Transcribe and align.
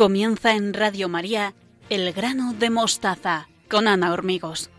Comienza 0.00 0.54
en 0.54 0.72
Radio 0.72 1.10
María 1.10 1.52
El 1.90 2.14
grano 2.14 2.54
de 2.54 2.70
mostaza 2.70 3.50
con 3.68 3.86
Ana 3.86 4.14
Hormigos. 4.14 4.70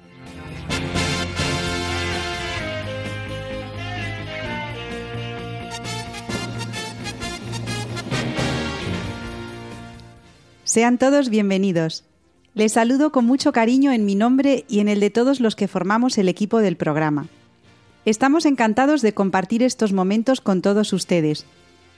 Sean 10.64 10.98
todos 10.98 11.30
bienvenidos. 11.30 12.04
Les 12.56 12.72
saludo 12.72 13.12
con 13.12 13.26
mucho 13.26 13.52
cariño 13.52 13.92
en 13.92 14.06
mi 14.06 14.16
nombre 14.16 14.66
y 14.68 14.80
en 14.80 14.88
el 14.88 15.00
de 15.00 15.12
todos 15.12 15.40
los 15.40 15.56
que 15.56 15.68
formamos 15.68 16.18
el 16.18 16.30
equipo 16.30 16.58
del 16.62 16.78
programa. 16.78 17.28
Estamos 18.06 18.48
encantados 18.48 19.04
de 19.04 19.14
compartir 19.14 19.62
estos 19.62 19.94
momentos 19.94 20.42
con 20.42 20.64
todos 20.64 20.94
ustedes, 20.94 21.46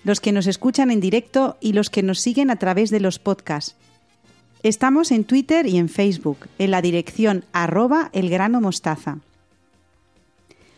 los 0.04 0.20
que 0.20 0.32
nos 0.32 0.48
escuchan 0.48 0.92
en 0.92 1.00
directo 1.00 1.58
y 1.62 1.74
los 1.74 1.90
que 1.90 2.04
nos 2.04 2.20
siguen 2.20 2.50
a 2.50 2.58
través 2.58 2.90
de 2.90 3.00
los 3.00 3.20
podcasts. 3.20 3.76
Estamos 4.62 5.12
en 5.12 5.24
Twitter 5.24 5.66
y 5.66 5.78
en 5.78 5.90
Facebook, 5.90 6.48
en 6.58 6.72
la 6.72 6.82
dirección 6.82 7.46
arroba 7.52 8.10
elgranomostaza. 8.14 9.20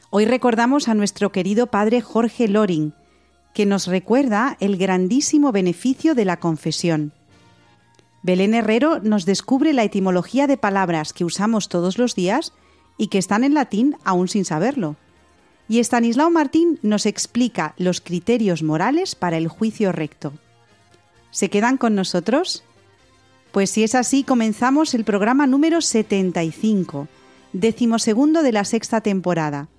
Hoy 0.09 0.25
recordamos 0.25 0.87
a 0.87 0.93
nuestro 0.93 1.31
querido 1.31 1.67
padre 1.67 2.01
Jorge 2.01 2.47
Loring, 2.47 2.93
que 3.53 3.65
nos 3.65 3.87
recuerda 3.87 4.57
el 4.59 4.77
grandísimo 4.77 5.51
beneficio 5.51 6.15
de 6.15 6.25
la 6.25 6.37
confesión. 6.37 7.11
Belén 8.23 8.53
Herrero 8.53 8.99
nos 9.01 9.25
descubre 9.25 9.71
la 9.73 9.83
etimología 9.83 10.47
de 10.47 10.57
palabras 10.57 11.13
que 11.13 11.25
usamos 11.25 11.69
todos 11.69 11.97
los 11.97 12.15
días 12.15 12.53
y 12.97 13.07
que 13.07 13.17
están 13.17 13.43
en 13.43 13.53
latín 13.53 13.97
aún 14.03 14.27
sin 14.27 14.45
saberlo 14.45 14.95
y 15.67 15.79
Estanislao 15.79 16.29
Martín 16.29 16.79
nos 16.81 17.05
explica 17.05 17.73
los 17.77 18.01
criterios 18.01 18.63
morales 18.63 19.15
para 19.15 19.37
el 19.37 19.47
juicio 19.47 19.91
recto. 19.91 20.33
¿Se 21.31 21.49
quedan 21.49 21.77
con 21.77 21.95
nosotros? 21.95 22.63
Pues 23.51 23.69
si 23.69 23.83
es 23.83 23.95
así, 23.95 24.23
comenzamos 24.23 24.93
el 24.93 25.03
programa 25.03 25.47
número 25.47 25.81
75, 25.81 27.07
decimosegundo 27.53 28.43
de 28.43 28.51
la 28.51 28.65
sexta 28.65 29.01
temporada, 29.01 29.69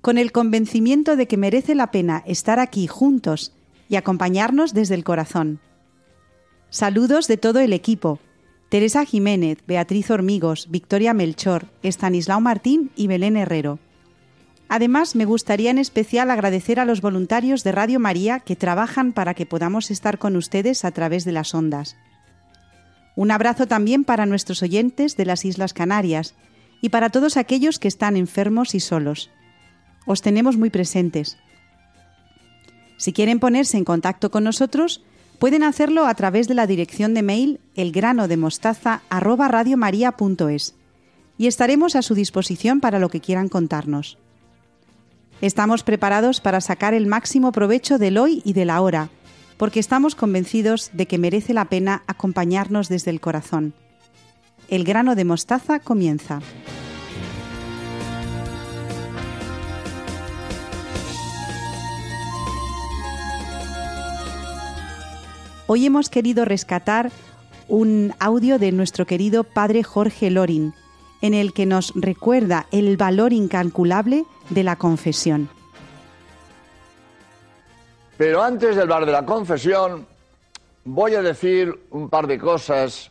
con 0.00 0.18
el 0.18 0.32
convencimiento 0.32 1.16
de 1.16 1.26
que 1.26 1.36
merece 1.36 1.74
la 1.74 1.90
pena 1.90 2.22
estar 2.26 2.58
aquí 2.58 2.86
juntos 2.86 3.52
y 3.88 3.96
acompañarnos 3.96 4.74
desde 4.74 4.94
el 4.94 5.04
corazón. 5.04 5.60
Saludos 6.70 7.28
de 7.28 7.36
todo 7.36 7.60
el 7.60 7.72
equipo, 7.72 8.18
Teresa 8.68 9.04
Jiménez, 9.04 9.58
Beatriz 9.66 10.10
Hormigos, 10.10 10.68
Victoria 10.70 11.14
Melchor, 11.14 11.66
Estanislao 11.82 12.40
Martín 12.40 12.90
y 12.96 13.06
Belén 13.06 13.36
Herrero. 13.36 13.78
Además, 14.68 15.16
me 15.16 15.24
gustaría 15.24 15.70
en 15.70 15.78
especial 15.78 16.30
agradecer 16.30 16.78
a 16.78 16.84
los 16.84 17.00
voluntarios 17.00 17.64
de 17.64 17.72
Radio 17.72 17.98
María 17.98 18.40
que 18.40 18.54
trabajan 18.54 19.12
para 19.12 19.32
que 19.34 19.46
podamos 19.46 19.90
estar 19.90 20.18
con 20.18 20.36
ustedes 20.36 20.84
a 20.84 20.90
través 20.90 21.24
de 21.24 21.32
las 21.32 21.54
ondas. 21.54 21.96
Un 23.16 23.30
abrazo 23.30 23.66
también 23.66 24.04
para 24.04 24.26
nuestros 24.26 24.62
oyentes 24.62 25.16
de 25.16 25.24
las 25.24 25.46
Islas 25.46 25.72
Canarias 25.72 26.34
y 26.80 26.90
para 26.90 27.10
todos 27.10 27.36
aquellos 27.36 27.78
que 27.78 27.88
están 27.88 28.16
enfermos 28.16 28.74
y 28.74 28.80
solos. 28.80 29.30
Os 30.06 30.22
tenemos 30.22 30.56
muy 30.56 30.70
presentes. 30.70 31.36
Si 32.98 33.12
quieren 33.12 33.40
ponerse 33.40 33.76
en 33.78 33.84
contacto 33.84 34.30
con 34.30 34.44
nosotros, 34.44 35.02
pueden 35.38 35.62
hacerlo 35.62 36.06
a 36.06 36.14
través 36.14 36.46
de 36.46 36.54
la 36.54 36.66
dirección 36.66 37.14
de 37.14 37.22
mail 37.22 37.60
elgranodemostaza@radiomaria.es 37.74 40.74
y 41.38 41.46
estaremos 41.46 41.96
a 41.96 42.02
su 42.02 42.14
disposición 42.14 42.80
para 42.80 42.98
lo 42.98 43.08
que 43.08 43.20
quieran 43.20 43.48
contarnos. 43.48 44.18
Estamos 45.40 45.84
preparados 45.84 46.40
para 46.40 46.60
sacar 46.60 46.94
el 46.94 47.06
máximo 47.06 47.52
provecho 47.52 47.98
del 47.98 48.18
hoy 48.18 48.42
y 48.44 48.54
del 48.54 48.70
ahora, 48.70 49.08
porque 49.56 49.78
estamos 49.78 50.16
convencidos 50.16 50.90
de 50.92 51.06
que 51.06 51.16
merece 51.16 51.54
la 51.54 51.66
pena 51.66 52.02
acompañarnos 52.08 52.88
desde 52.88 53.12
el 53.12 53.20
corazón. 53.20 53.72
El 54.68 54.82
grano 54.82 55.14
de 55.14 55.24
mostaza 55.24 55.78
comienza. 55.78 56.40
Hoy 65.68 65.86
hemos 65.86 66.08
querido 66.08 66.44
rescatar 66.44 67.12
un 67.68 68.12
audio 68.18 68.58
de 68.58 68.72
nuestro 68.72 69.06
querido 69.06 69.44
padre 69.44 69.84
Jorge 69.84 70.30
Lorin, 70.30 70.74
en 71.22 71.34
el 71.34 71.52
que 71.52 71.66
nos 71.66 71.92
recuerda 71.94 72.66
el 72.70 72.96
valor 72.96 73.32
incalculable 73.32 74.24
de 74.50 74.64
la 74.64 74.76
confesión. 74.76 75.48
Pero 78.16 78.42
antes 78.42 78.74
de 78.74 78.82
hablar 78.82 79.06
de 79.06 79.12
la 79.12 79.24
confesión, 79.24 80.06
voy 80.84 81.14
a 81.14 81.22
decir 81.22 81.86
un 81.90 82.08
par 82.08 82.26
de 82.26 82.38
cosas 82.38 83.10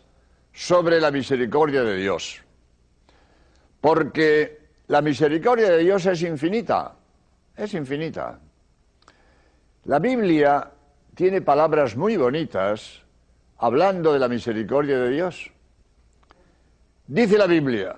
sobre 0.53 1.00
la 1.00 1.12
misericordia 1.12 1.84
de 1.84 1.95
Dios. 1.95 2.41
Porque 3.79 4.59
la 4.88 5.01
misericordia 5.01 5.69
de 5.69 5.78
Dios 5.78 6.06
es 6.06 6.22
infinita, 6.24 6.95
es 7.56 7.74
infinita. 7.74 8.39
La 9.85 10.00
Biblia 10.00 10.72
tiene 11.16 11.41
palabras 11.41 11.95
muy 11.95 12.18
bonitas 12.18 13.01
hablando 13.59 14.13
de 14.13 14.19
la 14.19 14.28
misericordia 14.28 15.00
de 15.00 15.09
Dios. 15.09 15.51
Dice 17.07 17.38
la 17.38 17.47
Biblia, 17.47 17.97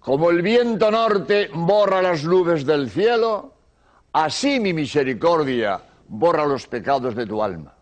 como 0.00 0.30
el 0.30 0.42
viento 0.42 0.90
norte 0.90 1.48
borra 1.54 2.02
las 2.02 2.24
nubes 2.24 2.66
del 2.66 2.90
cielo, 2.90 3.54
así 4.12 4.58
mi 4.58 4.72
misericordia 4.72 5.80
borra 6.08 6.44
los 6.44 6.66
pecados 6.66 7.14
de 7.14 7.26
tu 7.26 7.42
alma. 7.42 7.72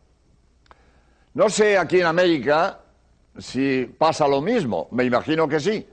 No 1.34 1.48
sé 1.48 1.78
aquí 1.78 2.00
en 2.00 2.06
América 2.06 2.78
si 3.38 3.86
pasa 3.96 4.28
lo 4.28 4.40
mismo, 4.40 4.88
me 4.90 5.04
imagino 5.04 5.48
que 5.48 5.60
sí, 5.60 5.86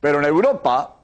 pero 0.00 0.18
en 0.18 0.24
Europa, 0.24 0.96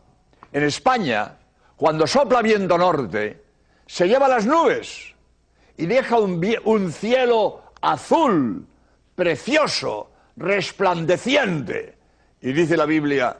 en 0.53 0.65
España, 0.65 1.37
cuando 1.77 2.07
sopla 2.07 2.43
viento 2.43 2.77
norte, 2.77 3.45
se 3.87 4.09
lleva 4.09 4.29
las 4.29 4.47
nubes 4.47 5.15
y 5.77 5.87
deja 5.87 6.19
un, 6.19 6.93
cielo 6.93 7.63
azul, 7.81 8.67
precioso, 9.15 10.11
resplandeciente. 10.37 11.99
Y 12.45 12.53
dice 12.53 12.77
la 12.77 12.85
Biblia, 12.85 13.35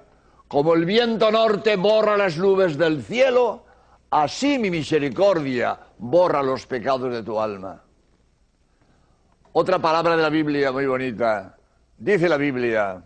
como 0.49 0.73
el 0.73 0.87
viento 0.87 1.31
norte 1.31 1.77
borra 1.77 2.17
las 2.17 2.39
nubes 2.39 2.79
del 2.79 3.03
cielo, 3.03 3.67
así 4.09 4.59
mi 4.59 4.71
misericordia 4.71 5.79
borra 5.99 6.43
los 6.43 6.67
pecados 6.67 7.13
de 7.13 7.23
tu 7.23 7.39
alma. 7.39 7.83
Otra 9.53 9.79
palabra 9.79 10.17
de 10.17 10.23
la 10.23 10.31
Biblia 10.31 10.73
muy 10.73 10.87
bonita. 10.87 11.55
Dice 11.99 12.31
la 12.31 12.39
Biblia, 12.39 13.03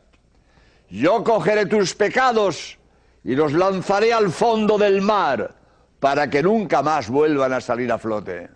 yo 0.89 1.25
cogeré 1.25 1.67
tus 1.67 1.97
pecados 1.97 2.79
y 3.25 3.35
los 3.35 3.53
lanzaré 3.53 4.13
al 4.13 4.31
fondo 4.31 4.79
del 4.79 5.03
mar 5.03 5.53
para 5.99 6.31
que 6.31 6.45
nunca 6.45 6.81
más 6.81 7.11
vuelvan 7.11 7.55
a 7.55 7.61
salir 7.61 7.91
a 7.91 7.99
flote. 7.99 8.49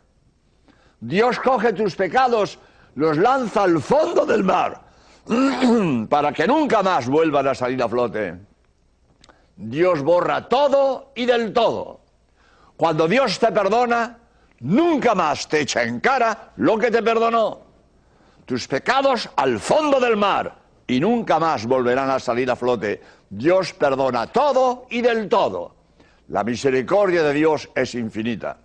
Dios 1.01 1.41
coge 1.41 1.73
tus 1.73 1.97
pecados, 1.97 2.61
los 2.95 3.17
lanza 3.17 3.65
al 3.65 3.83
fondo 3.83 4.25
del 4.25 4.45
mar 4.45 4.92
para 6.09 6.33
que 6.33 6.47
nunca 6.47 6.83
más 6.83 7.09
vuelvan 7.09 7.49
a 7.49 7.55
salir 7.55 7.83
a 7.83 7.89
flote. 7.89 8.35
Dios 9.57 10.03
borra 10.03 10.49
todo 10.49 11.13
y 11.15 11.27
del 11.27 11.53
todo. 11.53 12.01
Cuando 12.77 13.07
Dios 13.07 13.39
te 13.39 13.53
perdona, 13.53 14.19
nunca 14.61 15.15
más 15.15 15.49
te 15.49 15.61
echa 15.61 15.83
en 15.85 16.01
cara 16.01 16.53
lo 16.57 16.79
que 16.79 16.91
te 16.91 17.03
perdonó. 17.03 17.61
Tus 18.45 18.67
pecados 18.67 19.31
al 19.37 19.61
fondo 19.61 20.01
del 20.01 20.17
mar 20.17 20.57
y 20.87 20.99
nunca 20.99 21.39
más 21.39 21.67
volverán 21.67 22.11
a 22.11 22.19
salir 22.19 22.51
a 22.51 22.57
flote. 22.57 23.01
Dios 23.31 23.73
perdona 23.73 24.27
todo 24.27 24.87
y 24.91 25.01
del 25.01 25.29
todo. 25.29 25.77
La 26.29 26.43
misericordia 26.43 27.23
de 27.23 27.35
Dios 27.35 27.69
es 27.75 27.95
infinita. 27.95 28.57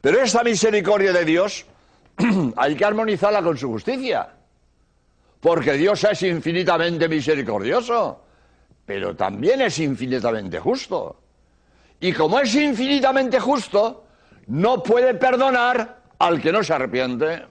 Pero 0.00 0.20
esta 0.20 0.42
misericordia 0.42 1.12
de 1.12 1.24
Dios 1.24 1.66
hay 2.56 2.74
que 2.74 2.84
armonizarla 2.84 3.42
con 3.42 3.56
su 3.56 3.68
justicia 3.68 4.35
porque 5.46 5.74
Dios 5.74 6.02
es 6.02 6.24
infinitamente 6.24 7.08
misericordioso, 7.08 8.20
pero 8.84 9.14
también 9.14 9.60
es 9.60 9.78
infinitamente 9.78 10.58
justo. 10.58 11.20
Y 12.00 12.12
como 12.12 12.40
es 12.40 12.52
infinitamente 12.56 13.38
justo, 13.38 14.08
no 14.48 14.82
puede 14.82 15.14
perdonar 15.14 16.02
al 16.18 16.42
que 16.42 16.50
no 16.50 16.64
se 16.64 16.74
arrepiente. 16.74 17.46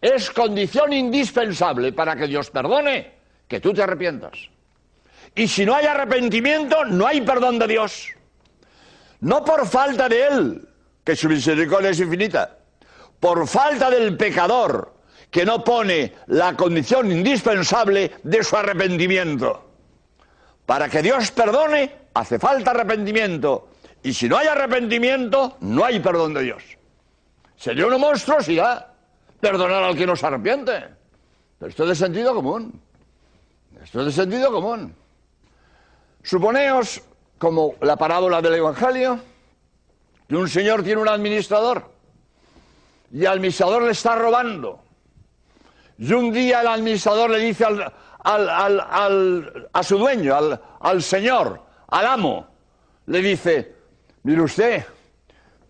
Es 0.00 0.30
condición 0.30 0.94
indispensable 0.94 1.92
para 1.92 2.16
que 2.16 2.26
Dios 2.26 2.48
perdone 2.48 3.12
que 3.46 3.60
tú 3.60 3.74
te 3.74 3.82
arrepientas. 3.82 4.38
Y 5.34 5.48
si 5.48 5.66
no 5.66 5.74
hay 5.74 5.84
arrepentimiento, 5.84 6.82
no 6.86 7.06
hay 7.06 7.20
perdón 7.20 7.58
de 7.58 7.66
Dios. 7.66 8.08
No 9.20 9.44
por 9.44 9.66
falta 9.66 10.08
de 10.08 10.26
Él, 10.28 10.68
que 11.04 11.14
su 11.14 11.28
misericordia 11.28 11.90
es 11.90 12.00
infinita, 12.00 12.56
por 13.20 13.46
falta 13.46 13.90
del 13.90 14.16
pecador, 14.16 14.96
que 15.30 15.44
no 15.44 15.62
pone 15.62 16.14
la 16.26 16.56
condición 16.56 17.10
indispensable 17.10 18.12
de 18.22 18.42
su 18.42 18.56
arrepentimiento. 18.56 19.64
Para 20.64 20.88
que 20.88 21.02
Dios 21.02 21.30
perdone, 21.30 21.92
hace 22.14 22.38
falta 22.38 22.70
arrepentimiento. 22.70 23.68
Y 24.02 24.12
si 24.12 24.28
no 24.28 24.38
hay 24.38 24.46
arrepentimiento, 24.46 25.56
no 25.60 25.84
hay 25.84 26.00
perdón 26.00 26.34
de 26.34 26.42
Dios. 26.42 26.62
Sería 27.56 27.86
una 27.86 27.98
monstruosidad 27.98 28.86
perdonar 29.40 29.82
al 29.82 29.96
que 29.96 30.06
no 30.06 30.16
se 30.16 30.26
arrepiente. 30.26 30.84
Pero 31.58 31.70
esto 31.70 31.82
es 31.84 31.88
de 31.90 31.94
sentido 31.94 32.34
común. 32.34 32.80
Esto 33.82 34.00
es 34.00 34.06
de 34.06 34.12
sentido 34.12 34.52
común. 34.52 34.94
Suponeos, 36.22 37.02
como 37.38 37.74
la 37.80 37.96
parábola 37.96 38.40
del 38.42 38.54
Evangelio, 38.54 39.20
que 40.28 40.36
un 40.36 40.48
señor 40.48 40.82
tiene 40.82 41.00
un 41.00 41.08
administrador 41.08 41.90
y 43.12 43.20
el 43.20 43.28
administrador 43.28 43.82
le 43.82 43.92
está 43.92 44.16
robando. 44.16 44.80
Y 45.98 46.12
un 46.12 46.32
día 46.32 46.60
el 46.60 46.68
administrador 46.68 47.30
le 47.30 47.40
dice 47.40 47.64
al, 47.64 47.92
a 49.72 49.82
su 49.82 49.98
dueño, 49.98 50.36
al, 50.80 51.02
señor, 51.02 51.60
al 51.88 52.06
amo, 52.06 52.46
le 53.06 53.20
dice, 53.20 53.74
mire 54.22 54.42
usted, 54.42 54.84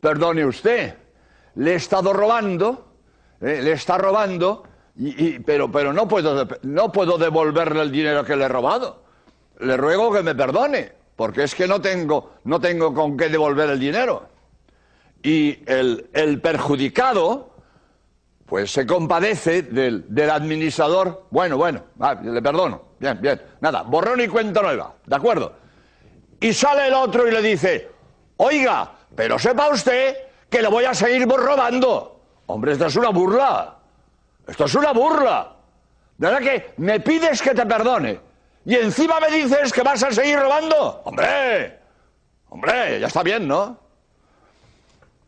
perdone 0.01 0.45
usted, 0.45 0.95
le 1.55 1.73
he 1.73 1.77
estado 1.77 2.13
robando, 2.13 2.93
eh, 3.41 3.61
le 3.63 3.73
está 3.73 3.97
robando, 3.97 4.65
y, 4.97 5.39
pero, 5.39 5.73
pero 5.73 5.93
no, 5.93 6.07
puedo, 6.07 6.47
no 6.63 6.93
puedo 6.93 7.17
devolverle 7.17 7.81
el 7.81 7.91
dinero 7.91 8.25
que 8.25 8.37
le 8.37 8.45
he 8.45 8.49
robado. 8.49 9.05
Le 9.61 9.77
ruego 9.77 10.13
que 10.13 10.23
me 10.23 10.35
perdone, 10.35 10.93
porque 11.17 11.45
es 11.45 11.55
que 11.55 11.67
no 11.67 11.81
tengo, 11.81 12.35
no 12.45 12.61
tengo 12.61 12.93
con 12.93 13.17
qué 13.17 13.29
devolver 13.29 13.71
el 13.71 13.81
dinero. 13.81 14.29
Y 15.23 15.59
el, 15.67 16.11
el 16.13 16.41
perjudicado, 16.41 17.48
pues 18.49 18.73
se 18.73 18.87
compadece 18.87 19.63
del, 19.63 20.31
administrador. 20.31 21.27
Bueno, 21.31 21.59
bueno, 21.59 21.85
le 22.23 22.41
perdono. 22.41 22.83
Bien, 22.99 23.21
bien. 23.21 23.41
Nada, 23.61 23.83
borrón 23.83 24.21
y 24.23 24.29
cuenta 24.29 24.63
nueva. 24.63 24.95
¿De 25.05 25.15
acuerdo? 25.15 25.53
Y 26.41 26.53
sale 26.55 26.89
el 26.89 26.95
otro 26.95 27.29
y 27.29 27.31
le 27.31 27.43
dice, 27.43 27.91
oiga, 28.39 28.91
pero 29.15 29.39
sepa 29.39 29.69
usted 29.69 30.17
que 30.49 30.63
le 30.63 30.69
voy 30.69 30.87
a 30.87 30.95
seguir 30.95 31.29
robando. 31.29 32.23
Hombre, 32.47 32.73
esto 32.73 32.87
es 32.87 32.97
una 32.97 33.11
burla. 33.11 33.77
Esto 34.47 34.65
es 34.65 34.75
una 34.75 34.93
burla. 34.93 35.57
De 36.17 36.27
verdad 36.27 36.41
que 36.41 36.73
me 36.79 37.01
pides 37.01 37.43
que 37.43 37.55
te 37.55 37.67
perdone. 37.67 38.19
Y 38.65 38.77
encima 38.77 39.21
me 39.21 39.29
dices 39.31 39.73
que 39.73 39.83
vas 39.83 40.03
a 40.03 40.11
seguir 40.11 40.39
robando. 40.39 41.03
Hombre, 41.05 41.81
hombre, 42.49 42.99
ya 42.99 43.09
está 43.09 43.23
bien, 43.23 43.47
¿no? 43.47 43.79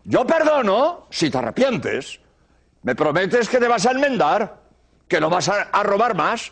Yo 0.05 0.27
perdono 0.27 1.07
si 1.11 1.31
te 1.31 1.37
arrepientes. 1.37 2.19
Me 2.83 2.95
prometes 2.95 3.49
que 3.49 3.59
te 3.59 3.69
vas 3.69 3.85
a 3.87 3.91
enmendar, 3.91 4.57
que 5.07 5.21
no 5.21 5.29
vas 5.29 5.49
a, 5.49 5.83
robar 5.83 6.15
más, 6.15 6.51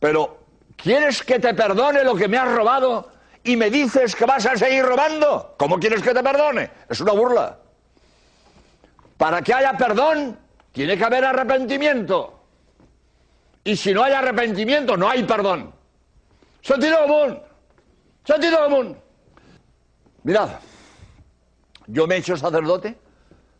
pero 0.00 0.40
¿quieres 0.76 1.22
que 1.22 1.38
te 1.38 1.54
perdone 1.54 2.02
lo 2.02 2.16
que 2.16 2.26
me 2.26 2.36
has 2.36 2.52
robado 2.52 3.12
y 3.44 3.56
me 3.56 3.70
dices 3.70 4.16
que 4.16 4.24
vas 4.24 4.44
a 4.46 4.56
seguir 4.56 4.84
robando? 4.84 5.54
¿Cómo 5.58 5.78
quieres 5.78 6.02
que 6.02 6.12
te 6.12 6.22
perdone? 6.22 6.70
Es 6.88 7.00
una 7.00 7.12
burla. 7.12 7.58
Para 9.16 9.40
que 9.42 9.54
haya 9.54 9.76
perdón, 9.76 10.36
tiene 10.72 10.98
que 10.98 11.04
haber 11.04 11.24
arrepentimiento. 11.24 12.40
Y 13.62 13.76
si 13.76 13.94
no 13.94 14.02
hay 14.02 14.14
arrepentimiento, 14.14 14.96
no 14.96 15.08
hay 15.08 15.22
perdón. 15.22 15.72
Sentido 16.60 16.98
común. 17.06 17.40
Sentido 18.24 18.64
común. 18.64 18.98
Mirad, 20.24 20.50
yo 21.86 22.08
me 22.08 22.16
he 22.16 22.18
hecho 22.18 22.36
sacerdote 22.36 22.96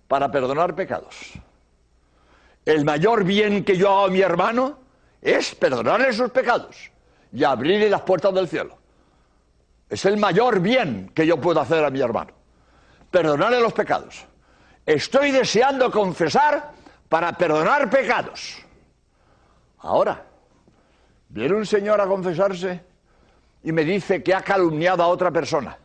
para 0.09 0.29
perdonar 0.33 0.75
pecados 0.75 1.41
el 2.65 2.85
mayor 2.85 3.25
bien 3.25 3.65
que 3.65 3.77
yo 3.77 3.91
hago 3.91 4.07
a 4.07 4.11
mi 4.11 4.21
hermano 4.21 4.79
es 5.21 5.55
perdonarle 5.55 6.13
sus 6.13 6.31
pecados 6.31 6.91
y 7.33 7.45
abrirle 7.45 7.89
las 7.89 8.03
puertas 8.03 8.33
del 8.35 8.49
cielo. 8.49 8.79
Es 9.89 10.05
el 10.05 10.17
mayor 10.17 10.61
bien 10.61 11.11
que 11.15 11.27
yo 11.27 11.41
puedo 11.41 11.61
hacer 11.61 11.85
a 11.85 11.91
mi 11.91 12.01
hermano. 12.01 12.33
Perdonarle 13.11 13.61
los 13.61 13.73
pecados. 13.73 14.25
Estoy 14.87 15.31
deseando 15.31 15.91
confesar 15.91 16.73
para 17.09 17.33
perdonar 17.33 17.91
pecados. 17.91 18.59
Ahora, 19.79 20.25
viene 21.29 21.55
un 21.55 21.67
señor 21.67 22.01
a 22.01 22.07
confesarse 22.07 22.81
y 23.63 23.73
me 23.73 23.85
dice 23.85 24.23
que 24.23 24.35
ha 24.35 24.43
calumniado 24.43 25.03
a 25.03 25.09
otra 25.09 25.31
persona, 25.31 25.77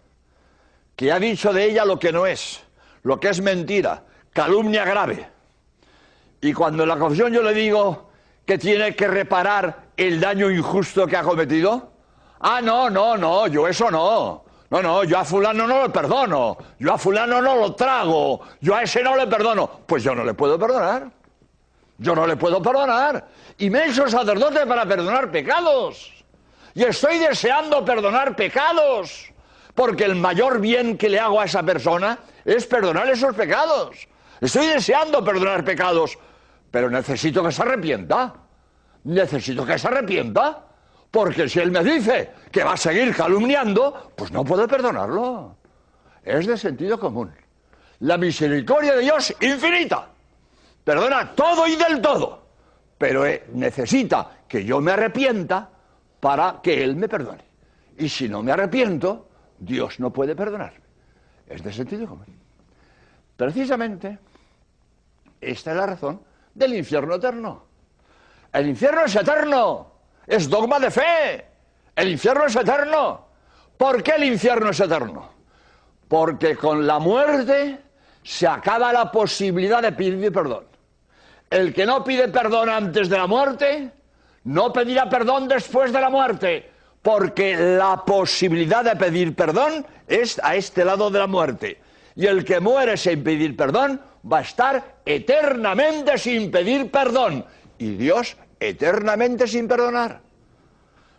que 0.96 1.12
ha 1.12 1.20
dicho 1.20 1.52
de 1.52 1.66
ella 1.66 1.86
lo 1.86 2.00
que 2.00 2.12
no 2.12 2.26
es, 2.26 2.64
lo 3.04 3.20
que 3.20 3.30
es 3.30 3.42
mentira, 3.42 4.04
calumnia 4.32 4.86
grave. 4.86 5.37
Y 6.42 6.54
cuando 6.54 6.84
en 6.84 6.90
la 6.90 6.98
confesión 6.98 7.34
yo 7.34 7.42
le 7.42 7.54
digo 7.54 8.10
que 8.46 8.58
tiene 8.58 8.96
que 8.96 9.08
reparar 9.08 9.88
el 9.98 10.20
daño 10.20 10.50
injusto 10.50 11.08
que 11.08 11.18
ha 11.18 11.24
cometido, 11.24 11.92
ah, 12.40 12.62
no, 12.62 12.90
no, 12.90 13.18
no, 13.18 13.48
yo 13.48 13.68
eso 13.68 13.90
no. 13.92 14.44
No, 14.70 14.82
no, 14.82 15.04
yo 15.06 15.18
a 15.18 15.24
fulano 15.24 15.66
no 15.66 15.84
lo 15.84 15.94
perdono, 15.94 16.58
yo 16.78 16.94
a 16.94 16.98
fulano 16.98 17.42
no 17.42 17.56
lo 17.56 17.74
trago, 17.74 18.42
yo 18.60 18.76
a 18.76 18.84
ese 18.84 19.02
no 19.02 19.16
le 19.16 19.26
perdono. 19.26 19.70
Pues 19.86 20.04
yo 20.04 20.14
no 20.14 20.26
le 20.26 20.34
puedo 20.34 20.60
perdonar. 20.60 21.10
Yo 21.98 22.14
no 22.14 22.28
le 22.28 22.36
puedo 22.36 22.62
perdonar. 22.62 23.28
Y 23.58 23.70
me 23.70 23.86
he 23.86 23.94
sacerdote 23.94 24.66
para 24.66 24.86
perdonar 24.86 25.32
pecados. 25.32 26.12
Y 26.76 26.84
estoy 26.84 27.18
deseando 27.18 27.84
perdonar 27.84 28.36
pecados. 28.36 29.32
Porque 29.74 30.06
el 30.06 30.16
mayor 30.16 30.60
bien 30.60 30.98
que 30.98 31.10
le 31.10 31.20
hago 31.20 31.40
a 31.40 31.46
esa 31.46 31.64
persona 31.64 32.20
es 32.46 32.66
perdonar 32.66 33.10
esos 33.10 33.36
pecados. 33.36 34.08
Estoy 34.42 34.68
deseando 34.68 35.24
perdonar 35.24 35.64
pecados 35.64 36.18
pero 36.72 36.90
necesito 36.90 37.44
que 37.44 37.52
se 37.52 37.62
arrepienta. 37.62 38.34
Necesito 39.06 39.66
que 39.66 39.78
se 39.78 39.88
arrepienta. 39.88 40.66
Porque 41.10 41.48
si 41.48 41.60
él 41.60 41.72
me 41.72 41.84
dice 41.84 42.32
que 42.52 42.64
va 42.64 42.74
a 42.74 42.78
seguir 42.78 43.16
calumniando, 43.16 44.12
pues 44.16 44.32
no 44.32 44.44
puedo 44.44 44.68
perdonarlo. 44.68 45.56
Es 46.24 46.46
de 46.46 46.58
sentido 46.58 47.00
común. 47.00 47.32
La 48.00 48.18
misericordia 48.18 48.96
de 48.96 49.02
Dios 49.02 49.34
infinita. 49.40 50.10
Perdona 50.84 51.32
todo 51.34 51.66
y 51.68 51.76
del 51.76 52.02
todo. 52.02 52.46
Pero 52.98 53.26
eh, 53.26 53.46
necesita 53.54 54.42
que 54.48 54.66
yo 54.66 54.82
me 54.82 54.92
arrepienta 54.92 55.70
para 56.20 56.60
que 56.62 56.84
Él 56.84 56.96
me 56.96 57.08
perdone. 57.08 57.44
Y 57.98 58.10
si 58.10 58.28
no 58.28 58.44
me 58.44 58.52
arrepiento, 58.52 59.30
Dios 59.58 60.00
no 60.00 60.12
puede 60.12 60.36
perdonarme. 60.36 60.82
Es 61.48 61.64
de 61.64 61.72
sentido 61.72 62.08
común. 62.08 62.26
Precisamente, 63.38 64.20
esta 65.40 65.72
es 65.72 65.78
la 65.78 65.86
razón 65.86 66.22
del 66.58 66.74
infierno 66.74 67.16
eterno. 67.16 67.64
El 68.52 68.68
infierno 68.70 69.06
es 69.06 69.16
eterno, 69.16 69.92
es 70.26 70.50
dogma 70.50 70.80
de 70.80 70.90
fe. 70.90 71.46
El 71.96 72.10
infierno 72.10 72.46
es 72.46 72.56
eterno. 72.56 73.28
¿Por 73.78 74.02
qué 74.02 74.14
el 74.16 74.24
infierno 74.24 74.72
es 74.72 74.80
eterno? 74.80 75.30
Porque 76.08 76.56
con 76.56 76.88
la 76.88 76.98
muerte 76.98 77.80
se 78.24 78.48
acaba 78.48 78.92
la 78.92 79.12
posibilidad 79.12 79.82
de 79.82 79.92
pedir 79.92 80.32
perdón. 80.34 80.66
El 81.50 81.74
que 81.74 81.86
no 81.86 82.04
pide 82.04 82.28
perdón 82.28 82.70
antes 82.70 83.08
de 83.08 83.18
la 83.18 83.28
muerte, 83.28 83.92
no 84.46 84.74
pedirá 84.74 85.10
perdón 85.10 85.48
después 85.48 85.94
de 85.94 86.02
la 86.02 86.10
muerte, 86.10 86.72
porque 87.02 87.56
la 87.56 88.04
posibilidad 88.04 88.84
de 88.84 88.96
pedir 88.96 89.36
perdón 89.36 89.86
es 90.08 90.42
a 90.44 90.56
este 90.56 90.84
lado 90.84 91.10
de 91.10 91.20
la 91.20 91.28
muerte. 91.28 91.80
Y 92.16 92.26
el 92.26 92.44
que 92.44 92.60
muere 92.60 92.98
sin 92.98 93.24
pedir 93.24 93.56
perdón 93.56 94.02
va 94.32 94.40
a 94.40 94.42
estar 94.42 94.98
eternamente 95.06 96.18
sin 96.18 96.52
pedir 96.52 96.92
perdón 96.92 97.46
y 97.78 97.92
Dios 97.92 98.36
eternamente 98.60 99.48
sin 99.48 99.68
perdonar. 99.68 100.22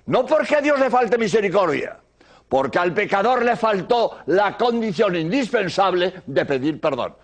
No 0.07 0.27
porque 0.27 0.57
a 0.57 0.61
Dios 0.61 0.79
le 0.81 0.91
falte 0.91 1.19
misericordia, 1.19 1.99
porque 2.49 2.79
al 2.79 2.95
pecador 2.95 3.45
le 3.45 3.57
faltó 3.57 4.19
la 4.27 4.57
condición 4.57 5.17
indispensable 5.17 6.23
de 6.27 6.47
pedir 6.47 6.81
perdón. 6.81 7.15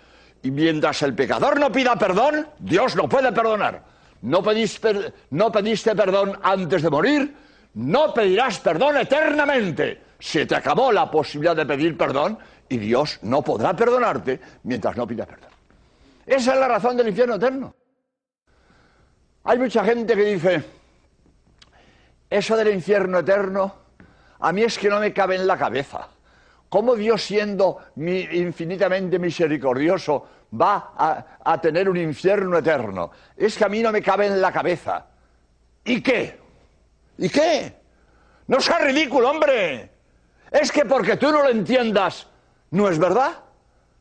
Y 0.42 0.50
mientras 0.50 1.02
el 1.02 1.14
pecador 1.14 1.58
no 1.58 1.72
pida 1.72 1.96
perdón, 1.96 2.46
Dios 2.58 2.94
no 2.94 3.08
puede 3.08 3.32
perdonar. 3.32 3.82
No, 4.20 4.42
pediste 4.42 5.94
perdón 5.94 6.38
antes 6.42 6.82
de 6.82 6.90
morir, 6.90 7.34
no 7.74 8.12
pedirás 8.12 8.58
perdón 8.58 8.98
eternamente. 8.98 10.02
Se 10.18 10.46
te 10.46 10.54
acabó 10.54 10.92
la 10.92 11.10
posibilidad 11.10 11.56
de 11.56 11.66
pedir 11.66 11.96
perdón 11.96 12.38
y 12.68 12.78
Dios 12.78 13.18
no 13.22 13.42
podrá 13.42 13.74
perdonarte 13.74 14.40
mientras 14.62 14.96
no 14.96 15.06
pidas 15.06 15.26
perdón. 15.26 15.53
Esa 16.26 16.54
es 16.54 16.60
la 16.60 16.68
razón 16.68 16.96
del 16.96 17.08
infierno 17.08 17.34
eterno. 17.34 17.74
Hay 19.44 19.58
mucha 19.58 19.84
gente 19.84 20.16
que 20.16 20.24
dice, 20.24 20.64
eso 22.30 22.56
del 22.56 22.72
infierno 22.72 23.18
eterno, 23.18 23.74
a 24.40 24.52
mí 24.52 24.62
es 24.62 24.78
que 24.78 24.88
no 24.88 25.00
me 25.00 25.12
cabe 25.12 25.36
en 25.36 25.46
la 25.46 25.58
cabeza. 25.58 26.08
¿Cómo 26.68 26.96
Dios 26.96 27.22
siendo 27.22 27.78
infinitamente 27.96 29.18
misericordioso 29.18 30.26
va 30.60 30.92
a, 31.44 31.60
tener 31.60 31.88
un 31.88 31.98
infierno 31.98 32.58
eterno? 32.58 33.10
Es 33.36 33.56
que 33.56 33.64
a 33.64 33.68
mí 33.68 33.80
no 33.80 33.92
me 33.92 34.02
cabe 34.02 34.26
en 34.26 34.40
la 34.40 34.50
cabeza. 34.50 35.06
¿Y 35.84 36.02
qué? 36.02 36.40
¿Y 37.18 37.28
qué? 37.28 37.76
No 38.46 38.60
sea 38.60 38.78
ridículo, 38.78 39.30
hombre. 39.30 39.90
Es 40.50 40.72
que 40.72 40.84
porque 40.84 41.16
tú 41.16 41.30
no 41.30 41.42
lo 41.42 41.50
entiendas, 41.50 42.26
¿no 42.70 42.88
es 42.88 42.98
verdad? 42.98 43.32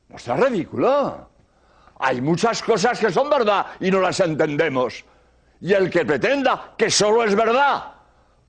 No 0.09 0.17
sea 0.17 0.35
ridículo. 0.37 1.32
Hay 2.05 2.19
muchas 2.19 2.61
cosas 2.61 2.99
que 2.99 3.09
son 3.09 3.29
verdad 3.29 3.65
y 3.79 3.89
no 3.89 4.01
las 4.01 4.19
entendemos. 4.19 5.05
Y 5.61 5.71
el 5.71 5.89
que 5.89 6.03
pretenda 6.03 6.73
que 6.77 6.91
solo 6.91 7.23
es 7.23 7.33
verdad 7.33 7.93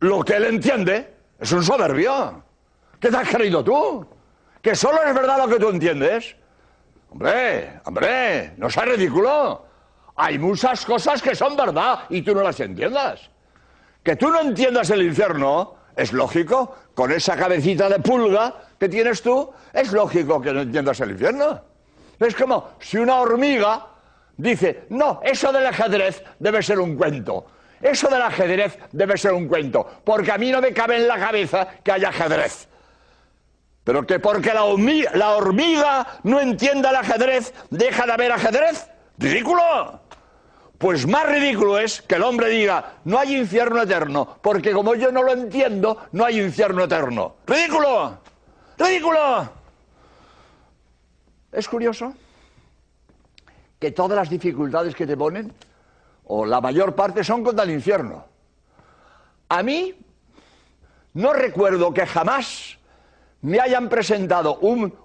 lo 0.01 0.25
que 0.25 0.35
él 0.35 0.47
entiende 0.47 1.15
es 1.39 1.53
un 1.53 1.63
soberbio. 1.63 2.43
¿Qué 2.99 3.11
te 3.11 3.17
has 3.17 3.29
creído 3.29 3.63
tú? 3.63 4.05
¿Que 4.61 4.75
solo 4.75 5.01
es 5.05 5.15
verdad 5.15 5.39
lo 5.39 5.47
que 5.47 5.61
tú 5.61 5.69
entiendes? 5.69 6.35
Hombre, 7.11 7.81
hombre, 7.85 8.55
no 8.57 8.69
sea 8.69 8.87
ridículo. 8.87 9.65
Hay 10.17 10.37
muchas 10.37 10.85
cosas 10.85 11.23
que 11.23 11.37
son 11.37 11.55
verdad 11.55 12.07
y 12.09 12.23
tú 12.23 12.35
no 12.35 12.43
las 12.43 12.59
entiendas. 12.59 13.31
Que 14.03 14.17
tú 14.17 14.31
no 14.31 14.41
entiendas 14.41 14.91
el 14.91 15.03
infierno 15.03 15.77
es 15.95 16.13
lógico, 16.13 16.75
con 16.93 17.13
esa 17.13 17.37
cabecita 17.37 17.89
de 17.89 18.01
pulga 18.01 18.53
que 18.81 18.89
tienes 18.89 19.23
tú, 19.23 19.49
es 19.73 19.93
lógico 19.93 20.41
que 20.41 20.53
no 20.53 20.63
entiendas 20.63 20.99
el 20.99 21.13
infierno. 21.13 21.74
Es 22.19 22.35
como 22.35 22.71
si 22.81 22.99
una 22.99 23.17
hormiga 23.17 23.87
dice, 24.37 24.85
no, 24.91 25.21
eso 25.23 25.53
del 25.53 25.67
ajedrez 25.67 26.23
debe 26.39 26.63
ser 26.63 26.79
un 26.79 26.97
cuento. 26.97 27.47
Eso 27.81 28.09
del 28.09 28.23
ajedrez 28.23 28.79
debe 28.93 29.19
ser 29.19 29.33
un 29.33 29.47
cuento, 29.47 29.87
porque 30.05 30.33
a 30.33 30.39
mí 30.39 30.51
no 30.51 30.61
me 30.61 30.73
cabe 30.73 30.97
en 30.97 31.07
la 31.07 31.19
cabeza 31.19 31.69
que 31.83 31.93
haya 31.93 32.09
ajedrez. 32.09 32.69
Pero 33.85 34.07
que 34.07 34.19
porque 34.19 34.55
la 34.55 34.65
hormiga, 34.65 35.11
la 35.15 35.33
hormiga 35.33 36.07
no 36.23 36.41
entienda 36.41 36.89
el 36.91 36.97
ajedrez, 36.97 37.53
deja 37.69 38.07
de 38.07 38.13
haber 38.13 38.33
ajedrez. 38.33 38.89
¡Ridículo! 39.19 40.01
Pues 40.79 41.07
más 41.07 41.27
ridículo 41.27 41.79
es 41.79 42.03
que 42.03 42.15
el 42.17 42.23
hombre 42.23 42.49
diga, 42.49 42.95
no 43.05 43.19
hay 43.19 43.37
infierno 43.37 43.83
eterno, 43.83 44.39
porque 44.41 44.73
como 44.73 44.95
yo 44.95 45.13
no 45.13 45.23
lo 45.23 45.33
entiendo, 45.33 46.09
no 46.13 46.25
hay 46.25 46.41
infierno 46.41 46.85
eterno. 46.85 47.37
¡Ridículo! 47.47 48.19
¡Ridículo! 48.79 49.64
Es 51.55 51.69
curioso 51.69 52.13
que 53.79 53.93
todas 53.93 54.17
las 54.17 54.29
dificultades 54.29 54.95
que 54.95 55.07
te 55.07 55.17
ponen, 55.17 55.53
o 56.27 56.45
la 56.45 56.61
mayor 56.61 56.95
parte, 56.95 57.23
son 57.23 57.45
contra 57.45 57.65
el 57.65 57.71
infierno. 57.71 58.25
A 59.49 59.63
mí 59.63 59.95
no 61.15 61.33
recuerdo 61.33 61.93
que 61.93 62.07
jamás 62.07 62.79
me 63.43 63.61
hayan 63.61 63.89
presentado 63.89 64.59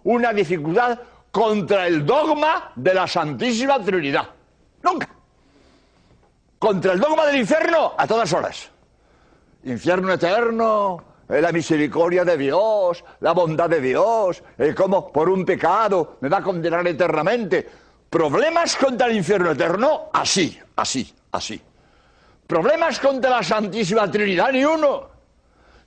una 0.04 0.34
dificultad 0.34 1.00
contra 1.32 1.88
el 1.88 2.06
dogma 2.06 2.72
de 2.76 2.94
la 2.94 3.08
Santísima 3.08 3.84
Trinidad. 3.84 4.30
Nunca 4.82 5.20
contra 6.60 6.92
el 6.92 7.00
dogma 7.00 7.26
del 7.26 7.38
infierno 7.38 7.94
a 7.98 8.06
todas 8.06 8.32
horas. 8.34 8.70
Infierno 9.64 10.14
eterno, 10.14 11.04
la 11.30 11.52
misericordia 11.52 12.26
de 12.26 12.38
Dios, 12.38 13.04
la 13.20 13.34
bondad 13.34 13.70
de 13.70 13.80
Dios, 13.80 14.44
eh, 14.58 14.74
como 14.74 15.12
por 15.12 15.30
un 15.30 15.46
pecado 15.46 16.18
me 16.22 16.30
va 16.30 16.38
a 16.38 16.44
condenar 16.44 16.86
eternamente. 16.88 17.68
Problemas 18.10 18.76
contra 18.76 19.06
el 19.06 19.18
infierno 19.18 19.52
eterno, 19.52 20.10
así, 20.12 20.60
así, 20.76 21.14
así. 21.32 21.62
Problemas 22.48 23.00
contra 23.00 23.30
la 23.30 23.44
Santísima 23.44 24.10
Trinidad, 24.10 24.52
ni 24.52 24.66
uno. 24.66 25.08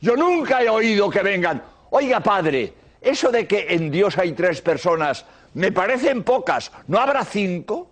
Yo 0.00 0.16
nunca 0.16 0.62
he 0.62 0.68
oído 0.68 1.10
que 1.10 1.22
vengan, 1.22 1.60
oiga 1.90 2.20
padre, 2.20 2.72
eso 3.00 3.32
de 3.32 3.48
que 3.48 3.66
en 3.70 3.90
Dios 3.90 4.16
hay 4.18 4.32
tres 4.32 4.60
personas, 4.60 5.26
me 5.54 5.72
parecen 5.72 6.22
pocas, 6.22 6.70
¿no 6.86 6.98
habrá 6.98 7.24
cinco? 7.24 7.90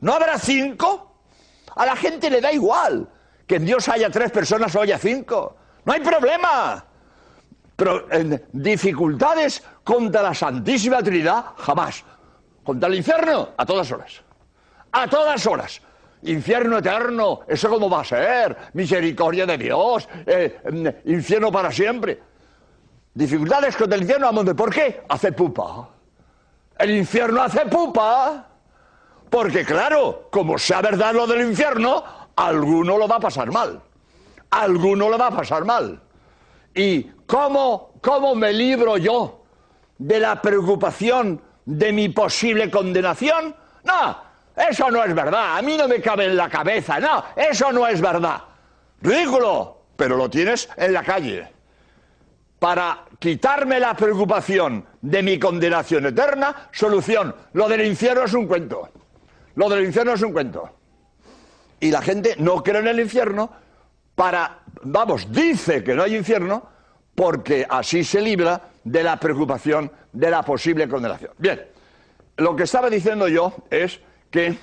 ¿No 0.00 0.12
habrá 0.12 0.38
cinco? 0.38 1.16
A 1.76 1.86
la 1.86 1.96
gente 1.96 2.28
le 2.28 2.42
da 2.42 2.52
igual 2.52 3.08
que 3.46 3.56
en 3.56 3.64
Dios 3.64 3.88
haya 3.88 4.10
tres 4.10 4.30
personas 4.30 4.74
o 4.76 4.82
haya 4.82 4.98
cinco. 4.98 5.56
No 5.84 5.92
hay 5.92 6.00
problema. 6.00 6.84
Pero 7.76 8.06
dificultades 8.52 9.62
contra 9.82 10.22
la 10.22 10.34
Santísima 10.34 11.02
Trinidad, 11.02 11.44
jamás. 11.58 12.04
Contra 12.62 12.88
el 12.88 12.94
infierno, 12.96 13.50
a 13.56 13.66
todas 13.66 13.90
horas. 13.90 14.22
A 14.92 15.06
todas 15.08 15.46
horas. 15.46 15.80
Infierno 16.22 16.78
eterno, 16.78 17.40
¿eso 17.46 17.68
cómo 17.68 17.90
va 17.90 18.00
a 18.00 18.04
ser? 18.04 18.56
Misericordia 18.72 19.44
de 19.44 19.58
Dios, 19.58 20.08
eh, 20.24 20.60
mm, 20.72 21.10
infierno 21.10 21.52
para 21.52 21.70
siempre. 21.70 22.22
Dificultades 23.12 23.76
contra 23.76 23.96
el 23.96 24.02
infierno, 24.02 24.56
¿por 24.56 24.72
qué? 24.72 25.02
Hace 25.08 25.32
pupa. 25.32 25.88
El 26.78 26.90
infierno 26.90 27.42
hace 27.42 27.66
pupa. 27.66 28.48
Porque 29.28 29.64
claro, 29.64 30.28
como 30.30 30.56
sea 30.58 30.80
verdad 30.80 31.12
lo 31.12 31.26
del 31.26 31.48
infierno, 31.48 32.02
alguno 32.36 32.96
lo 32.96 33.06
va 33.06 33.16
a 33.16 33.20
pasar 33.20 33.50
mal. 33.50 33.82
Alguno 34.54 35.08
lo 35.08 35.18
va 35.18 35.26
a 35.26 35.36
pasar 35.36 35.64
mal. 35.64 36.00
¿Y 36.72 37.02
cómo, 37.26 37.94
cómo 38.00 38.36
me 38.36 38.52
libro 38.52 38.96
yo 38.96 39.42
de 39.98 40.20
la 40.20 40.40
preocupación 40.40 41.40
de 41.64 41.92
mi 41.92 42.08
posible 42.10 42.70
condenación? 42.70 43.54
No, 43.82 44.16
eso 44.56 44.92
no 44.92 45.02
es 45.02 45.12
verdad. 45.12 45.58
A 45.58 45.62
mí 45.62 45.76
no 45.76 45.88
me 45.88 46.00
cabe 46.00 46.26
en 46.26 46.36
la 46.36 46.48
cabeza. 46.48 47.00
No, 47.00 47.24
eso 47.34 47.72
no 47.72 47.84
es 47.88 48.00
verdad. 48.00 48.42
Ridículo, 49.02 49.86
pero 49.96 50.16
lo 50.16 50.30
tienes 50.30 50.68
en 50.76 50.92
la 50.92 51.02
calle. 51.02 51.48
Para 52.60 53.06
quitarme 53.18 53.80
la 53.80 53.94
preocupación 53.94 54.86
de 55.02 55.20
mi 55.24 55.36
condenación 55.36 56.06
eterna, 56.06 56.68
solución. 56.70 57.34
Lo 57.54 57.68
del 57.68 57.84
infierno 57.84 58.22
es 58.22 58.34
un 58.34 58.46
cuento. 58.46 58.88
Lo 59.56 59.68
del 59.68 59.84
infierno 59.84 60.12
es 60.12 60.22
un 60.22 60.32
cuento. 60.32 60.70
Y 61.80 61.90
la 61.90 62.00
gente 62.00 62.36
no 62.38 62.62
cree 62.62 62.80
en 62.80 62.86
el 62.86 63.00
infierno 63.00 63.63
para, 64.14 64.60
vamos, 64.82 65.30
dice 65.30 65.82
que 65.82 65.94
no 65.94 66.02
hay 66.02 66.16
infierno 66.16 66.68
porque 67.14 67.66
así 67.68 68.04
se 68.04 68.20
libra 68.20 68.60
de 68.82 69.02
la 69.02 69.18
preocupación 69.18 69.90
de 70.12 70.30
la 70.30 70.42
posible 70.42 70.88
condenación. 70.88 71.32
Bien, 71.38 71.60
lo 72.36 72.54
que 72.56 72.64
estaba 72.64 72.90
diciendo 72.90 73.28
yo 73.28 73.52
es 73.70 74.00
que 74.30 74.56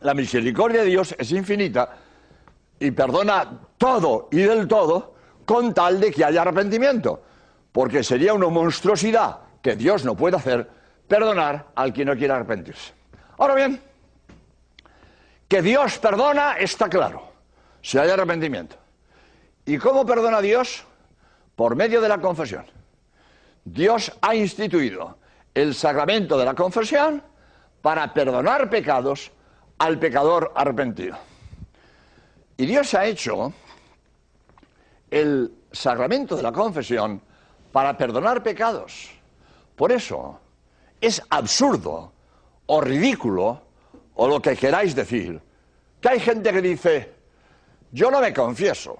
la 0.00 0.14
misericordia 0.14 0.82
de 0.82 0.86
Dios 0.86 1.14
es 1.18 1.32
infinita 1.32 1.96
y 2.80 2.90
perdona 2.90 3.60
todo 3.76 4.28
y 4.30 4.38
del 4.38 4.68
todo 4.68 5.14
con 5.44 5.74
tal 5.74 6.00
de 6.00 6.10
que 6.10 6.24
haya 6.24 6.42
arrepentimiento, 6.42 7.22
porque 7.72 8.02
sería 8.02 8.34
una 8.34 8.48
monstruosidad 8.48 9.38
que 9.62 9.76
Dios 9.76 10.04
no 10.04 10.14
puede 10.14 10.36
hacer 10.36 10.68
perdonar 11.06 11.68
al 11.74 11.92
que 11.92 12.04
no 12.04 12.16
quiere 12.16 12.34
arrepentirse. 12.34 12.92
Ahora 13.38 13.54
bien, 13.54 13.80
que 15.48 15.62
Dios 15.62 15.98
perdona 15.98 16.58
está 16.58 16.88
claro, 16.88 17.27
si 17.88 17.96
hay 17.96 18.10
arrepentimiento. 18.10 18.76
¿Y 19.64 19.78
cómo 19.78 20.04
perdona 20.04 20.42
Dios? 20.42 20.84
Por 21.56 21.74
medio 21.74 22.02
de 22.02 22.08
la 22.10 22.20
confesión. 22.20 22.66
Dios 23.64 24.12
ha 24.20 24.34
instituido 24.34 25.16
el 25.54 25.74
sacramento 25.74 26.36
de 26.36 26.44
la 26.44 26.54
confesión 26.54 27.22
para 27.80 28.12
perdonar 28.12 28.68
pecados 28.68 29.32
al 29.78 29.98
pecador 29.98 30.52
arrepentido. 30.54 31.16
Y 32.58 32.66
Dios 32.66 32.92
ha 32.92 33.06
hecho 33.06 33.54
el 35.10 35.50
sacramento 35.72 36.36
de 36.36 36.42
la 36.42 36.52
confesión 36.52 37.22
para 37.72 37.96
perdonar 37.96 38.42
pecados. 38.42 39.12
Por 39.76 39.92
eso 39.92 40.38
es 41.00 41.22
absurdo 41.30 42.12
o 42.66 42.82
ridículo 42.82 43.62
o 44.14 44.28
lo 44.28 44.42
que 44.42 44.56
queráis 44.56 44.94
decir, 44.94 45.40
que 46.02 46.08
hay 46.10 46.20
gente 46.20 46.52
que 46.52 46.60
dice, 46.60 47.17
yo 47.92 48.10
no 48.10 48.20
me 48.20 48.32
confieso, 48.32 48.98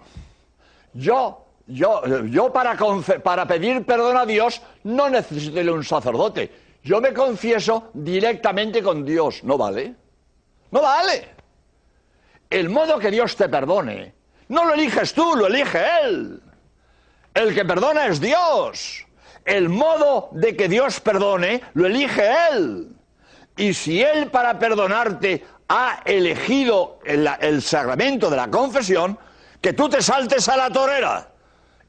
yo, 0.94 1.46
yo, 1.66 2.24
yo 2.26 2.52
para, 2.52 3.46
pedir 3.46 3.84
perdón 3.84 4.16
a 4.16 4.26
Dios 4.26 4.62
no 4.84 5.08
necesito 5.08 5.60
un 5.72 5.84
sacerdote, 5.84 6.50
yo 6.82 7.00
me 7.00 7.12
confieso 7.12 7.90
directamente 7.92 8.82
con 8.82 9.04
Dios, 9.04 9.44
¿no 9.44 9.58
vale? 9.58 9.94
No 10.70 10.82
vale. 10.82 11.28
El 12.48 12.70
modo 12.70 12.98
que 12.98 13.10
Dios 13.10 13.36
te 13.36 13.48
perdone, 13.48 14.14
no 14.48 14.64
lo 14.64 14.74
eliges 14.74 15.12
tú, 15.12 15.36
lo 15.36 15.46
elige 15.46 15.80
Él. 16.02 16.40
El 17.34 17.54
que 17.54 17.64
perdona 17.64 18.06
es 18.06 18.20
Dios. 18.20 19.06
El 19.44 19.68
modo 19.68 20.30
de 20.32 20.56
que 20.56 20.68
Dios 20.68 21.00
perdone, 21.00 21.62
lo 21.74 21.86
elige 21.86 22.22
Él. 22.50 22.88
Y 23.56 23.74
si 23.74 24.02
Él 24.02 24.30
para 24.30 24.58
perdonarte 24.58 25.44
ha 25.68 26.00
elegido 26.04 26.98
el, 27.04 27.62
sacramento 27.62 28.30
de 28.30 28.36
la 28.36 28.50
confesión, 28.50 29.18
que 29.60 29.74
tú 29.74 29.88
te 29.88 30.00
saltes 30.00 30.48
a 30.48 30.56
la 30.56 30.70
torera. 30.70 31.28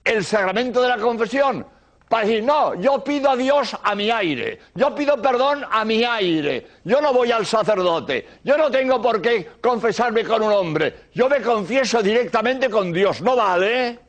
El 0.03 0.23
sacramento 0.23 0.81
de 0.81 0.89
la 0.89 0.97
confesión. 0.97 1.65
Para 2.09 2.25
decir, 2.25 2.43
no, 2.43 2.73
yo 2.73 3.03
pido 3.03 3.29
a 3.29 3.35
Dios 3.35 3.77
a 3.83 3.93
mi 3.93 4.09
aire, 4.09 4.59
yo 4.73 4.95
pido 4.95 5.21
perdón 5.21 5.63
a 5.69 5.85
mi 5.85 6.03
aire, 6.03 6.65
yo 6.83 6.99
no 7.01 7.13
voy 7.13 7.31
al 7.31 7.45
sacerdote, 7.45 8.27
yo 8.43 8.57
no 8.57 8.71
tengo 8.71 8.99
por 8.99 9.21
qué 9.21 9.47
confesarme 9.61 10.23
con 10.23 10.41
un 10.41 10.51
hombre, 10.51 11.09
yo 11.13 11.29
me 11.29 11.39
confieso 11.39 12.01
directamente 12.01 12.67
con 12.67 12.91
Dios, 12.91 13.21
no 13.21 13.35
vale, 13.35 13.99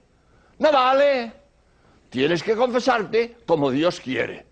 no 0.58 0.72
vale. 0.72 1.30
Tienes 2.08 2.42
que 2.42 2.56
confesarte 2.56 3.36
como 3.44 3.70
Dios 3.70 4.00
quiere, 4.00 4.46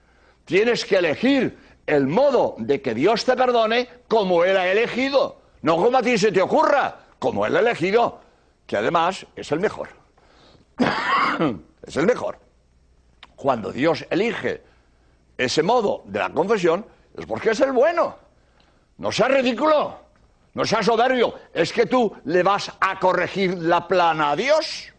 tienes 0.45 0.85
que 0.85 0.97
elegir 0.97 1.57
el 1.89 2.07
modo 2.07 2.55
de 2.59 2.83
que 2.83 2.95
Dios 2.95 3.25
te 3.25 3.35
perdone 3.35 3.89
como 4.07 4.45
Él 4.45 4.59
ha 4.59 4.69
elegido, 4.69 5.41
no 5.63 5.77
como 5.77 5.97
a 5.97 6.03
ti 6.03 6.19
se 6.19 6.31
te 6.31 6.43
ocurra, 6.43 6.97
como 7.19 7.47
Él 7.47 7.57
ha 7.57 7.61
elegido, 7.61 8.21
que 8.67 8.77
además 8.77 9.27
es 9.35 9.51
el 9.53 9.61
mejor. 9.61 9.89
es 11.87 11.97
el 11.97 12.07
mejor. 12.07 12.39
Cuando 13.35 13.73
Dios 13.73 14.05
elige 14.11 14.63
ese 15.39 15.63
modo 15.63 16.03
de 16.05 16.19
la 16.19 16.29
confesión, 16.31 16.85
es 17.17 17.25
porque 17.25 17.51
es 17.51 17.61
el 17.61 17.73
bueno. 17.73 18.17
No 18.99 19.11
seas 19.11 19.31
ridículo, 19.31 19.99
no 20.53 20.65
seas 20.67 20.85
soberbio, 20.85 21.35
es 21.55 21.73
que 21.73 21.87
tú 21.87 22.15
le 22.27 22.43
vas 22.43 22.71
a 22.81 22.99
corregir 22.99 23.57
la 23.57 23.89
plana 23.89 24.33
a 24.33 24.37
Dios. 24.37 24.93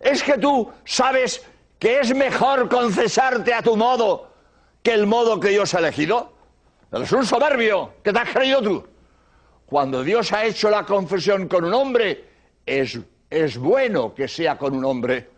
Es 0.00 0.22
que 0.22 0.38
tú 0.38 0.72
sabes 0.86 1.44
que 1.78 2.00
es 2.00 2.14
mejor 2.14 2.66
confesarte 2.70 3.52
a 3.52 3.60
tu 3.60 3.76
modo 3.76 4.27
que 4.82 4.92
el 4.92 5.06
modo 5.06 5.40
que 5.40 5.48
Dios 5.48 5.74
ha 5.74 5.78
elegido? 5.78 6.32
Eres 6.92 7.12
un 7.12 7.26
soberbio, 7.26 7.94
¿qué 8.02 8.12
te 8.12 8.18
has 8.18 8.30
creído 8.30 8.62
tú? 8.62 8.84
cuando 9.68 10.02
Dios 10.02 10.32
ha 10.32 10.46
hecho 10.46 10.70
la 10.70 10.84
confesión 10.84 11.46
con 11.46 11.64
un 11.64 11.74
hombre, 11.74 12.24
es, 12.64 12.98
es 13.28 13.58
bueno 13.58 14.14
que 14.14 14.26
sea 14.26 14.56
con 14.56 14.74
un 14.74 14.84
hombre. 14.84 15.28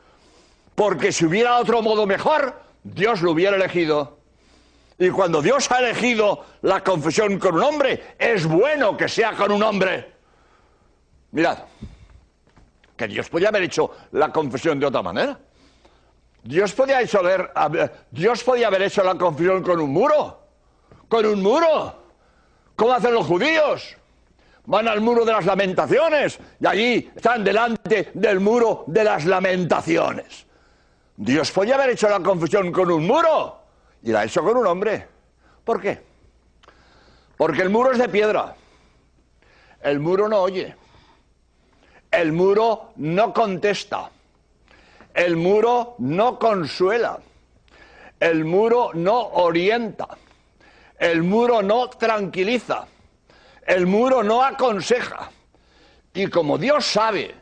Porque 0.76 1.10
si 1.10 1.26
hubiera 1.26 1.58
otro 1.58 1.82
modo 1.82 2.06
mejor, 2.06 2.54
Dios 2.84 3.22
lo 3.22 3.32
hubiera 3.32 3.56
elegido. 3.56 4.18
Y 4.98 5.10
cuando 5.10 5.42
Dios 5.42 5.68
ha 5.72 5.80
elegido 5.80 6.44
la 6.62 6.84
confesión 6.84 7.40
con 7.40 7.56
un 7.56 7.62
hombre, 7.64 8.14
es 8.18 8.46
bueno 8.46 8.96
que 8.96 9.08
sea 9.08 9.32
con 9.32 9.50
un 9.50 9.64
hombre. 9.64 10.12
Mirad, 11.32 11.58
que 12.96 13.08
Dios 13.08 13.28
podía 13.28 13.48
haber 13.48 13.64
hecho 13.64 13.90
la 14.12 14.30
confesión 14.30 14.78
de 14.78 14.86
otra 14.86 15.02
manera. 15.02 15.40
Dios 16.42 16.72
podía, 16.72 17.00
Dios 18.10 18.44
podía 18.44 18.66
haber 18.68 18.82
hecho 18.82 19.02
la 19.02 19.14
confesión 19.16 19.62
con 19.62 19.80
un 19.80 19.90
muro. 19.90 20.40
Con 21.08 21.26
un 21.26 21.42
muro. 21.42 21.94
¿Cómo 22.76 22.92
hacen 22.92 23.14
los 23.14 23.26
judíos? 23.26 23.96
van 24.70 24.86
al 24.86 25.00
muro 25.00 25.24
de 25.24 25.32
las 25.32 25.44
lamentaciones 25.46 26.38
y 26.60 26.66
allí 26.66 27.10
están 27.16 27.42
delante 27.42 28.12
del 28.14 28.38
muro 28.38 28.84
de 28.86 29.02
las 29.02 29.24
lamentaciones. 29.24 30.46
Dios 31.16 31.50
podía 31.50 31.74
haber 31.74 31.90
hecho 31.90 32.08
la 32.08 32.20
confesión 32.20 32.70
con 32.70 32.88
un 32.90 33.04
muro 33.04 33.58
y 34.02 34.12
la 34.12 34.20
ha 34.20 34.24
hecho 34.24 34.42
con 34.44 34.56
un 34.56 34.66
hombre. 34.66 35.08
¿Por 35.64 35.80
qué? 35.80 36.00
Porque 37.36 37.62
el 37.62 37.70
muro 37.70 37.90
es 37.90 37.98
de 37.98 38.08
piedra. 38.08 38.54
El 39.82 39.98
muro 39.98 40.28
no 40.28 40.38
oye. 40.38 40.76
El 42.10 42.32
muro 42.32 42.92
no 42.96 43.32
contesta. 43.32 44.10
El 45.20 45.36
muro 45.36 45.96
no 45.98 46.38
consuela. 46.38 47.18
El 48.18 48.46
muro 48.46 48.92
no 48.94 49.20
orienta. 49.20 50.08
El 50.98 51.22
muro 51.22 51.60
no 51.60 51.90
tranquiliza. 51.90 52.86
El 53.66 53.86
muro 53.86 54.22
no 54.22 54.42
aconseja. 54.42 55.30
Y 56.14 56.28
como 56.28 56.56
Dios 56.56 56.86
sabe 56.86 57.34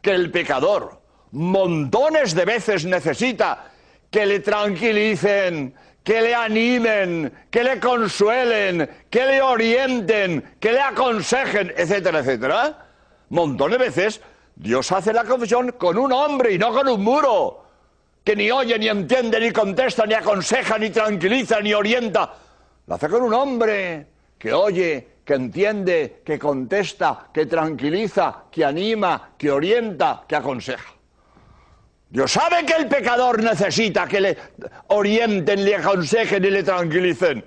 que 0.00 0.12
el 0.12 0.30
pecador 0.30 0.98
montones 1.32 2.34
de 2.34 2.46
veces 2.46 2.86
necesita 2.86 3.70
que 4.10 4.24
le 4.24 4.40
tranquilicen, 4.40 5.74
que 6.02 6.22
le 6.22 6.34
animen, 6.34 7.30
que 7.50 7.62
le 7.62 7.78
consuelen, 7.78 8.88
que 9.10 9.26
le 9.26 9.42
orienten, 9.42 10.56
que 10.58 10.72
le 10.72 10.80
aconsejen, 10.80 11.74
etcétera, 11.76 12.20
etcétera, 12.20 12.86
montones 13.28 13.78
de 13.78 13.84
veces 13.84 14.20
Dios 14.56 14.90
hace 14.90 15.12
la 15.12 15.24
confesión 15.24 15.72
con 15.72 15.98
un 15.98 16.10
hombre 16.12 16.54
y 16.54 16.58
no 16.58 16.72
con 16.72 16.88
un 16.88 17.04
muro, 17.04 17.62
que 18.24 18.34
ni 18.34 18.50
oye, 18.50 18.78
ni 18.78 18.88
entiende, 18.88 19.38
ni 19.38 19.52
contesta, 19.52 20.06
ni 20.06 20.14
aconseja, 20.14 20.78
ni 20.78 20.88
tranquiliza, 20.88 21.60
ni 21.60 21.74
orienta. 21.74 22.34
Lo 22.86 22.94
hace 22.94 23.08
con 23.08 23.22
un 23.22 23.34
hombre 23.34 24.06
que 24.38 24.54
oye, 24.54 25.08
que 25.22 25.34
entiende, 25.34 26.22
que 26.24 26.38
contesta, 26.38 27.28
que 27.34 27.44
tranquiliza, 27.44 28.44
que 28.50 28.64
anima, 28.64 29.32
que 29.36 29.50
orienta, 29.50 30.24
que 30.26 30.36
aconseja. 30.36 30.94
Dios 32.08 32.32
sabe 32.32 32.64
que 32.64 32.74
el 32.74 32.88
pecador 32.88 33.42
necesita 33.42 34.06
que 34.06 34.20
le 34.22 34.38
orienten, 34.88 35.64
le 35.64 35.74
aconsejen 35.74 36.42
y 36.42 36.50
le 36.50 36.62
tranquilicen. 36.62 37.44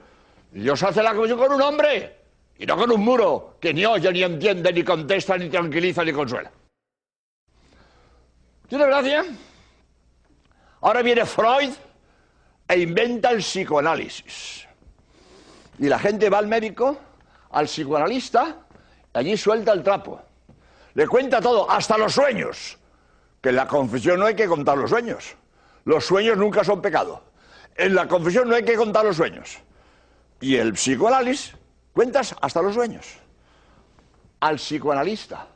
Dios 0.52 0.84
hace 0.84 1.02
la 1.02 1.16
cosa 1.16 1.36
con 1.36 1.54
un 1.54 1.62
hombre 1.62 2.18
y 2.60 2.68
no 2.68 2.78
con 2.78 2.92
un 2.92 3.02
muro 3.02 3.56
que 3.60 3.74
ni 3.74 3.84
oye, 3.86 4.12
ni 4.12 4.22
entiende, 4.22 4.72
ni 4.72 4.84
contesta, 4.84 5.38
ni 5.38 5.50
tranquiliza, 5.50 6.04
ni 6.04 6.12
consuela. 6.12 6.52
¿Tiene 8.70 8.86
gracia? 8.86 9.26
Ahora 10.82 11.02
viene 11.02 11.26
Freud 11.26 11.72
e 12.68 12.80
inventa 12.80 13.32
el 13.32 13.40
psicoanálisis. 13.40 14.68
Y 15.80 15.88
la 15.88 15.98
gente 15.98 16.30
va 16.30 16.38
al 16.38 16.48
médico 16.48 16.98
al 17.52 17.66
psicoanalista, 17.66 18.58
allí 19.14 19.36
suelta 19.36 19.74
el 19.74 19.84
trapo. 19.84 20.22
Le 20.94 21.08
cuenta 21.08 21.42
todo, 21.42 21.70
hasta 21.70 21.98
los 21.98 22.14
sueños. 22.14 22.78
Que 23.42 23.50
en 23.50 23.56
la 23.56 23.68
confesión 23.68 24.20
no 24.20 24.26
hay 24.26 24.36
que 24.36 24.48
contar 24.48 24.78
los 24.78 24.90
sueños. 24.90 25.36
Los 25.86 26.06
sueños 26.06 26.38
nunca 26.38 26.64
son 26.64 26.82
pecado. 26.82 27.24
En 27.76 27.96
la 27.96 28.08
confesión 28.08 28.50
no 28.50 28.56
hay 28.56 28.64
que 28.64 28.76
contar 28.76 29.06
los 29.06 29.16
sueños. 29.16 29.58
Y 30.42 30.58
el 30.58 30.74
psicoanálisis 30.74 31.56
cuentas 31.94 32.36
hasta 32.42 32.62
los 32.62 32.76
sueños. 32.76 33.18
Al 34.42 34.58
psicoanalista. 34.58 35.48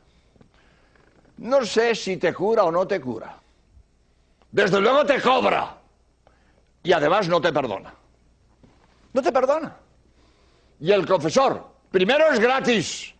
No 1.38 1.64
sé 1.64 1.94
si 1.94 2.16
te 2.16 2.32
cura 2.32 2.64
o 2.64 2.70
no 2.70 2.86
te 2.86 3.00
cura. 3.00 3.36
Desde 4.50 4.80
luego 4.80 5.04
te 5.04 5.20
cobra. 5.20 5.76
Y 6.82 6.92
además 6.92 7.28
no 7.28 7.40
te 7.40 7.52
perdona. 7.52 7.92
No 9.12 9.22
te 9.22 9.32
perdona. 9.32 9.76
Y 10.80 10.92
el 10.92 11.06
confesor 11.06 11.74
Primero 11.94 12.28
es 12.32 12.40
gratis. 12.40 13.14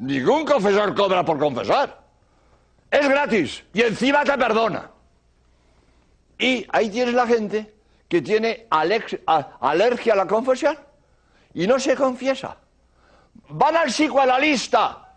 Ningún 0.00 0.44
confesor 0.44 0.94
cobra 0.94 1.24
por 1.24 1.38
confesar. 1.38 1.98
Es 2.90 3.08
gratis 3.08 3.64
y 3.72 3.80
encima 3.80 4.22
te 4.22 4.36
perdona. 4.36 4.90
Y 6.38 6.66
ahí 6.68 6.90
tienes 6.90 7.14
la 7.14 7.26
gente 7.26 7.74
que 8.10 8.20
tiene 8.20 8.66
alergia 8.68 10.12
a 10.12 10.16
la 10.16 10.26
confesión 10.26 10.76
y 11.54 11.66
no 11.66 11.78
se 11.78 11.96
confiesa. 11.96 12.58
Van 13.48 13.78
al 13.78 13.86
psicoanalista, 13.86 15.08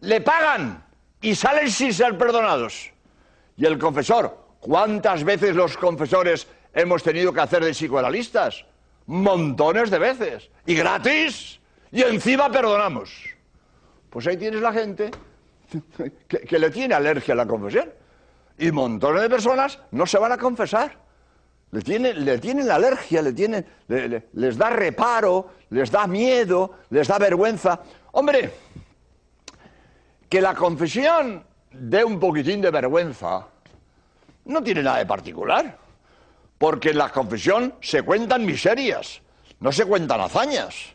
le 0.00 0.22
pagan 0.22 0.85
y 1.26 1.34
salen 1.34 1.68
sin 1.68 1.92
ser 1.92 2.16
perdonados. 2.16 2.92
Y 3.56 3.66
el 3.66 3.80
confesor, 3.80 4.46
¿cuántas 4.60 5.24
veces 5.24 5.56
los 5.56 5.76
confesores 5.76 6.46
hemos 6.72 7.02
tenido 7.02 7.32
que 7.32 7.40
hacer 7.40 7.64
de 7.64 7.72
psicoanalistas? 7.72 8.64
Montones 9.06 9.90
de 9.90 9.98
veces. 9.98 10.50
¿Y 10.66 10.76
gratis? 10.76 11.58
y 11.90 12.02
encima 12.02 12.48
perdonamos. 12.48 13.10
Pues 14.08 14.24
ahí 14.28 14.36
tienes 14.36 14.60
la 14.60 14.72
gente 14.72 15.10
que, 16.28 16.58
le 16.60 16.70
tiene 16.70 16.94
alergia 16.94 17.34
a 17.34 17.38
la 17.38 17.46
confesión. 17.46 17.90
Y 18.56 18.70
montones 18.70 19.22
de 19.22 19.28
personas 19.28 19.80
no 19.90 20.06
se 20.06 20.18
van 20.18 20.30
a 20.30 20.38
confesar. 20.38 20.96
Le 21.72 21.82
tienen, 21.82 22.24
le 22.24 22.38
tienen 22.38 22.70
alergia, 22.70 23.20
le 23.20 23.32
tienen, 23.32 23.66
les 23.88 24.56
da 24.56 24.70
reparo, 24.70 25.50
les 25.70 25.90
da 25.90 26.06
miedo, 26.06 26.74
les 26.90 27.08
da 27.08 27.18
vergüenza. 27.18 27.82
Hombre, 28.12 28.52
que 30.28 30.40
la 30.40 30.54
confesión 30.54 31.44
dé 31.70 32.04
un 32.04 32.18
poquitín 32.18 32.60
de 32.60 32.70
vergüenza 32.70 33.46
no 34.46 34.62
tiene 34.62 34.82
nada 34.82 34.98
de 34.98 35.06
particular. 35.06 35.78
Porque 36.58 36.90
en 36.90 36.98
la 36.98 37.10
confesión 37.10 37.74
se 37.80 38.02
cuentan 38.02 38.46
miserias, 38.46 39.20
no 39.60 39.70
se 39.72 39.84
cuentan 39.84 40.20
hazañas. 40.20 40.94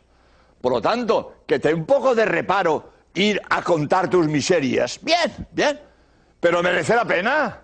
Por 0.60 0.72
lo 0.72 0.80
tanto, 0.80 1.42
que 1.46 1.58
te 1.58 1.72
un 1.72 1.84
poco 1.86 2.14
de 2.14 2.24
reparo 2.24 2.92
ir 3.14 3.40
a 3.48 3.62
contar 3.62 4.08
tus 4.08 4.26
miserias. 4.26 4.98
Bien, 5.02 5.48
bien. 5.52 5.80
Pero 6.40 6.62
merece 6.62 6.94
la 6.96 7.04
pena. 7.04 7.60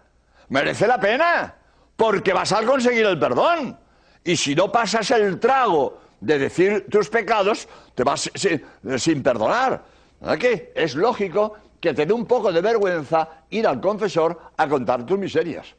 Merece 0.48 0.86
la 0.86 1.00
pena. 1.00 1.54
Porque 1.96 2.32
vas 2.32 2.52
a 2.52 2.64
conseguir 2.64 3.06
el 3.06 3.18
perdón. 3.18 3.78
Y 4.24 4.36
si 4.36 4.54
no 4.54 4.70
pasas 4.70 5.10
el 5.12 5.38
trago 5.40 6.00
de 6.20 6.38
decir 6.38 6.86
tus 6.90 7.08
pecados, 7.08 7.68
te 7.94 8.04
vas 8.04 8.30
sin, 8.34 9.22
perdonar. 9.22 9.82
¿Verdad 10.20 10.38
que 10.38 10.72
es 10.74 10.94
lógico 10.94 11.54
que 11.80 11.94
te 11.94 12.06
dé 12.06 12.12
un 12.12 12.26
poco 12.26 12.52
de 12.52 12.60
vergüenza 12.60 13.44
ir 13.50 13.66
al 13.66 13.80
confesor 13.80 14.38
a 14.56 14.68
contar 14.68 15.06
tus 15.06 15.18
miserias? 15.18 15.74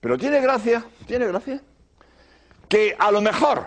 Pero 0.00 0.18
tiene 0.18 0.40
gracia, 0.40 0.84
tiene 1.06 1.26
gracia, 1.26 1.60
que 2.68 2.96
a 2.98 3.10
lo 3.10 3.20
mejor 3.20 3.66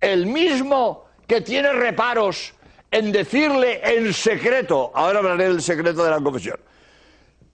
el 0.00 0.26
mismo 0.26 1.06
que 1.26 1.40
tiene 1.40 1.72
reparos 1.72 2.54
en 2.90 3.12
decirle 3.12 3.80
en 3.84 4.12
secreto, 4.12 4.90
ahora 4.94 5.20
hablaré 5.20 5.44
del 5.44 5.62
secreto 5.62 6.02
de 6.02 6.10
la 6.10 6.20
confesión, 6.20 6.58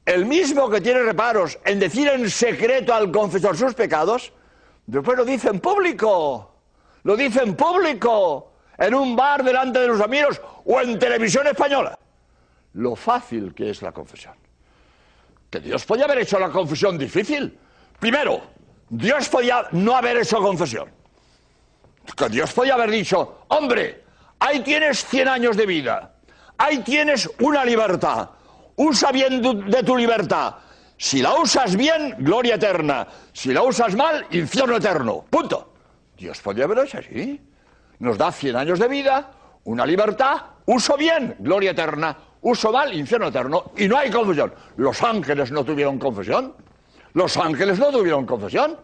el 0.06 0.24
mismo 0.24 0.70
que 0.70 0.80
tiene 0.80 1.02
reparos 1.02 1.58
en 1.64 1.80
decir 1.80 2.08
en 2.08 2.30
secreto 2.30 2.94
al 2.94 3.10
confesor 3.10 3.56
sus 3.56 3.74
pecados, 3.74 4.32
después 4.86 5.18
lo 5.18 5.24
dice 5.24 5.48
en 5.48 5.60
público, 5.60 6.54
lo 7.02 7.16
dice 7.16 7.42
en 7.42 7.54
público, 7.54 8.52
en 8.78 8.94
un 8.94 9.16
bar 9.16 9.42
delante 9.42 9.78
de 9.78 9.88
los 9.88 10.00
amigos 10.00 10.40
o 10.64 10.80
en 10.80 10.98
televisión 10.98 11.46
española. 11.46 11.98
Lo 12.74 12.94
fácil 12.94 13.54
que 13.54 13.70
es 13.70 13.82
la 13.82 13.92
confesión. 13.92 14.34
Que 15.50 15.60
Dios 15.60 15.84
podía 15.84 16.04
haber 16.04 16.18
hecho 16.18 16.38
la 16.38 16.50
confesión 16.50 16.98
difícil. 16.98 17.58
Primero, 17.98 18.42
Dios 18.88 19.28
podía 19.28 19.66
no 19.72 19.96
haber 19.96 20.18
hecho 20.18 20.38
confesión. 20.38 20.90
Que 22.16 22.28
Dios 22.28 22.52
podía 22.52 22.74
haber 22.74 22.90
dicho, 22.90 23.44
hombre, 23.48 24.04
ahí 24.38 24.60
tienes 24.60 25.04
100 25.06 25.28
años 25.28 25.56
de 25.56 25.66
vida, 25.66 26.14
ahí 26.56 26.78
tienes 26.78 27.28
una 27.40 27.64
libertad, 27.64 28.30
usa 28.76 29.10
bien 29.10 29.42
de 29.42 29.82
tu 29.82 29.96
libertad. 29.96 30.54
Si 30.98 31.20
la 31.20 31.34
usas 31.34 31.76
bien, 31.76 32.14
gloria 32.18 32.54
eterna. 32.54 33.06
Si 33.32 33.52
la 33.52 33.62
usas 33.62 33.94
mal, 33.94 34.26
infierno 34.30 34.76
eterno. 34.76 35.24
Punto. 35.28 35.74
Dios 36.16 36.40
podía 36.40 36.64
haber 36.64 36.78
hecho 36.78 36.98
así. 36.98 37.40
Nos 37.98 38.18
da 38.18 38.30
100 38.30 38.56
años 38.56 38.78
de 38.78 38.88
vida, 38.88 39.30
una 39.64 39.86
libertad, 39.86 40.36
uso 40.66 40.96
bien, 40.96 41.36
gloria 41.38 41.70
eterna. 41.70 42.16
Uso 42.42 42.70
mal, 42.70 42.94
infierno 42.94 43.28
eterno. 43.28 43.72
Y 43.76 43.88
no 43.88 43.98
hay 43.98 44.08
confesión. 44.08 44.54
Los 44.76 45.02
ángeles 45.02 45.50
no 45.50 45.64
tuvieron 45.64 45.98
confesión. 45.98 46.54
Los 47.14 47.36
ángeles 47.36 47.78
no 47.78 47.90
tuvieron 47.90 48.24
confesión. 48.24 48.76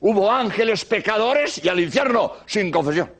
Hubo 0.00 0.30
ángeles 0.30 0.84
pecadores 0.84 1.64
y 1.64 1.68
al 1.68 1.80
infierno 1.80 2.34
sin 2.46 2.70
confesión. 2.70 3.10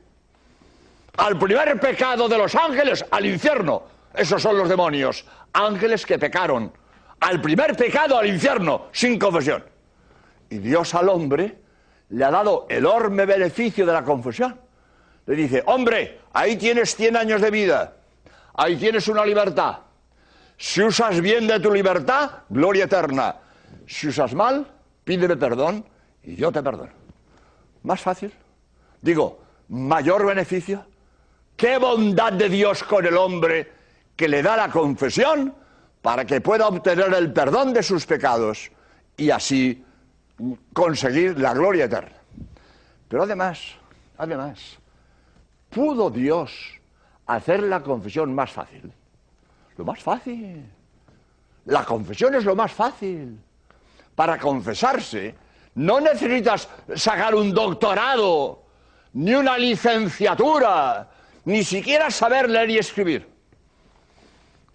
Al 1.17 1.37
primer 1.37 1.79
pecado 1.79 2.29
de 2.29 2.37
los 2.37 2.55
ángeles, 2.55 3.03
al 3.11 3.25
infierno. 3.25 3.83
Esos 4.13 4.41
son 4.41 4.57
los 4.57 4.69
demonios. 4.69 5.25
Ángeles 5.51 6.05
que 6.05 6.17
pecaron. 6.17 6.71
Al 7.19 7.41
primer 7.41 7.75
pecado, 7.75 8.19
al 8.19 8.27
infierno, 8.27 8.85
sin 8.93 9.17
confesión. 9.17 9.65
Y 10.49 10.59
Dios 10.59 10.93
al 10.95 11.09
hombre 11.09 11.57
le 12.09 12.23
ha 12.23 12.31
dado 12.31 12.67
enorme 12.69 13.25
beneficio 13.25 13.85
de 13.85 13.91
la 13.91 14.03
confesión. 14.03 14.66
Le 15.27 15.35
dice, 15.35 15.61
hombre, 15.65 16.21
ahí 16.33 16.55
tienes 16.55 16.95
100 16.95 17.17
años 17.17 17.41
de 17.41 17.51
vida, 17.51 17.93
ahí 18.53 18.77
tienes 18.77 19.07
una 19.07 19.25
libertad. 19.25 19.79
Si 20.57 20.81
usas 20.81 21.21
bien 21.21 21.45
de 21.45 21.59
tu 21.59 21.71
libertad, 21.71 22.31
gloria 22.49 22.85
eterna. 22.85 23.35
Si 23.85 24.07
usas 24.07 24.33
mal, 24.33 24.65
pídeme 25.03 25.35
perdón 25.37 25.85
y 26.23 26.35
yo 26.35 26.51
te 26.51 26.63
perdono. 26.63 26.91
Más 27.83 28.01
fácil. 28.01 28.33
Digo, 29.01 29.39
mayor 29.69 30.25
beneficio. 30.25 30.85
Qué 31.55 31.77
bondad 31.77 32.33
de 32.33 32.49
Dios 32.49 32.83
con 32.83 33.05
el 33.05 33.17
hombre 33.17 33.71
que 34.15 34.27
le 34.27 34.41
da 34.41 34.57
la 34.57 34.69
confesión 34.69 35.53
para 36.01 36.25
que 36.25 36.41
pueda 36.41 36.67
obtener 36.67 37.13
el 37.13 37.33
perdón 37.33 37.73
de 37.73 37.83
sus 37.83 38.05
pecados 38.05 38.71
y 39.15 39.29
así 39.29 39.83
conseguir 40.73 41.39
la 41.39 41.53
gloria 41.53 41.85
eterna. 41.85 42.15
Pero 43.07 43.23
además, 43.23 43.59
además, 44.17 44.79
¿pudo 45.77 46.09
Dios 46.09 46.51
hacer 47.27 47.61
la 47.61 47.83
confesión 47.83 48.33
más 48.33 48.51
fácil? 48.51 48.91
Lo 49.77 49.85
más 49.85 50.01
fácil. 50.01 50.65
La 51.65 51.85
confesión 51.85 52.33
es 52.33 52.45
lo 52.45 52.55
más 52.55 52.71
fácil. 52.71 53.39
Para 54.15 54.39
confesarse 54.39 55.35
no 55.75 55.99
necesitas 55.99 56.67
sacar 56.95 57.35
un 57.35 57.53
doctorado, 57.53 58.63
ni 59.13 59.35
una 59.35 59.55
licenciatura, 59.55 61.11
ni 61.45 61.63
siquiera 61.63 62.09
saber 62.09 62.49
leer 62.49 62.71
y 62.71 62.79
escribir. 62.79 63.29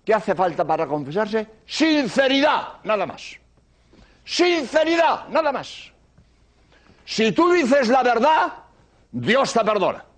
¿Qué 0.04 0.14
hace 0.14 0.36
falta 0.36 0.64
para 0.64 0.86
confesarse? 0.86 1.48
Sinceridad, 1.66 2.74
nada 2.84 3.06
más. 3.06 3.36
Sinceridad, 4.24 5.26
nada 5.30 5.50
más. 5.50 5.90
Si 7.04 7.32
tú 7.32 7.50
dices 7.50 7.88
la 7.88 8.04
verdad, 8.04 8.52
Dios 9.10 9.52
te 9.52 9.64
perdona. 9.64 10.11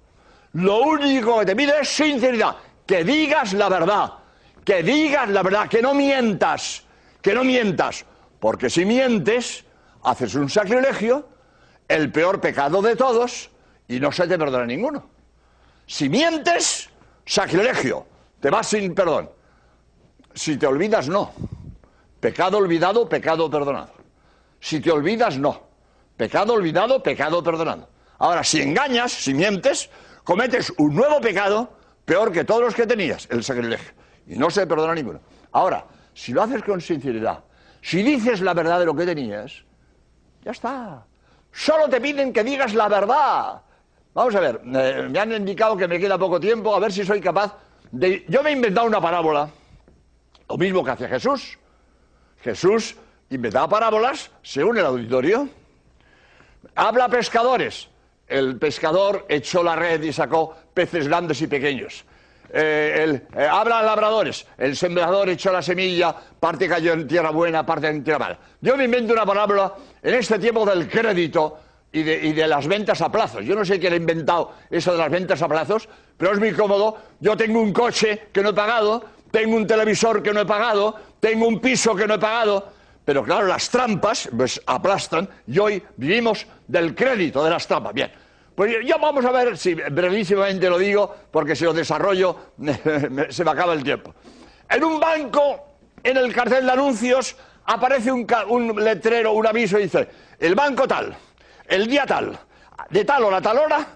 Lo 0.55 0.83
único 0.83 1.41
que 1.41 1.47
te 1.47 1.57
pide 1.57 1.81
es 1.81 1.89
sinceridad, 1.89 2.57
que 2.87 3.03
digas 3.03 3.53
la 3.55 3.69
verdad, 3.69 4.13
que 4.65 4.83
digas 4.83 5.29
la 5.29 5.43
verdad, 5.43 5.69
que 5.69 5.83
no 5.83 5.95
mientas, 5.95 6.85
que 7.21 7.35
no 7.35 7.43
mientas, 7.43 8.05
porque 8.39 8.71
si 8.71 8.85
mientes, 8.85 9.65
haces 10.05 10.35
un 10.37 10.49
sacrilegio, 10.49 11.29
el 11.89 12.13
peor 12.13 12.41
pecado 12.41 12.81
de 12.83 12.95
todos, 12.95 13.51
y 13.89 13.99
no 13.99 14.13
se 14.13 14.29
te 14.29 14.39
perdona 14.39 14.65
ninguno. 14.65 15.11
Si 15.87 16.09
mientes, 16.09 16.89
sacrilegio, 17.27 18.07
te 18.41 18.49
vas 18.49 18.69
sin 18.69 18.95
perdón. 18.95 19.31
Si 20.35 20.57
te 20.57 20.67
olvidas, 20.67 21.09
no. 21.09 21.33
Pecado 22.21 22.59
olvidado, 22.59 23.09
pecado 23.09 23.51
perdonado. 23.51 23.93
Si 24.61 24.81
te 24.81 24.91
olvidas, 24.91 25.37
no. 25.37 25.63
Pecado 26.17 26.55
olvidado, 26.55 27.03
pecado 27.03 27.43
perdonado. 27.43 27.89
Ahora, 28.19 28.45
si 28.45 28.63
engañas, 28.63 29.13
si 29.13 29.35
mientes, 29.35 29.91
cometes 30.25 30.73
un 30.79 30.95
nuevo 30.95 31.21
pecado 31.21 31.71
peor 32.05 32.33
que 32.33 32.45
todos 32.45 32.63
los 32.63 32.75
que 32.75 32.87
tenías, 32.87 33.29
el 33.31 33.45
sacrilegio. 33.45 33.93
Y 34.27 34.37
no 34.37 34.51
se 34.51 34.67
perdona 34.67 34.95
ninguno. 34.95 35.21
Ahora, 35.53 35.85
si 36.15 36.33
lo 36.33 36.43
haces 36.43 36.63
con 36.63 36.81
sinceridad, 36.81 37.45
si 37.83 38.03
dices 38.03 38.41
la 38.41 38.55
verdad 38.55 38.81
de 38.81 38.87
lo 38.87 38.95
que 38.95 39.05
tenías, 39.05 39.63
ya 40.43 40.51
está. 40.51 41.05
Solo 41.53 41.89
te 41.89 42.01
piden 42.01 42.33
que 42.33 42.43
digas 42.43 42.75
la 42.75 42.89
verdad. 42.89 43.63
Vamos 44.15 44.35
a 44.35 44.41
ver, 44.41 44.61
eh, 44.65 45.09
me 45.11 45.19
han 45.19 45.33
indicado 45.33 45.77
que 45.77 45.87
me 45.87 45.99
queda 45.99 46.17
poco 46.19 46.41
tiempo, 46.41 46.75
a 46.75 46.79
ver 46.79 46.93
si 46.93 47.05
soy 47.05 47.21
capaz 47.21 47.57
de... 47.91 48.25
Yo 48.29 48.43
me 48.43 48.51
he 48.51 48.53
inventado 48.53 48.87
una 48.87 49.01
parábola, 49.01 49.49
lo 50.49 50.57
mismo 50.57 50.85
que 50.85 50.91
hace 50.93 51.09
Jesús. 51.09 51.59
Jesús 52.41 52.97
inventaba 53.31 53.69
parábolas 53.69 54.31
según 54.43 54.79
el 54.79 54.87
auditorio. 54.87 55.49
Habla 56.75 57.09
pescadores. 57.09 57.89
El 58.27 58.59
pescador 58.59 59.27
echó 59.29 59.63
la 59.63 59.77
red 59.77 60.03
y 60.03 60.13
sacó 60.13 60.57
peces 60.73 61.09
grandes 61.09 61.41
y 61.43 61.47
pequeños. 61.47 62.05
Eh, 62.57 63.21
eh, 63.37 63.47
habla 63.51 63.83
labradores. 63.83 64.47
El 64.57 64.77
sembrador 64.77 65.29
echó 65.29 65.53
la 65.53 65.61
semilla, 65.61 66.15
parte 66.39 66.69
cayó 66.69 66.93
en 66.93 67.07
tierra 67.07 67.31
buena, 67.31 67.67
parte 67.67 67.89
en 67.89 68.05
tierra 68.05 68.19
mala. 68.19 68.39
Yo 68.61 68.77
me 68.77 68.85
invento 68.85 69.13
una 69.13 69.27
parábola 69.27 69.75
en 70.03 70.15
este 70.15 70.39
tiempo 70.39 70.65
del 70.65 70.89
crédito 70.89 71.59
y 71.91 72.03
de, 72.03 72.27
y 72.27 72.33
de, 72.33 72.47
las 72.47 72.67
ventas 72.67 73.01
a 73.01 73.11
plazos. 73.11 73.45
Yo 73.45 73.55
no 73.55 73.65
sé 73.65 73.79
quién 73.81 73.93
ha 73.93 73.97
inventado 73.97 74.53
eso 74.71 74.93
de 74.93 74.99
las 74.99 75.11
ventas 75.11 75.43
a 75.43 75.49
plazos, 75.49 75.89
pero 76.17 76.33
es 76.33 76.39
muy 76.39 76.53
cómodo. 76.53 76.97
Yo 77.21 77.37
tengo 77.37 77.61
un 77.61 77.73
coche 77.73 78.29
que 78.33 78.43
no 78.43 78.51
he 78.51 78.55
pagado, 78.55 79.05
tengo 79.31 79.57
un 79.57 79.67
televisor 79.67 80.23
que 80.23 80.33
no 80.33 80.41
he 80.41 80.47
pagado, 80.47 80.95
tengo 81.19 81.49
un 81.49 81.61
piso 81.61 81.97
que 81.97 82.07
no 82.07 82.15
he 82.15 82.19
pagado, 82.19 82.73
pero 83.05 83.23
claro, 83.23 83.47
las 83.47 83.69
trampas 83.69 84.29
pues, 84.37 84.61
aplastan 84.67 85.29
y 85.47 85.59
hoy 85.59 85.83
vivimos 85.97 86.47
del 86.67 86.95
crédito 86.95 87.45
de 87.45 87.51
las 87.51 87.67
trampas. 87.67 87.93
Bien, 87.93 88.11
pues 88.55 88.75
ya 88.85 88.97
vamos 88.97 89.25
a 89.25 89.31
ver 89.31 89.59
si 89.59 89.75
brevísimamente 89.75 90.71
lo 90.71 90.79
digo, 90.79 91.15
porque 91.31 91.55
si 91.55 91.65
lo 91.65 91.73
desarrollo 91.73 92.53
se 93.29 93.45
me 93.45 93.51
acaba 93.51 93.75
el 93.75 93.83
tiempo. 93.85 94.15
En 94.71 94.83
un 94.85 94.99
banco, 94.99 95.77
en 96.03 96.17
el 96.17 96.33
cartel 96.33 96.65
de 96.65 96.73
anuncios, 96.73 97.37
aparece 97.67 98.11
un, 98.11 98.27
un 98.49 98.83
letrero, 98.83 99.33
un 99.33 99.47
aviso 99.47 99.79
y 99.79 99.83
dice, 99.83 100.09
el 100.39 100.55
banco 100.55 100.89
tal, 100.89 101.15
el 101.67 101.87
día 101.87 102.07
tal, 102.07 102.39
de 102.89 103.05
tal 103.05 103.25
hora 103.25 103.39
a 103.39 103.43
tal 103.43 103.59
hora, 103.59 103.87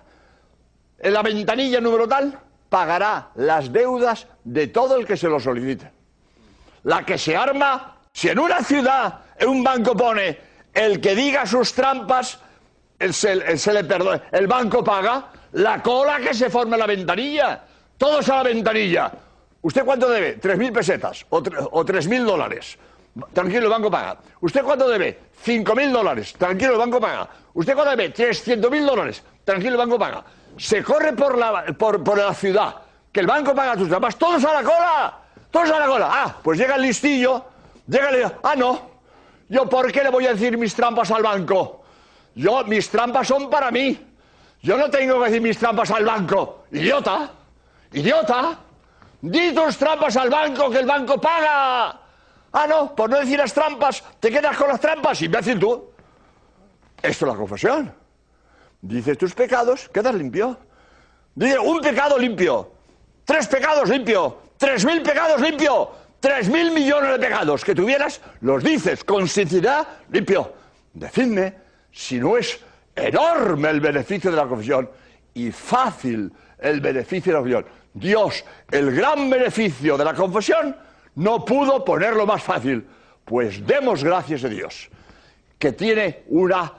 en 0.98 1.12
la 1.12 1.22
ventanilla 1.22 1.80
número 1.80 2.06
tal, 2.06 2.38
pagará 2.68 3.30
las 3.36 3.72
deudas 3.72 4.26
de 4.44 4.66
todo 4.66 4.96
el 4.96 5.06
que 5.06 5.16
se 5.16 5.28
lo 5.28 5.40
solicite. 5.40 5.90
La 6.82 7.04
que 7.04 7.16
se 7.16 7.36
arma 7.36 7.97
si 8.18 8.28
en 8.28 8.40
una 8.40 8.60
ciudad, 8.64 9.20
un 9.46 9.62
banco 9.62 9.96
pone, 9.96 10.36
el 10.74 11.00
que 11.00 11.14
diga 11.14 11.46
sus 11.46 11.72
trampas, 11.72 12.40
se, 13.10 13.36
le 13.36 13.84
perdona, 13.84 14.22
el 14.32 14.48
banco 14.48 14.82
paga, 14.82 15.26
la 15.52 15.80
cola 15.80 16.18
que 16.18 16.34
se 16.34 16.50
forma 16.50 16.74
en 16.74 16.80
la 16.80 16.86
ventanilla, 16.88 17.62
todos 17.96 18.28
a 18.28 18.38
la 18.38 18.42
ventanilla. 18.42 19.12
¿Usted 19.62 19.84
cuánto 19.84 20.10
debe? 20.10 20.32
Tres 20.32 20.58
mil 20.58 20.72
pesetas 20.72 21.26
o, 21.30 21.84
tres 21.84 22.08
mil 22.08 22.26
dólares. 22.26 22.76
Tranquilo, 23.32 23.66
el 23.66 23.70
banco 23.70 23.88
paga. 23.88 24.18
¿Usted 24.40 24.64
cuánto 24.64 24.88
debe? 24.88 25.20
Cinco 25.40 25.76
mil 25.76 25.92
dólares. 25.92 26.34
Tranquilo, 26.36 26.72
el 26.72 26.78
banco 26.78 27.00
paga. 27.00 27.28
¿Usted 27.54 27.72
cuánto 27.76 27.96
debe? 27.96 28.08
Trescientos 28.08 28.68
mil 28.68 28.84
dólares. 28.84 29.22
Tranquilo, 29.44 29.74
el 29.74 29.78
banco 29.78 29.96
paga. 29.96 30.24
Se 30.56 30.82
corre 30.82 31.12
por 31.12 31.38
la, 31.38 31.66
por, 31.78 32.02
por 32.02 32.18
la 32.18 32.34
ciudad, 32.34 32.74
que 33.12 33.20
el 33.20 33.28
banco 33.28 33.54
paga 33.54 33.76
tus 33.76 33.88
trampas. 33.88 34.16
Todos 34.16 34.44
a 34.44 34.54
la 34.54 34.62
cola. 34.64 35.18
Todos 35.52 35.70
a 35.70 35.78
la 35.78 35.86
cola. 35.86 36.08
Ah, 36.10 36.36
pues 36.42 36.58
llega 36.58 36.74
el 36.74 36.82
listillo 36.82 37.44
Llega 37.88 38.18
y 38.18 38.22
ah, 38.42 38.54
no, 38.56 38.90
yo 39.48 39.68
por 39.68 39.90
qué 39.90 40.02
le 40.02 40.10
voy 40.10 40.26
a 40.26 40.34
decir 40.34 40.56
mis 40.58 40.74
trampas 40.74 41.10
al 41.10 41.22
banco? 41.22 41.82
Yo, 42.34 42.62
mis 42.64 42.88
trampas 42.88 43.26
son 43.26 43.48
para 43.48 43.70
mí. 43.70 43.98
Yo 44.62 44.76
no 44.76 44.90
tengo 44.90 45.18
que 45.18 45.24
decir 45.26 45.40
mis 45.40 45.58
trampas 45.58 45.90
al 45.90 46.04
banco. 46.04 46.64
Idiota, 46.70 47.30
idiota. 47.92 48.58
Di 49.20 49.52
tus 49.52 49.76
trampas 49.76 50.16
al 50.16 50.28
banco 50.28 50.70
que 50.70 50.78
el 50.78 50.86
banco 50.86 51.20
paga. 51.20 52.00
Ah, 52.52 52.66
no, 52.68 52.94
por 52.94 53.10
no 53.10 53.18
decir 53.18 53.38
las 53.38 53.52
trampas, 53.52 54.04
te 54.20 54.30
quedas 54.30 54.56
con 54.56 54.68
las 54.68 54.80
trampas, 54.80 55.20
imbécil 55.22 55.58
tú. 55.58 55.90
Esto 57.02 57.26
es 57.26 57.32
la 57.32 57.36
confesión. 57.36 57.94
Dices 58.80 59.18
tus 59.18 59.34
pecados, 59.34 59.88
quedas 59.88 60.14
limpio. 60.14 60.58
Dice 61.34 61.58
un 61.58 61.80
pecado 61.80 62.18
limpio, 62.18 62.72
tres 63.24 63.46
pecados 63.46 63.88
limpio, 63.88 64.38
tres 64.56 64.84
mil 64.84 65.02
pecados 65.02 65.40
limpio, 65.40 65.90
tres 66.20 66.48
mil 66.48 66.70
millones 66.72 67.12
de 67.12 67.18
pecados 67.18 67.64
que 67.64 67.74
tuvieras, 67.74 68.20
los 68.40 68.62
dices 68.62 69.04
con 69.04 69.28
sinceridad, 69.28 69.86
limpio. 70.10 70.52
Decidme 70.92 71.54
si 71.92 72.18
no 72.18 72.36
es 72.36 72.60
enorme 72.94 73.70
el 73.70 73.80
beneficio 73.80 74.30
de 74.30 74.36
la 74.36 74.46
confesión 74.46 74.90
y 75.34 75.50
fácil 75.50 76.32
el 76.58 76.80
beneficio 76.80 77.32
de 77.32 77.38
la 77.38 77.42
confesión. 77.42 77.78
Dios, 77.94 78.44
el 78.70 78.94
gran 78.94 79.30
beneficio 79.30 79.96
de 79.96 80.04
la 80.04 80.14
confesión, 80.14 80.76
no 81.16 81.44
pudo 81.44 81.84
ponerlo 81.84 82.26
más 82.26 82.42
fácil. 82.42 82.86
Pues 83.24 83.66
demos 83.66 84.02
gracias 84.02 84.44
a 84.44 84.48
Dios, 84.48 84.88
que 85.58 85.72
tiene 85.72 86.22
una 86.28 86.72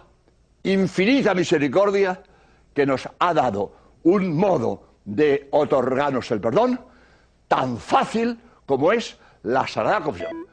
infinita 0.63 1.33
misericordia, 1.33 2.21
que 2.73 2.85
nos 2.85 3.07
ha 3.19 3.33
dado 3.33 3.73
un 4.03 4.35
modo 4.35 4.95
de 5.05 5.47
otorgarnos 5.51 6.29
el 6.31 6.39
perdón 6.39 6.79
tan 7.47 7.77
fácil 7.77 8.39
como 8.65 8.91
es 8.91 9.17
la 9.43 9.67
Sagrada 9.67 10.01
Confesión. 10.01 10.48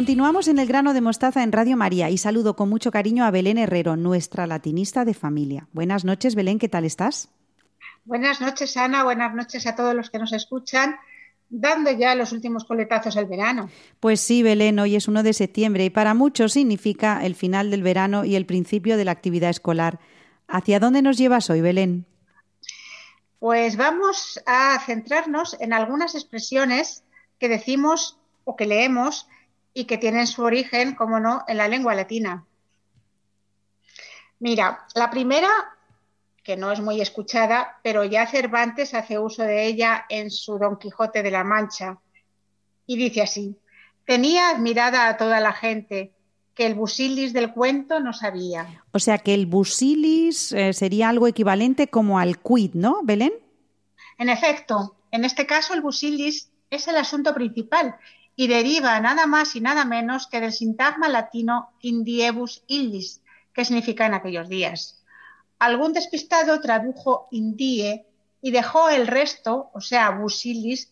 Continuamos 0.00 0.48
en 0.48 0.58
el 0.58 0.66
grano 0.66 0.94
de 0.94 1.02
mostaza 1.02 1.42
en 1.42 1.52
Radio 1.52 1.76
María 1.76 2.08
y 2.08 2.16
saludo 2.16 2.56
con 2.56 2.70
mucho 2.70 2.90
cariño 2.90 3.22
a 3.26 3.30
Belén 3.30 3.58
Herrero, 3.58 3.96
nuestra 3.96 4.46
latinista 4.46 5.04
de 5.04 5.12
familia. 5.12 5.68
Buenas 5.74 6.06
noches, 6.06 6.34
Belén, 6.34 6.58
¿qué 6.58 6.70
tal 6.70 6.86
estás? 6.86 7.28
Buenas 8.06 8.40
noches, 8.40 8.78
Ana. 8.78 9.04
Buenas 9.04 9.34
noches 9.34 9.66
a 9.66 9.76
todos 9.76 9.94
los 9.94 10.08
que 10.08 10.18
nos 10.18 10.32
escuchan, 10.32 10.96
dando 11.50 11.90
ya 11.90 12.14
los 12.14 12.32
últimos 12.32 12.64
coletazos 12.64 13.18
al 13.18 13.26
verano. 13.26 13.68
Pues 14.00 14.22
sí, 14.22 14.42
Belén, 14.42 14.78
hoy 14.78 14.96
es 14.96 15.06
1 15.06 15.22
de 15.22 15.34
septiembre 15.34 15.84
y 15.84 15.90
para 15.90 16.14
muchos 16.14 16.54
significa 16.54 17.22
el 17.22 17.34
final 17.34 17.70
del 17.70 17.82
verano 17.82 18.24
y 18.24 18.36
el 18.36 18.46
principio 18.46 18.96
de 18.96 19.04
la 19.04 19.12
actividad 19.12 19.50
escolar. 19.50 20.00
¿Hacia 20.48 20.80
dónde 20.80 21.02
nos 21.02 21.18
llevas 21.18 21.50
hoy, 21.50 21.60
Belén? 21.60 22.06
Pues 23.38 23.76
vamos 23.76 24.40
a 24.46 24.80
centrarnos 24.80 25.58
en 25.60 25.74
algunas 25.74 26.14
expresiones 26.14 27.04
que 27.38 27.50
decimos 27.50 28.18
o 28.44 28.56
que 28.56 28.64
leemos 28.64 29.26
y 29.72 29.84
que 29.84 29.98
tienen 29.98 30.26
su 30.26 30.42
origen, 30.42 30.94
como 30.94 31.20
no, 31.20 31.44
en 31.46 31.56
la 31.56 31.68
lengua 31.68 31.94
latina. 31.94 32.44
Mira, 34.38 34.86
la 34.94 35.10
primera, 35.10 35.50
que 36.42 36.56
no 36.56 36.72
es 36.72 36.80
muy 36.80 37.00
escuchada, 37.00 37.78
pero 37.82 38.04
ya 38.04 38.26
Cervantes 38.26 38.94
hace 38.94 39.18
uso 39.18 39.42
de 39.42 39.66
ella 39.66 40.06
en 40.08 40.30
su 40.30 40.58
Don 40.58 40.78
Quijote 40.78 41.22
de 41.22 41.30
la 41.30 41.44
Mancha, 41.44 41.98
y 42.86 42.96
dice 42.96 43.22
así, 43.22 43.56
tenía 44.04 44.50
admirada 44.50 45.08
a 45.08 45.16
toda 45.16 45.40
la 45.40 45.52
gente, 45.52 46.12
que 46.54 46.66
el 46.66 46.74
busilis 46.74 47.32
del 47.32 47.52
cuento 47.52 48.00
no 48.00 48.12
sabía. 48.12 48.82
O 48.92 48.98
sea 48.98 49.18
que 49.18 49.34
el 49.34 49.46
busilis 49.46 50.52
eh, 50.52 50.72
sería 50.72 51.08
algo 51.08 51.26
equivalente 51.26 51.88
como 51.88 52.18
al 52.18 52.38
quid, 52.38 52.74
¿no, 52.74 53.00
Belén? 53.02 53.32
En 54.18 54.28
efecto, 54.28 54.96
en 55.10 55.24
este 55.24 55.46
caso 55.46 55.74
el 55.74 55.80
busilis 55.80 56.50
es 56.68 56.88
el 56.88 56.96
asunto 56.96 57.32
principal 57.34 57.96
y 58.40 58.46
deriva 58.46 58.98
nada 59.00 59.26
más 59.26 59.54
y 59.54 59.60
nada 59.60 59.84
menos 59.84 60.26
que 60.26 60.40
del 60.40 60.54
sintagma 60.54 61.10
latino 61.10 61.72
indiebus 61.82 62.62
illis, 62.68 63.20
que 63.52 63.66
significa 63.66 64.06
en 64.06 64.14
aquellos 64.14 64.48
días. 64.48 65.04
Algún 65.58 65.92
despistado 65.92 66.58
tradujo 66.58 67.28
indie 67.32 68.06
y 68.40 68.50
dejó 68.50 68.88
el 68.88 69.08
resto, 69.08 69.68
o 69.74 69.82
sea, 69.82 70.08
busilis, 70.12 70.90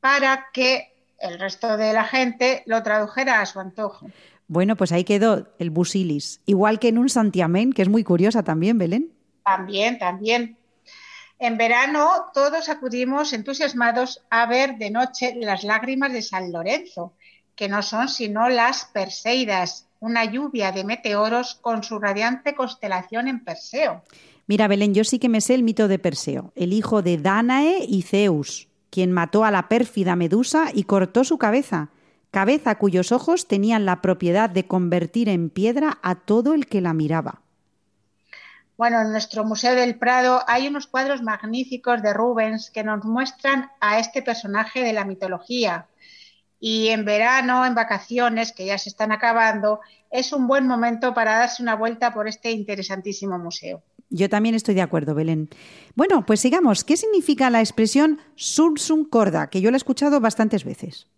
para 0.00 0.46
que 0.52 0.92
el 1.20 1.38
resto 1.38 1.76
de 1.76 1.92
la 1.92 2.02
gente 2.02 2.64
lo 2.66 2.82
tradujera 2.82 3.42
a 3.42 3.46
su 3.46 3.60
antojo. 3.60 4.10
Bueno, 4.48 4.74
pues 4.74 4.90
ahí 4.90 5.04
quedó 5.04 5.46
el 5.60 5.70
busilis, 5.70 6.40
igual 6.46 6.80
que 6.80 6.88
en 6.88 6.98
un 6.98 7.08
santiamén, 7.08 7.72
que 7.72 7.82
es 7.82 7.88
muy 7.88 8.02
curiosa 8.02 8.42
también, 8.42 8.76
Belén. 8.76 9.12
También, 9.44 10.00
también. 10.00 10.58
En 11.38 11.56
verano 11.56 12.08
todos 12.34 12.68
acudimos 12.68 13.32
entusiasmados 13.32 14.22
a 14.28 14.46
ver 14.46 14.76
de 14.76 14.90
noche 14.90 15.34
las 15.36 15.62
lágrimas 15.62 16.12
de 16.12 16.22
San 16.22 16.52
Lorenzo, 16.52 17.12
que 17.54 17.68
no 17.68 17.82
son 17.82 18.08
sino 18.08 18.48
las 18.48 18.86
Perseidas, 18.86 19.86
una 20.00 20.24
lluvia 20.24 20.72
de 20.72 20.84
meteoros 20.84 21.56
con 21.60 21.82
su 21.82 21.98
radiante 21.98 22.54
constelación 22.54 23.28
en 23.28 23.44
Perseo. 23.44 24.02
Mira, 24.46 24.66
Belén, 24.66 24.94
yo 24.94 25.04
sí 25.04 25.18
que 25.18 25.28
me 25.28 25.40
sé 25.40 25.54
el 25.54 25.62
mito 25.62 25.88
de 25.88 25.98
Perseo, 25.98 26.52
el 26.56 26.72
hijo 26.72 27.02
de 27.02 27.18
Danae 27.18 27.84
y 27.86 28.02
Zeus, 28.02 28.68
quien 28.90 29.12
mató 29.12 29.44
a 29.44 29.50
la 29.50 29.68
pérfida 29.68 30.16
Medusa 30.16 30.70
y 30.72 30.84
cortó 30.84 31.22
su 31.22 31.38
cabeza, 31.38 31.90
cabeza 32.30 32.76
cuyos 32.76 33.12
ojos 33.12 33.46
tenían 33.46 33.84
la 33.84 34.00
propiedad 34.00 34.50
de 34.50 34.66
convertir 34.66 35.28
en 35.28 35.50
piedra 35.50 35.98
a 36.02 36.16
todo 36.16 36.54
el 36.54 36.66
que 36.66 36.80
la 36.80 36.94
miraba. 36.94 37.42
Bueno, 38.78 39.00
en 39.02 39.10
nuestro 39.10 39.44
Museo 39.44 39.74
del 39.74 39.98
Prado 39.98 40.44
hay 40.46 40.68
unos 40.68 40.86
cuadros 40.86 41.20
magníficos 41.20 42.00
de 42.00 42.14
Rubens 42.14 42.70
que 42.70 42.84
nos 42.84 43.04
muestran 43.04 43.72
a 43.80 43.98
este 43.98 44.22
personaje 44.22 44.84
de 44.84 44.92
la 44.92 45.04
mitología. 45.04 45.88
Y 46.60 46.88
en 46.88 47.04
verano, 47.04 47.66
en 47.66 47.74
vacaciones, 47.74 48.52
que 48.52 48.66
ya 48.66 48.78
se 48.78 48.88
están 48.88 49.10
acabando, 49.10 49.80
es 50.12 50.32
un 50.32 50.46
buen 50.46 50.68
momento 50.68 51.12
para 51.12 51.38
darse 51.40 51.60
una 51.60 51.74
vuelta 51.74 52.14
por 52.14 52.28
este 52.28 52.52
interesantísimo 52.52 53.36
museo. 53.36 53.82
Yo 54.10 54.28
también 54.28 54.54
estoy 54.54 54.76
de 54.76 54.82
acuerdo, 54.82 55.12
Belén. 55.12 55.50
Bueno, 55.96 56.24
pues 56.24 56.38
sigamos. 56.38 56.84
¿Qué 56.84 56.96
significa 56.96 57.50
la 57.50 57.60
expresión 57.60 58.20
sursum 58.36 59.04
corda? 59.04 59.50
Que 59.50 59.60
yo 59.60 59.72
la 59.72 59.76
he 59.76 59.78
escuchado 59.78 60.20
bastantes 60.20 60.62
veces. 60.62 61.08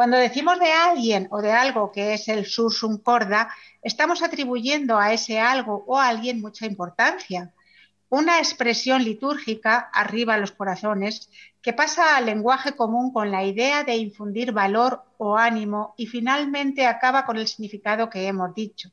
Cuando 0.00 0.16
decimos 0.16 0.58
de 0.58 0.72
alguien 0.72 1.28
o 1.30 1.42
de 1.42 1.52
algo 1.52 1.92
que 1.92 2.14
es 2.14 2.26
el 2.28 2.46
sursum 2.46 2.96
corda, 2.96 3.50
estamos 3.82 4.22
atribuyendo 4.22 4.96
a 4.96 5.12
ese 5.12 5.38
algo 5.38 5.84
o 5.86 5.98
a 5.98 6.08
alguien 6.08 6.40
mucha 6.40 6.64
importancia. 6.64 7.52
Una 8.08 8.38
expresión 8.38 9.04
litúrgica, 9.04 9.90
arriba 9.92 10.38
los 10.38 10.52
corazones, 10.52 11.28
que 11.60 11.74
pasa 11.74 12.16
al 12.16 12.24
lenguaje 12.24 12.72
común 12.72 13.12
con 13.12 13.30
la 13.30 13.44
idea 13.44 13.84
de 13.84 13.96
infundir 13.96 14.52
valor 14.52 15.02
o 15.18 15.36
ánimo 15.36 15.92
y 15.98 16.06
finalmente 16.06 16.86
acaba 16.86 17.26
con 17.26 17.36
el 17.36 17.46
significado 17.46 18.08
que 18.08 18.26
hemos 18.26 18.54
dicho. 18.54 18.90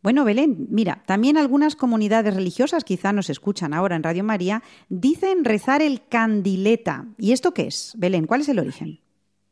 Bueno, 0.00 0.24
Belén, 0.24 0.68
mira, 0.70 1.02
también 1.06 1.38
algunas 1.38 1.74
comunidades 1.74 2.36
religiosas, 2.36 2.84
quizá 2.84 3.12
nos 3.12 3.30
escuchan 3.30 3.74
ahora 3.74 3.96
en 3.96 4.04
Radio 4.04 4.22
María, 4.22 4.62
dicen 4.88 5.44
rezar 5.44 5.82
el 5.82 6.06
candileta. 6.06 7.06
¿Y 7.18 7.32
esto 7.32 7.52
qué 7.52 7.66
es? 7.66 7.94
Belén, 7.96 8.28
¿cuál 8.28 8.42
es 8.42 8.48
el 8.48 8.60
origen? 8.60 9.00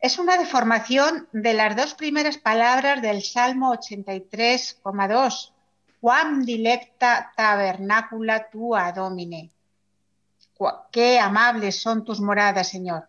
Es 0.05 0.19
una 0.19 0.37
deformación 0.37 1.29
de 1.33 1.55
las 1.55 1.75
dos 1.77 1.95
primeras 1.95 2.37
palabras 2.37 3.01
del 3.01 3.23
Salmo 3.23 3.73
83,2. 3.73 5.53
Quam 5.99 6.45
dilecta 6.45 7.33
tabernacula 7.35 8.51
tua 8.51 8.93
domine. 8.93 9.49
Qué 10.93 11.19
amables 11.19 11.81
son 11.81 12.05
tus 12.05 12.21
moradas, 12.21 12.69
Señor. 12.69 13.05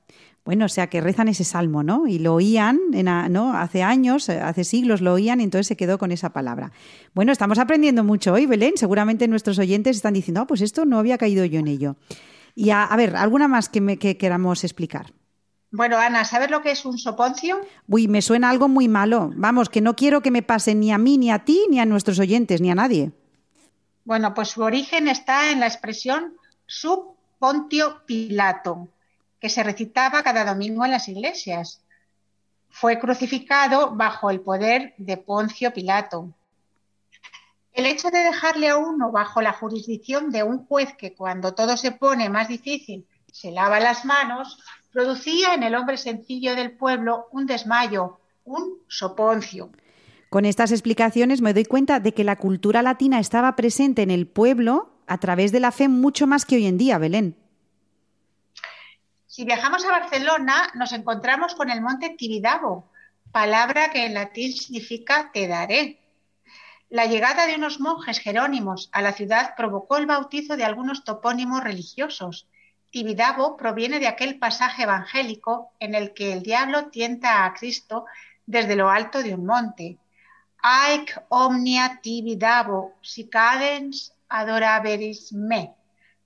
Bueno, 0.45 0.67
o 0.67 0.69
sea 0.69 0.87
que 0.87 1.01
rezan 1.01 1.27
ese 1.27 1.43
salmo, 1.43 1.83
¿no? 1.83 2.07
Y 2.07 2.17
lo 2.17 2.35
oían, 2.35 2.79
¿no? 3.29 3.57
Hace 3.57 3.83
años, 3.83 4.29
hace 4.29 4.63
siglos 4.63 5.01
lo 5.01 5.11
oían, 5.11 5.41
y 5.41 5.43
entonces 5.43 5.67
se 5.67 5.75
quedó 5.75 5.97
con 5.97 6.13
esa 6.13 6.29
palabra. 6.29 6.71
Bueno, 7.13 7.33
estamos 7.33 7.59
aprendiendo 7.59 8.05
mucho 8.05 8.31
hoy, 8.31 8.45
Belén. 8.45 8.75
Seguramente 8.77 9.27
nuestros 9.27 9.59
oyentes 9.59 9.97
están 9.97 10.13
diciendo, 10.13 10.39
ah, 10.39 10.47
pues 10.47 10.61
esto 10.61 10.85
no 10.85 10.97
había 10.97 11.17
caído 11.17 11.43
yo 11.43 11.59
en 11.59 11.67
ello. 11.67 11.97
Y 12.55 12.69
a, 12.69 12.87
ver, 12.95 13.17
¿alguna 13.17 13.49
más 13.49 13.67
que, 13.67 13.97
que 13.99 14.15
queramos 14.15 14.63
explicar? 14.63 15.07
Bueno, 15.75 15.97
Ana, 15.97 16.23
¿sabes 16.23 16.49
lo 16.49 16.61
que 16.61 16.71
es 16.71 16.85
un 16.85 16.97
soponcio? 16.97 17.59
Uy, 17.89 18.07
me 18.07 18.21
suena 18.21 18.49
algo 18.49 18.69
muy 18.69 18.87
malo. 18.87 19.33
Vamos, 19.35 19.67
que 19.67 19.81
no 19.81 19.93
quiero 19.93 20.21
que 20.21 20.31
me 20.31 20.41
pase 20.41 20.73
ni 20.73 20.93
a 20.93 20.97
mí, 20.97 21.17
ni 21.17 21.31
a 21.31 21.39
ti, 21.39 21.65
ni 21.69 21.81
a 21.81 21.85
nuestros 21.85 22.17
oyentes, 22.19 22.61
ni 22.61 22.71
a 22.71 22.75
nadie. 22.75 23.11
Bueno, 24.05 24.33
pues 24.33 24.51
su 24.51 24.63
origen 24.63 25.09
está 25.09 25.51
en 25.51 25.59
la 25.59 25.67
expresión 25.67 26.37
sub 26.65 27.17
pontio 27.39 28.05
pilato, 28.05 28.87
que 29.37 29.49
se 29.49 29.63
recitaba 29.63 30.23
cada 30.23 30.45
domingo 30.45 30.85
en 30.85 30.91
las 30.91 31.09
iglesias. 31.09 31.81
Fue 32.69 32.97
crucificado 32.97 33.91
bajo 33.95 34.29
el 34.29 34.39
poder 34.39 34.93
de 34.97 35.17
Poncio 35.17 35.73
Pilato. 35.73 36.29
El 37.73 37.85
hecho 37.85 38.09
de 38.11 38.19
dejarle 38.19 38.69
a 38.69 38.77
uno 38.77 39.11
bajo 39.11 39.41
la 39.41 39.51
jurisdicción 39.51 40.31
de 40.31 40.43
un 40.43 40.65
juez 40.65 40.95
que 40.97 41.13
cuando 41.13 41.53
todo 41.53 41.75
se 41.75 41.91
pone 41.91 42.29
más 42.29 42.47
difícil 42.47 43.05
se 43.29 43.51
lava 43.51 43.81
las 43.81 44.05
manos, 44.05 44.57
producía 44.95 45.53
en 45.53 45.63
el 45.63 45.75
hombre 45.75 45.97
sencillo 45.97 46.55
del 46.55 46.71
pueblo 46.71 47.27
un 47.31 47.45
desmayo, 47.45 48.17
un 48.45 48.77
soponcio. 48.87 49.69
Con 50.29 50.45
estas 50.45 50.71
explicaciones 50.71 51.41
me 51.41 51.53
doy 51.53 51.65
cuenta 51.65 51.99
de 51.99 52.13
que 52.13 52.23
la 52.23 52.37
cultura 52.37 52.81
latina 52.81 53.19
estaba 53.19 53.57
presente 53.57 54.03
en 54.03 54.09
el 54.09 54.25
pueblo 54.25 54.93
a 55.05 55.17
través 55.17 55.51
de 55.51 55.59
la 55.59 55.73
fe 55.73 55.89
mucho 55.89 56.27
más 56.27 56.45
que 56.45 56.55
hoy 56.55 56.65
en 56.65 56.77
día, 56.77 56.97
Belén. 56.97 57.35
Si 59.27 59.43
viajamos 59.43 59.83
a 59.83 59.89
Barcelona, 59.91 60.71
nos 60.75 60.93
encontramos 60.93 61.55
con 61.55 61.69
el 61.69 61.81
monte 61.81 62.15
Tibidabo, 62.17 62.89
palabra 63.33 63.89
que 63.91 64.05
en 64.05 64.13
latín 64.13 64.53
significa 64.53 65.29
te 65.33 65.49
daré. 65.49 65.99
La 66.89 67.05
llegada 67.05 67.47
de 67.47 67.55
unos 67.55 67.81
monjes 67.81 68.19
jerónimos 68.19 68.87
a 68.93 69.01
la 69.01 69.11
ciudad 69.11 69.55
provocó 69.57 69.97
el 69.97 70.05
bautizo 70.05 70.55
de 70.55 70.63
algunos 70.63 71.03
topónimos 71.03 71.65
religiosos, 71.65 72.47
Tibidabo 72.95 73.57
proviene 73.57 73.99
de 73.99 74.07
aquel 74.07 74.39
pasaje 74.39 74.83
evangélico 74.83 75.73
en 75.81 75.95
el 75.95 76.13
que 76.13 76.31
el 76.31 76.43
diablo 76.43 76.85
tienta 76.91 77.43
a 77.43 77.53
Cristo 77.53 78.05
desde 78.45 78.77
lo 78.77 78.89
alto 78.89 79.21
de 79.21 79.35
un 79.35 79.45
monte. 79.45 79.97
Aic 80.61 81.21
omnia 81.27 81.99
tibidabo, 82.01 82.93
si 83.01 83.27
cadens 83.27 84.13
adoraveris 84.29 85.33
me. 85.33 85.73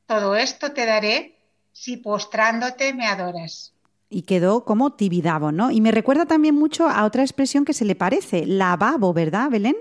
Todo 0.06 0.36
esto 0.36 0.72
te 0.72 0.86
daré 0.86 1.40
si 1.72 1.98
postrándote 1.98 2.94
me 2.94 3.08
adoras. 3.08 3.74
Y 4.08 4.22
quedó 4.22 4.64
como 4.64 4.94
tibidabo, 4.94 5.52
¿no? 5.52 5.72
Y 5.72 5.82
me 5.82 5.92
recuerda 5.92 6.28
también 6.28 6.54
mucho 6.54 6.88
a 6.88 7.04
otra 7.04 7.24
expresión 7.24 7.66
que 7.66 7.74
se 7.74 7.86
le 7.86 7.96
parece, 7.96 8.46
lavabo, 8.46 9.12
¿verdad, 9.12 9.50
Belén? 9.50 9.76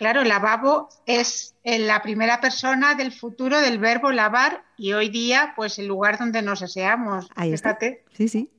Claro, 0.00 0.24
lavabo 0.24 0.88
es 1.04 1.54
eh, 1.62 1.78
la 1.78 2.00
primera 2.00 2.40
persona 2.40 2.94
del 2.94 3.12
futuro 3.12 3.60
del 3.60 3.78
verbo 3.78 4.12
lavar 4.12 4.64
y 4.78 4.94
hoy 4.94 5.10
día, 5.10 5.52
pues 5.54 5.78
el 5.78 5.88
lugar 5.88 6.18
donde 6.18 6.40
nos 6.40 6.62
aseamos. 6.62 7.28
Ahí 7.34 7.52
está. 7.52 7.76
Sí, 8.14 8.26
sí. 8.26 8.50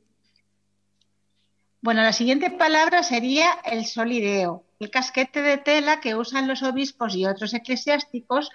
Bueno, 1.81 2.03
la 2.03 2.13
siguiente 2.13 2.51
palabra 2.51 3.01
sería 3.01 3.53
el 3.65 3.87
solideo, 3.87 4.65
el 4.79 4.91
casquete 4.91 5.41
de 5.41 5.57
tela 5.57 5.99
que 5.99 6.13
usan 6.13 6.47
los 6.47 6.61
obispos 6.61 7.15
y 7.15 7.25
otros 7.25 7.55
eclesiásticos 7.55 8.51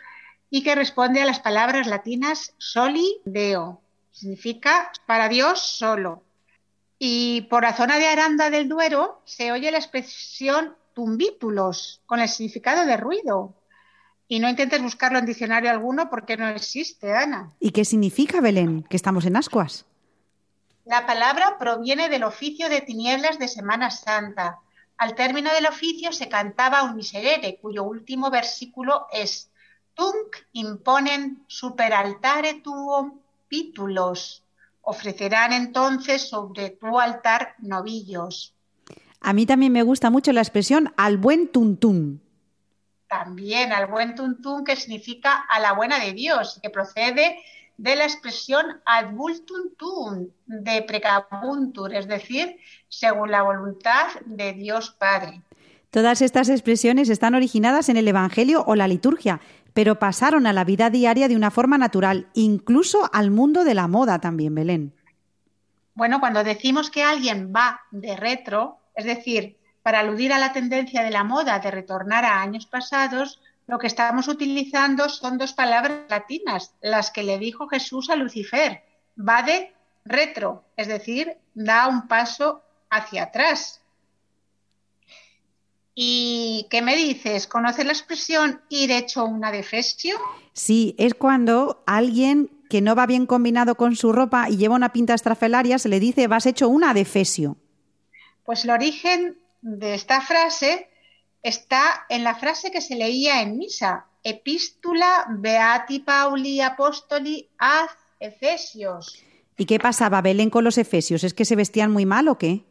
y 0.49 0.63
que 0.63 0.77
responde 0.77 1.21
a 1.21 1.27
las 1.27 1.41
palabras 1.41 1.89
latinas 1.89 2.55
soli 2.57 3.21
deo. 3.25 3.83
Significa 4.13 4.93
para 5.09 5.29
Dios 5.29 5.59
solo. 5.59 6.23
Y 7.01 7.49
por 7.51 7.65
la 7.65 7.75
zona 7.75 7.99
de 7.99 8.07
Aranda 8.07 8.49
del 8.49 8.69
Duero 8.69 9.23
se 9.25 9.51
oye 9.51 9.73
la 9.73 9.79
expresión 9.79 10.77
tumbítulos, 10.97 12.01
con 12.07 12.21
el 12.21 12.29
significado 12.29 12.87
de 12.87 12.97
ruido. 12.97 13.55
Y 14.29 14.41
no 14.41 14.49
intentes 14.49 14.81
buscarlo 14.83 15.19
en 15.19 15.27
diccionario 15.27 15.71
alguno 15.71 16.09
porque 16.09 16.39
no 16.39 16.49
existe, 16.49 17.15
Ana. 17.15 17.53
¿Y 17.61 17.71
qué 17.71 17.85
significa, 17.85 18.41
Belén? 18.41 18.83
Que 18.89 18.97
estamos 18.97 19.27
en 19.27 19.37
ascuas. 19.37 19.85
La 20.87 21.07
palabra 21.07 21.59
proviene 21.59 22.09
del 22.09 22.25
oficio 22.25 22.71
de 22.71 22.81
tinieblas 22.81 23.39
de 23.39 23.47
Semana 23.47 23.91
Santa. 23.91 24.61
Al 24.97 25.15
término 25.15 25.53
del 25.53 25.67
oficio 25.67 26.13
se 26.13 26.31
cantaba 26.31 26.83
un 26.85 26.97
miserere, 26.97 27.59
cuyo 27.61 27.85
último 27.85 28.31
versículo 28.31 29.07
es 29.13 29.51
Tunc 29.95 30.37
imponen 30.53 31.45
superaltare 31.47 32.63
tuum 32.63 33.21
pítulos. 33.49 34.43
Ofrecerán 34.81 35.53
entonces 35.53 36.27
sobre 36.27 36.71
tu 36.71 36.99
altar 36.99 37.55
novillos. 37.59 38.56
A 39.21 39.33
mí 39.33 39.47
también 39.47 39.73
me 39.73 39.83
gusta 39.83 40.11
mucho 40.11 40.33
la 40.33 40.41
expresión 40.41 40.93
al 40.97 41.17
buen 41.17 41.49
tuntún. 41.49 42.23
También 43.09 43.73
al 43.73 43.87
buen 43.87 44.15
tuntún, 44.15 44.65
que 44.65 44.77
significa 44.77 45.45
a 45.49 45.61
la 45.61 45.73
buena 45.73 45.99
de 45.99 46.13
Dios, 46.13 46.59
que 46.63 46.71
procede 46.71 47.39
de 47.79 47.97
la 47.97 48.05
expresión 48.05 48.65
ad 48.85 49.13
vultuntum, 49.13 50.29
de 50.47 50.83
precabuntur, 50.83 51.95
es 51.95 52.09
decir, 52.09 52.57
según 52.89 53.31
la 53.31 53.43
voluntad 53.43 54.07
de 54.25 54.53
Dios 54.55 54.91
Padre. 54.99 55.43
Todas 55.91 56.21
estas 56.21 56.49
expresiones 56.49 57.09
están 57.09 57.35
originadas 57.35 57.89
en 57.89 57.97
el 57.97 58.09
Evangelio 58.09 58.65
o 58.67 58.75
la 58.75 58.89
liturgia, 58.89 59.41
pero 59.73 59.99
pasaron 59.99 60.47
a 60.47 60.53
la 60.53 60.65
vida 60.65 60.91
diaria 60.91 61.29
de 61.29 61.37
una 61.37 61.51
forma 61.51 61.79
natural, 61.79 62.29
incluso 62.35 63.09
al 63.13 63.31
mundo 63.31 63.65
de 63.65 63.75
la 63.75 63.89
moda 63.89 64.19
también, 64.21 64.55
Belén. 64.55 64.95
Bueno, 65.95 66.21
cuando 66.21 66.45
decimos 66.45 66.91
que 66.91 67.03
alguien 67.03 67.53
va 67.55 67.81
de 67.91 68.17
retro, 68.17 68.79
es 68.97 69.05
decir, 69.05 69.57
para 69.83 70.01
aludir 70.01 70.33
a 70.33 70.39
la 70.39 70.53
tendencia 70.53 71.03
de 71.03 71.11
la 71.11 71.23
moda 71.23 71.61
de 71.61 71.71
retornar 71.71 72.25
a 72.25 72.41
años 72.43 72.67
pasados, 72.67 73.41
lo 73.67 73.79
que 73.79 73.87
estamos 73.87 74.27
utilizando 74.27 75.09
son 75.09 75.39
dos 75.39 75.53
palabras 75.53 76.01
latinas, 76.09 76.75
las 76.81 77.11
que 77.11 77.23
le 77.23 77.39
dijo 77.39 77.69
Jesús 77.69 78.11
a 78.11 78.17
Lucifer. 78.17 78.83
Va 79.17 79.43
de 79.43 79.73
retro, 80.05 80.65
es 80.77 80.89
decir, 80.89 81.37
da 81.55 81.87
un 81.89 82.09
paso 82.09 82.63
hacia 82.91 83.25
atrás. 83.25 83.81
¿Y 85.95 86.67
qué 86.71 86.83
me 86.83 86.95
dices? 86.97 87.47
¿Conoces 87.47 87.87
la 87.87 87.93
expresión 87.93 88.61
ir 88.69 88.91
hecho 88.91 89.25
una 89.25 89.51
defesio? 89.51 90.17
Sí, 90.53 90.95
es 90.99 91.15
cuando 91.15 91.83
alguien 91.87 92.51
que 92.69 92.81
no 92.81 92.95
va 92.95 93.07
bien 93.07 93.27
combinado 93.27 93.77
con 93.77 93.97
su 93.97 94.13
ropa 94.13 94.51
y 94.51 94.57
lleva 94.57 94.75
una 94.75 94.93
pinta 94.93 95.15
estrafelaria 95.15 95.79
se 95.79 95.89
le 95.89 96.01
dice 96.01 96.29
vas 96.29 96.47
hecho 96.47 96.69
una 96.69 96.93
defesio. 96.93 97.57
Pues 98.47 98.65
el 98.65 98.71
origen 98.71 99.37
de 99.61 99.95
esta 99.95 100.21
frase 100.21 100.89
está 101.43 102.07
en 102.09 102.25
la 102.25 102.37
frase 102.37 102.71
que 102.71 102.81
se 102.81 102.95
leía 102.95 103.43
en 103.43 103.59
misa, 103.59 104.07
epístula 104.23 105.27
beati 105.29 105.99
Pauli 106.01 106.61
apostoli 106.61 107.49
ad 107.59 107.89
Efesios. 108.19 109.23
¿Y 109.59 109.67
qué 109.67 109.79
pasaba 109.79 110.23
Belén 110.23 110.51
con 110.51 110.65
los 110.65 110.79
efesios? 110.79 111.25
¿Es 111.25 111.35
que 111.35 111.45
se 111.45 111.57
vestían 111.57 111.91
muy 111.91 112.07
mal 112.07 112.29
o 112.29 112.39
qué? 112.39 112.65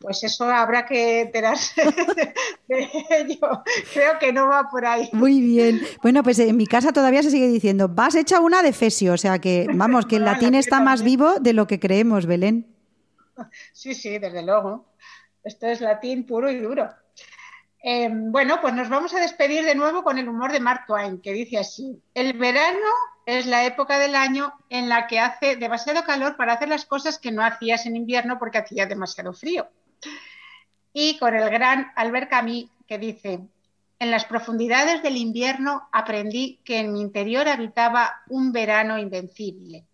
Pues 0.00 0.22
eso 0.22 0.44
habrá 0.44 0.86
que 0.86 1.22
enterarse 1.22 1.82
de 2.68 2.88
ello. 3.10 3.62
Creo 3.92 4.18
que 4.20 4.32
no 4.32 4.46
va 4.48 4.68
por 4.70 4.86
ahí. 4.86 5.08
Muy 5.12 5.40
bien. 5.40 5.82
Bueno, 6.02 6.22
pues 6.22 6.38
en 6.38 6.56
mi 6.56 6.66
casa 6.66 6.92
todavía 6.92 7.22
se 7.22 7.30
sigue 7.30 7.48
diciendo, 7.48 7.88
vas 7.88 8.14
hecha 8.14 8.40
una 8.40 8.62
de 8.62 8.72
Fesio, 8.72 9.14
o 9.14 9.18
sea 9.18 9.40
que, 9.40 9.66
vamos, 9.74 10.06
que 10.06 10.16
el 10.16 10.24
latín 10.24 10.54
está 10.54 10.80
más 10.80 11.02
vivo 11.02 11.34
de 11.40 11.52
lo 11.52 11.66
que 11.66 11.80
creemos, 11.80 12.26
Belén. 12.26 12.73
Sí, 13.72 13.94
sí, 13.94 14.18
desde 14.18 14.42
luego. 14.42 14.86
Esto 15.42 15.66
es 15.66 15.80
latín 15.80 16.24
puro 16.24 16.50
y 16.50 16.58
duro. 16.58 16.90
Eh, 17.82 18.08
bueno, 18.10 18.60
pues 18.62 18.72
nos 18.72 18.88
vamos 18.88 19.12
a 19.14 19.20
despedir 19.20 19.64
de 19.64 19.74
nuevo 19.74 20.02
con 20.02 20.16
el 20.16 20.28
humor 20.28 20.52
de 20.52 20.60
Mark 20.60 20.84
Twain, 20.86 21.20
que 21.20 21.32
dice 21.32 21.58
así, 21.58 22.00
el 22.14 22.32
verano 22.32 22.88
es 23.26 23.44
la 23.44 23.66
época 23.66 23.98
del 23.98 24.14
año 24.14 24.54
en 24.70 24.88
la 24.88 25.06
que 25.06 25.20
hace 25.20 25.56
demasiado 25.56 26.02
calor 26.04 26.36
para 26.36 26.54
hacer 26.54 26.68
las 26.68 26.86
cosas 26.86 27.18
que 27.18 27.30
no 27.30 27.44
hacías 27.44 27.84
en 27.84 27.96
invierno 27.96 28.38
porque 28.38 28.58
hacía 28.58 28.86
demasiado 28.86 29.34
frío. 29.34 29.68
Y 30.94 31.18
con 31.18 31.34
el 31.34 31.50
gran 31.50 31.92
Albert 31.96 32.30
Camus 32.30 32.70
que 32.86 32.98
dice, 32.98 33.40
en 33.98 34.10
las 34.10 34.24
profundidades 34.24 35.02
del 35.02 35.16
invierno 35.16 35.88
aprendí 35.92 36.60
que 36.64 36.78
en 36.78 36.92
mi 36.92 37.00
interior 37.00 37.48
habitaba 37.48 38.22
un 38.28 38.52
verano 38.52 38.98
invencible. 38.98 39.86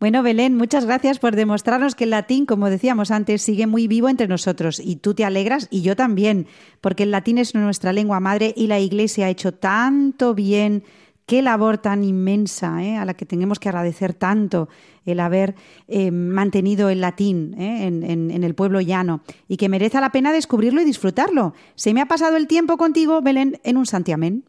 Bueno, 0.00 0.22
Belén, 0.22 0.56
muchas 0.56 0.84
gracias 0.84 1.18
por 1.18 1.36
demostrarnos 1.36 1.94
que 1.94 2.04
el 2.04 2.10
latín, 2.10 2.46
como 2.46 2.70
decíamos 2.70 3.10
antes, 3.10 3.42
sigue 3.42 3.66
muy 3.66 3.86
vivo 3.86 4.08
entre 4.08 4.28
nosotros. 4.28 4.80
Y 4.80 4.96
tú 4.96 5.14
te 5.14 5.24
alegras 5.24 5.68
y 5.70 5.82
yo 5.82 5.96
también, 5.96 6.46
porque 6.80 7.04
el 7.04 7.10
latín 7.10 7.38
es 7.38 7.54
nuestra 7.54 7.92
lengua 7.92 8.20
madre 8.20 8.52
y 8.56 8.66
la 8.66 8.80
Iglesia 8.80 9.26
ha 9.26 9.30
hecho 9.30 9.52
tanto 9.52 10.34
bien 10.34 10.82
qué 11.26 11.42
labor 11.42 11.78
tan 11.78 12.04
inmensa 12.04 12.84
¿eh? 12.84 12.96
a 12.96 13.04
la 13.04 13.14
que 13.14 13.26
tenemos 13.26 13.58
que 13.58 13.68
agradecer 13.68 14.12
tanto 14.14 14.68
el 15.04 15.20
haber 15.20 15.54
eh, 15.88 16.10
mantenido 16.10 16.88
el 16.88 17.00
latín 17.00 17.54
¿eh? 17.58 17.86
en, 17.86 18.44
el 18.44 18.54
pueblo 18.54 18.80
llano 18.80 19.22
y 19.48 19.56
que 19.56 19.68
merece 19.68 20.00
la 20.00 20.12
pena 20.12 20.32
descubrirlo 20.32 20.82
y 20.82 20.84
disfrutarlo. 20.84 21.54
Se 21.74 21.94
me 21.94 22.00
ha 22.00 22.06
pasado 22.06 22.36
el 22.36 22.46
tiempo 22.46 22.76
contigo, 22.76 23.22
Belén, 23.22 23.60
en 23.64 23.76
un 23.76 23.86
santiamén. 23.86 24.44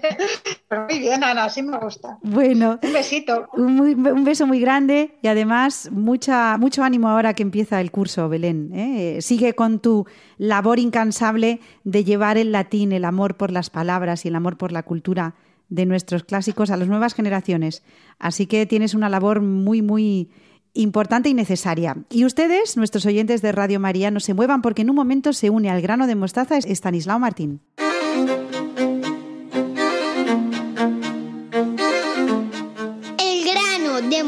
Muy 0.88 0.98
bien, 0.98 1.24
Ana, 1.24 1.44
así 1.44 1.62
me 1.62 1.78
gusta. 1.78 2.18
Bueno, 2.22 2.78
un 2.82 2.92
besito. 2.92 3.48
Un, 3.54 4.24
beso 4.24 4.46
muy 4.46 4.60
grande 4.60 5.16
y 5.22 5.28
además 5.28 5.90
mucha, 5.92 6.56
mucho 6.58 6.82
ánimo 6.84 7.08
ahora 7.08 7.34
que 7.34 7.42
empieza 7.42 7.80
el 7.80 7.90
curso, 7.90 8.28
Belén. 8.28 8.70
¿eh? 8.74 9.18
Sigue 9.20 9.54
con 9.54 9.80
tu 9.80 10.06
labor 10.38 10.78
incansable 10.78 11.60
de 11.84 12.04
llevar 12.04 12.38
el 12.38 12.52
latín, 12.52 12.92
el 12.92 13.04
amor 13.04 13.36
por 13.36 13.50
las 13.50 13.70
palabras 13.70 14.24
y 14.24 14.28
el 14.28 14.36
amor 14.36 14.56
por 14.56 14.72
la 14.72 14.82
cultura 14.82 15.34
de 15.68 15.86
nuestros 15.86 16.24
clásicos 16.24 16.70
a 16.70 16.76
las 16.76 16.88
nuevas 16.88 17.14
generaciones. 17.14 17.82
Así 18.18 18.46
que 18.46 18.66
tienes 18.66 18.94
una 18.94 19.08
labor 19.08 19.40
muy, 19.40 19.82
muy 19.82 20.30
importante 20.74 21.28
y 21.28 21.34
necesaria. 21.34 21.96
Y 22.10 22.24
ustedes, 22.24 22.76
nuestros 22.76 23.06
oyentes 23.06 23.42
de 23.42 23.52
Radio 23.52 23.80
María, 23.80 24.10
no 24.10 24.20
se 24.20 24.34
muevan 24.34 24.62
porque 24.62 24.82
en 24.82 24.90
un 24.90 24.96
momento 24.96 25.32
se 25.32 25.50
une 25.50 25.70
al 25.70 25.80
grano 25.80 26.06
de 26.06 26.14
mostaza 26.14 26.58
Estanislao 26.58 27.18
Martín. 27.18 27.60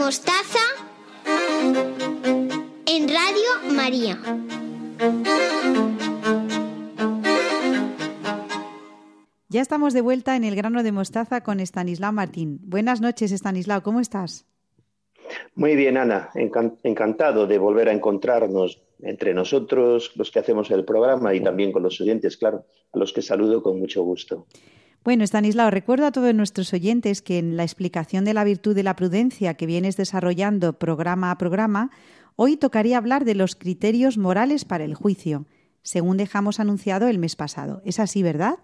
Mostaza 0.05 0.59
en 2.86 3.09
Radio 3.09 3.72
María. 3.72 4.18
Ya 9.48 9.61
estamos 9.61 9.94
de 9.94 10.00
vuelta 10.00 10.34
en 10.34 10.42
el 10.42 10.57
grano 10.57 10.82
de 10.82 10.90
mostaza 10.90 11.42
con 11.42 11.61
Estanislao 11.61 12.11
Martín. 12.11 12.59
Buenas 12.64 13.00
noches, 13.00 13.30
Estanislao, 13.30 13.84
¿cómo 13.84 14.00
estás? 14.00 14.44
Muy 15.55 15.76
bien, 15.76 15.96
Ana. 15.96 16.30
Encantado 16.34 17.46
de 17.46 17.59
volver 17.59 17.88
a 17.88 17.92
encontrarnos 17.92 18.82
entre 19.03 19.32
nosotros, 19.34 20.11
los 20.16 20.32
que 20.32 20.40
hacemos 20.40 20.68
el 20.72 20.84
programa, 20.84 21.32
y 21.32 21.40
también 21.40 21.70
con 21.70 21.84
los 21.84 22.00
oyentes, 22.00 22.36
claro, 22.36 22.64
a 22.92 22.98
los 22.98 23.12
que 23.12 23.22
saludo 23.22 23.62
con 23.62 23.78
mucho 23.78 24.03
gusto. 24.03 24.46
Bueno, 25.05 25.24
Stanislao, 25.24 25.72
recuerdo 25.72 26.07
a 26.07 26.12
todos 26.12 26.32
nuestros 26.32 26.72
oyentes 26.72 27.22
que 27.22 27.38
en 27.38 27.57
la 27.57 27.64
explicación 27.64 28.24
de 28.24 28.34
la 28.34 28.44
virtud 28.44 28.76
de 28.76 28.84
la 28.84 28.94
prudencia 28.94 29.55
que 29.55 29.66
vienes 29.66 29.96
desarrollando 29.96 30.78
programa 30.78 31.32
a 31.32 31.38
programa, 31.38 31.90
hoy 32.36 32.57
tocaría 32.57 32.98
hablar 32.98 33.24
de 33.24 33.34
los 33.34 33.57
criterios 33.57 34.16
morales 34.16 34.64
para 34.64 34.84
el 34.84 34.94
juicio, 34.94 35.46
según 35.82 36.18
dejamos 36.18 36.61
anunciado 36.61 37.09
el 37.09 37.18
mes 37.18 37.34
pasado. 37.34 37.82
¿Es 37.84 37.98
así, 37.98 38.22
verdad? 38.22 38.61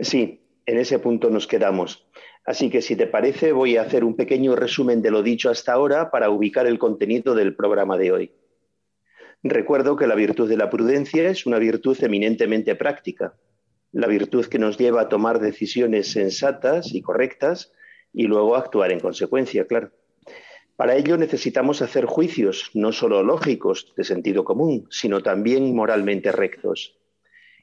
Sí, 0.00 0.40
en 0.66 0.76
ese 0.76 0.98
punto 0.98 1.30
nos 1.30 1.46
quedamos. 1.46 2.08
Así 2.44 2.68
que 2.68 2.82
si 2.82 2.96
te 2.96 3.06
parece, 3.06 3.52
voy 3.52 3.76
a 3.76 3.82
hacer 3.82 4.02
un 4.02 4.16
pequeño 4.16 4.56
resumen 4.56 5.02
de 5.02 5.12
lo 5.12 5.22
dicho 5.22 5.50
hasta 5.50 5.72
ahora 5.72 6.10
para 6.10 6.30
ubicar 6.30 6.66
el 6.66 6.80
contenido 6.80 7.36
del 7.36 7.54
programa 7.54 7.96
de 7.96 8.10
hoy. 8.10 8.32
Recuerdo 9.44 9.94
que 9.94 10.08
la 10.08 10.16
virtud 10.16 10.48
de 10.48 10.56
la 10.56 10.68
prudencia 10.68 11.28
es 11.28 11.46
una 11.46 11.60
virtud 11.60 11.96
eminentemente 12.02 12.74
práctica 12.74 13.36
la 13.96 14.08
virtud 14.08 14.44
que 14.44 14.58
nos 14.58 14.76
lleva 14.76 15.00
a 15.00 15.08
tomar 15.08 15.40
decisiones 15.40 16.12
sensatas 16.12 16.92
y 16.92 17.00
correctas 17.00 17.72
y 18.12 18.24
luego 18.24 18.54
actuar 18.54 18.92
en 18.92 19.00
consecuencia, 19.00 19.66
claro. 19.66 19.90
Para 20.76 20.96
ello 20.96 21.16
necesitamos 21.16 21.80
hacer 21.80 22.04
juicios 22.04 22.70
no 22.74 22.92
solo 22.92 23.22
lógicos, 23.22 23.94
de 23.96 24.04
sentido 24.04 24.44
común, 24.44 24.86
sino 24.90 25.22
también 25.22 25.74
moralmente 25.74 26.30
rectos. 26.30 26.98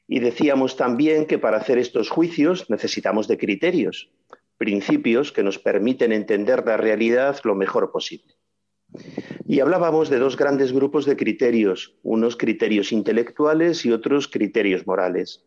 Y 0.08 0.18
decíamos 0.18 0.76
también 0.76 1.26
que 1.26 1.38
para 1.38 1.58
hacer 1.58 1.78
estos 1.78 2.10
juicios 2.10 2.68
necesitamos 2.68 3.28
de 3.28 3.38
criterios, 3.38 4.10
principios 4.58 5.30
que 5.30 5.44
nos 5.44 5.60
permiten 5.60 6.10
entender 6.10 6.66
la 6.66 6.76
realidad 6.76 7.38
lo 7.44 7.54
mejor 7.54 7.92
posible. 7.92 8.34
Y 9.46 9.60
hablábamos 9.60 10.10
de 10.10 10.18
dos 10.18 10.36
grandes 10.36 10.72
grupos 10.72 11.06
de 11.06 11.16
criterios, 11.16 11.94
unos 12.02 12.36
criterios 12.36 12.90
intelectuales 12.90 13.86
y 13.86 13.92
otros 13.92 14.26
criterios 14.26 14.84
morales. 14.84 15.44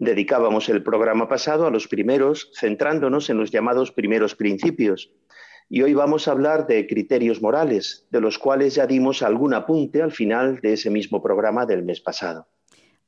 Dedicábamos 0.00 0.70
el 0.70 0.82
programa 0.82 1.28
pasado 1.28 1.66
a 1.66 1.70
los 1.70 1.86
primeros, 1.86 2.50
centrándonos 2.58 3.28
en 3.28 3.36
los 3.36 3.50
llamados 3.50 3.92
primeros 3.92 4.34
principios, 4.34 5.10
y 5.68 5.82
hoy 5.82 5.92
vamos 5.92 6.26
a 6.26 6.30
hablar 6.30 6.66
de 6.66 6.86
criterios 6.86 7.42
morales, 7.42 8.06
de 8.10 8.22
los 8.22 8.38
cuales 8.38 8.74
ya 8.74 8.86
dimos 8.86 9.20
algún 9.20 9.52
apunte 9.52 10.00
al 10.00 10.10
final 10.10 10.60
de 10.62 10.72
ese 10.72 10.88
mismo 10.88 11.22
programa 11.22 11.66
del 11.66 11.82
mes 11.82 12.00
pasado. 12.00 12.48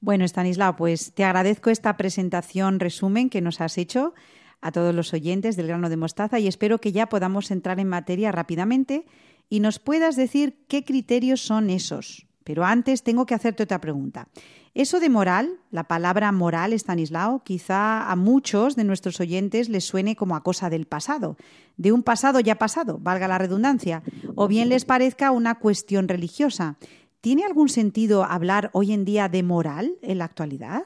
Bueno, 0.01 0.27
Stanislao, 0.27 0.77
pues 0.77 1.15
te 1.15 1.25
agradezco 1.25 1.71
esta 1.71 1.97
presentación 1.97 2.79
resumen 2.79 3.31
que 3.31 3.41
nos 3.41 3.63
has 3.63 3.79
hecho 3.79 4.13
a 4.61 4.71
todos 4.71 4.95
los 4.95 5.15
oyentes 5.15 5.57
del 5.57 5.69
grano 5.69 5.89
de 5.89 5.97
mostaza 5.97 6.41
y 6.41 6.47
espero 6.47 6.79
que 6.79 6.93
ya 6.93 7.09
podamos 7.09 7.51
entrar 7.51 7.81
en 7.81 7.89
materia 7.89 8.33
rápidamente 8.33 9.07
y 9.49 9.61
nos 9.61 9.79
puedas 9.79 10.15
decir 10.15 10.59
qué 10.69 10.85
criterios 10.85 11.41
son 11.41 11.71
esos. 11.71 12.27
Pero 12.45 12.65
antes 12.65 13.03
tengo 13.03 13.27
que 13.27 13.35
hacerte 13.35 13.63
otra 13.63 13.81
pregunta. 13.81 14.29
Eso 14.75 15.01
de 15.01 15.11
moral, 15.11 15.59
la 15.71 15.85
palabra 15.85 16.33
moral, 16.33 16.73
Stanislao, 16.73 17.43
quizá 17.45 18.11
a 18.11 18.17
muchos 18.17 18.75
de 18.75 18.85
nuestros 18.85 19.21
oyentes 19.21 19.69
les 19.69 19.85
suene 19.85 20.17
como 20.17 20.35
a 20.35 20.43
cosa 20.43 20.71
del 20.71 20.87
pasado, 20.87 21.37
de 21.77 21.93
un 21.93 22.03
pasado 22.03 22.41
ya 22.41 22.57
pasado, 22.57 22.99
valga 23.01 23.29
la 23.29 23.39
redundancia, 23.39 24.03
o 24.35 24.49
bien 24.49 24.69
les 24.71 24.85
parezca 24.85 25.31
una 25.31 25.59
cuestión 25.59 26.09
religiosa. 26.09 26.77
¿Tiene 27.21 27.45
algún 27.45 27.69
sentido 27.69 28.25
hablar 28.25 28.71
hoy 28.73 28.93
en 28.93 29.05
día 29.05 29.29
de 29.29 29.43
moral 29.43 29.93
en 30.03 30.19
la 30.19 30.25
actualidad? 30.25 30.85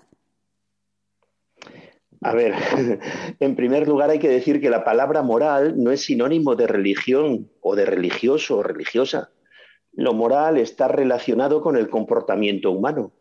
A 2.22 2.34
ver, 2.34 2.54
en 3.40 3.56
primer 3.56 3.86
lugar 3.86 4.10
hay 4.10 4.18
que 4.18 4.28
decir 4.28 4.60
que 4.60 4.70
la 4.70 4.84
palabra 4.84 5.22
moral 5.22 5.74
no 5.76 5.92
es 5.92 6.02
sinónimo 6.02 6.56
de 6.56 6.66
religión 6.66 7.50
o 7.60 7.76
de 7.76 7.86
religioso 7.86 8.58
o 8.58 8.62
religiosa. 8.62 9.30
Lo 9.96 10.14
moral 10.14 10.58
está 10.58 10.88
relacionado 10.88 11.60
con 11.60 11.76
el 11.76 11.88
comportamiento 11.88 12.70
humano. 12.70 13.12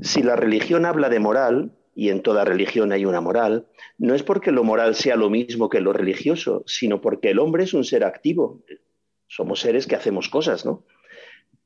Si 0.00 0.22
la 0.22 0.36
religión 0.36 0.86
habla 0.86 1.08
de 1.08 1.18
moral, 1.18 1.72
y 1.94 2.08
en 2.08 2.22
toda 2.22 2.44
religión 2.44 2.92
hay 2.92 3.04
una 3.04 3.20
moral, 3.20 3.66
no 3.98 4.14
es 4.14 4.22
porque 4.22 4.52
lo 4.52 4.64
moral 4.64 4.94
sea 4.94 5.16
lo 5.16 5.28
mismo 5.28 5.68
que 5.68 5.80
lo 5.80 5.92
religioso, 5.92 6.62
sino 6.66 7.00
porque 7.00 7.30
el 7.30 7.38
hombre 7.38 7.64
es 7.64 7.74
un 7.74 7.84
ser 7.84 8.04
activo. 8.04 8.62
Somos 9.26 9.60
seres 9.60 9.86
que 9.86 9.96
hacemos 9.96 10.28
cosas, 10.28 10.64
¿no? 10.64 10.84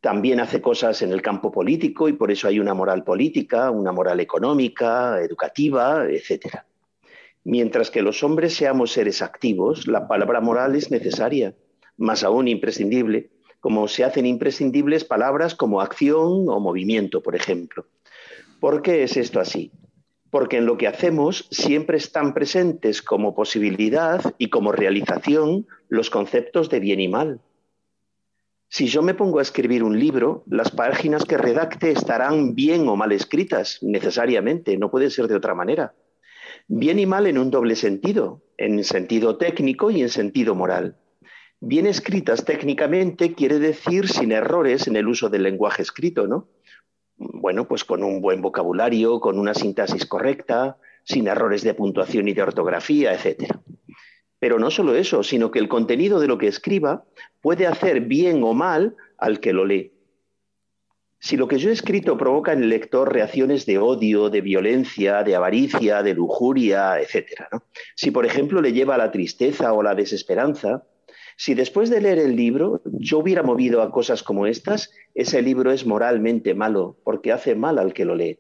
También 0.01 0.41
hace 0.41 0.61
cosas 0.61 1.03
en 1.03 1.13
el 1.13 1.23
campo 1.23 1.53
político 1.53 2.09
y 2.09 2.15
por 2.15 2.31
eso 2.31 2.49
hay 2.49 2.59
una 2.59 2.75
moral 2.75 3.05
política, 3.05 3.71
una 3.71 3.93
moral 3.93 4.21
económica, 4.21 5.21
educativa, 5.21 6.07
etc. 6.11 6.65
Mientras 7.45 7.91
que 7.91 8.03
los 8.03 8.23
hombres 8.23 8.55
seamos 8.55 8.93
seres 8.93 9.23
activos, 9.23 9.87
la 9.87 10.09
palabra 10.09 10.41
moral 10.41 10.75
es 10.75 10.91
necesaria, 10.91 11.55
más 11.97 12.25
aún 12.25 12.49
imprescindible, 12.49 13.31
como 13.65 13.89
se 13.89 14.05
hacen 14.05 14.27
imprescindibles 14.27 15.05
palabras 15.05 15.55
como 15.55 15.81
acción 15.81 16.51
o 16.51 16.61
movimiento, 16.61 17.23
por 17.23 17.35
ejemplo. 17.35 17.87
¿Por 18.61 18.83
qué 18.83 19.05
es 19.05 19.17
esto 19.17 19.41
así? 19.41 19.73
Porque 20.29 20.59
en 20.59 20.67
lo 20.67 20.77
que 20.77 20.87
hacemos 20.87 21.49
siempre 21.51 21.97
están 21.97 22.35
presentes 22.35 23.01
como 23.01 23.35
posibilidad 23.35 24.35
y 24.37 24.51
como 24.51 24.71
realización 24.71 25.67
los 25.89 26.11
conceptos 26.11 26.69
de 26.69 26.79
bien 26.79 27.01
y 27.01 27.09
mal. 27.09 27.41
Si 28.69 28.87
yo 28.87 29.01
me 29.01 29.15
pongo 29.15 29.39
a 29.39 29.43
escribir 29.43 29.83
un 29.83 29.99
libro, 29.99 30.45
las 30.47 30.71
páginas 30.71 31.25
que 31.25 31.39
redacte 31.39 31.91
estarán 31.91 32.55
bien 32.55 32.87
o 32.87 32.97
mal 32.97 33.13
escritas, 33.13 33.79
necesariamente, 33.81 34.77
no 34.77 34.91
puede 34.91 35.09
ser 35.09 35.27
de 35.27 35.37
otra 35.37 35.55
manera. 35.55 35.95
Bien 36.69 36.99
y 36.99 37.07
mal 37.07 37.27
en 37.27 37.39
un 37.39 37.51
doble 37.51 37.77
sentido, 37.77 38.43
en 38.59 38.85
sentido 38.85 39.39
técnico 39.39 39.91
y 39.91 40.03
en 40.03 40.11
sentido 40.11 40.55
moral. 40.55 40.99
Bien 41.67 41.87
escritas 41.87 42.45
técnicamente 42.45 43.33
quiere 43.33 43.59
decir 43.59 44.07
sin 44.07 44.33
errores 44.33 44.87
en 44.87 44.97
el 44.97 45.09
uso 45.09 45.31
del 45.31 45.45
lenguaje 45.45 45.81
escrito, 45.81 46.27
¿no? 46.27 46.51
Bueno, 47.17 47.67
pues 47.67 47.85
con 47.85 48.05
un 48.05 48.21
buen 48.21 48.43
vocabulario, 48.43 49.19
con 49.19 49.39
una 49.39 49.55
sintaxis 49.55 50.05
correcta, 50.05 50.77
sin 51.05 51.27
errores 51.27 51.63
de 51.63 51.73
puntuación 51.73 52.29
y 52.29 52.35
de 52.35 52.43
ortografía, 52.43 53.15
etc. 53.15 53.57
Pero 54.39 54.59
no 54.59 54.71
solo 54.71 54.95
eso, 54.95 55.23
sino 55.23 55.51
que 55.51 55.59
el 55.59 55.69
contenido 55.69 56.21
de 56.21 56.27
lo 56.27 56.37
que 56.37 56.49
escriba 56.49 57.07
puede 57.41 57.67
hacer 57.67 58.03
bien 58.03 58.43
o 58.43 58.53
mal 58.53 58.95
al 59.17 59.41
que 59.41 59.55
lo 59.55 59.65
lee. 59.65 59.95
Si 61.19 61.39
lo 61.39 61.49
que 61.49 61.57
yo 61.57 61.71
he 61.71 61.73
escrito 61.73 62.19
provoca 62.19 62.53
en 62.53 62.63
el 62.63 62.69
lector 62.69 63.11
reacciones 63.11 63.65
de 63.65 63.79
odio, 63.79 64.29
de 64.29 64.43
violencia, 64.43 65.23
de 65.23 65.35
avaricia, 65.35 66.03
de 66.03 66.13
lujuria, 66.13 67.01
etc. 67.01 67.47
Si, 67.95 68.11
por 68.11 68.27
ejemplo, 68.27 68.61
le 68.61 68.75
lleva 68.75 68.97
a 68.97 68.99
la 68.99 69.11
tristeza 69.11 69.73
o 69.73 69.83
la 69.83 69.95
desesperanza, 69.95 70.85
si 71.37 71.55
después 71.55 71.91
de 71.91 72.01
leer 72.01 72.19
el 72.19 72.37
libro 72.37 72.83
yo 72.85 73.19
hubiera 73.19 73.43
movido 73.43 73.83
a 73.83 73.91
cosas 73.91 74.23
como 74.23 74.47
estas, 74.47 74.91
ese 75.15 75.43
libro 75.43 75.73
es 75.73 75.87
moralmente 75.87 76.55
malo 76.55 76.99
porque 77.05 77.33
hace 77.33 77.55
mal 77.55 77.79
al 77.79 77.93
que 77.93 78.05
lo 78.05 78.15
lee. 78.15 78.39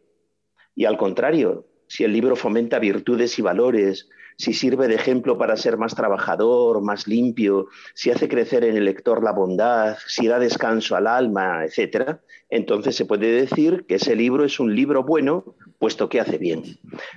Y 0.75 0.85
al 0.87 0.97
contrario, 0.97 1.67
si 1.87 2.05
el 2.05 2.13
libro 2.13 2.37
fomenta 2.37 2.79
virtudes 2.79 3.39
y 3.39 3.43
valores, 3.43 4.09
si 4.37 4.53
sirve 4.53 4.89
de 4.89 4.97
ejemplo 4.97 5.39
para 5.39 5.57
ser 5.57 5.77
más 5.77 5.95
trabajador, 5.95 6.83
más 6.83 7.07
limpio, 7.07 7.69
si 7.95 8.11
hace 8.11 8.29
crecer 8.29 8.65
en 8.65 8.77
el 8.77 8.85
lector 8.85 9.23
la 9.23 9.33
bondad, 9.33 9.97
si 10.07 10.27
da 10.27 10.39
descanso 10.39 10.97
al 10.97 11.07
alma, 11.07 11.65
etc., 11.65 12.19
entonces 12.51 12.97
se 12.97 13.07
puede 13.07 13.31
decir 13.31 13.85
que 13.87 13.97
ese 13.97 14.17
libro 14.17 14.45
es 14.45 14.61
un 14.61 14.75
libro 14.75 15.05
bueno, 15.05 15.57
puesto 15.79 16.09
que 16.09 16.21
hace 16.21 16.39
bien. 16.39 16.63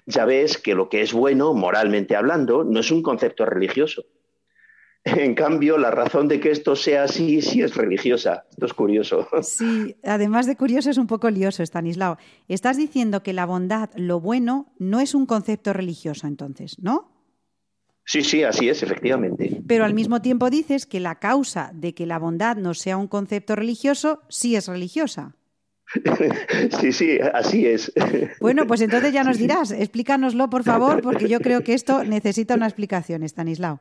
Ya 0.05 0.25
ves 0.25 0.57
que 0.57 0.75
lo 0.75 0.89
que 0.89 1.01
es 1.01 1.13
bueno, 1.13 1.53
moralmente 1.53 2.15
hablando, 2.15 2.63
no 2.63 2.79
es 2.79 2.91
un 2.91 3.01
concepto 3.01 3.45
religioso, 3.45 4.05
en 5.17 5.35
cambio, 5.35 5.77
la 5.77 5.91
razón 5.91 6.27
de 6.27 6.39
que 6.39 6.51
esto 6.51 6.75
sea 6.75 7.03
así 7.03 7.41
sí 7.41 7.61
es 7.61 7.75
religiosa. 7.75 8.45
Esto 8.49 8.65
es 8.65 8.73
curioso. 8.73 9.27
Sí, 9.41 9.95
además 10.03 10.45
de 10.45 10.55
curioso 10.55 10.89
es 10.89 10.97
un 10.97 11.07
poco 11.07 11.29
lioso, 11.29 11.63
Stanislao. 11.63 12.17
Estás 12.47 12.77
diciendo 12.77 13.23
que 13.23 13.33
la 13.33 13.45
bondad, 13.45 13.89
lo 13.95 14.19
bueno, 14.19 14.73
no 14.77 14.99
es 14.99 15.15
un 15.15 15.25
concepto 15.25 15.73
religioso 15.73 16.27
entonces, 16.27 16.77
¿no? 16.79 17.11
Sí, 18.05 18.21
sí, 18.21 18.43
así 18.43 18.69
es, 18.69 18.83
efectivamente. 18.83 19.61
Pero 19.67 19.85
al 19.85 19.93
mismo 19.93 20.21
tiempo 20.21 20.49
dices 20.49 20.85
que 20.85 20.99
la 20.99 21.15
causa 21.15 21.71
de 21.73 21.93
que 21.93 22.05
la 22.05 22.19
bondad 22.19 22.57
no 22.57 22.73
sea 22.73 22.97
un 22.97 23.07
concepto 23.07 23.55
religioso 23.55 24.21
sí 24.29 24.55
es 24.55 24.67
religiosa. 24.67 25.35
Sí, 26.81 26.91
sí, 26.91 27.17
así 27.33 27.65
es. 27.65 27.91
Bueno, 28.41 28.67
pues 28.67 28.81
entonces 28.81 29.13
ya 29.13 29.23
nos 29.23 29.37
dirás, 29.37 29.71
explícanoslo 29.71 30.49
por 30.49 30.63
favor, 30.63 31.01
porque 31.01 31.29
yo 31.29 31.39
creo 31.39 31.63
que 31.63 31.73
esto 31.73 32.03
necesita 32.03 32.55
una 32.55 32.65
explicación, 32.65 33.23
Stanislao. 33.23 33.79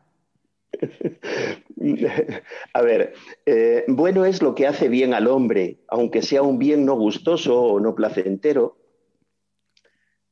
A 2.73 2.83
ver, 2.83 3.15
eh, 3.45 3.85
bueno 3.89 4.25
es 4.25 4.43
lo 4.43 4.55
que 4.55 4.67
hace 4.67 4.89
bien 4.89 5.15
al 5.15 5.27
hombre, 5.27 5.79
aunque 5.89 6.23
sea 6.23 6.43
un 6.43 6.59
bien 6.59 6.85
no 6.85 6.97
gustoso 6.97 7.61
o 7.61 7.81
no 7.81 7.95
placentero. 7.95 8.77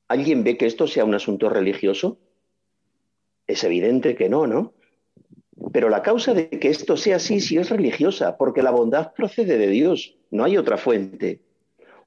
¿Alguien 0.09 0.45
ve 0.45 0.57
que 0.57 0.67
esto 0.67 0.87
sea 0.87 1.05
un 1.05 1.15
asunto 1.15 1.49
religioso? 1.49 2.19
Es 3.47 3.65
evidente 3.65 4.15
que 4.15 4.29
no, 4.29 4.47
¿no? 4.47 4.75
Pero 5.73 5.89
la 5.89 6.03
causa 6.03 6.35
de 6.35 6.49
que 6.51 6.69
esto 6.69 6.97
sea 6.97 7.17
así 7.17 7.41
sí 7.41 7.57
es 7.57 7.71
religiosa, 7.71 8.37
porque 8.37 8.63
la 8.63 8.71
bondad 8.71 9.13
procede 9.15 9.59
de 9.59 9.69
Dios, 9.69 10.17
no 10.31 10.45
hay 10.45 10.57
otra 10.57 10.77
fuente. 10.77 11.43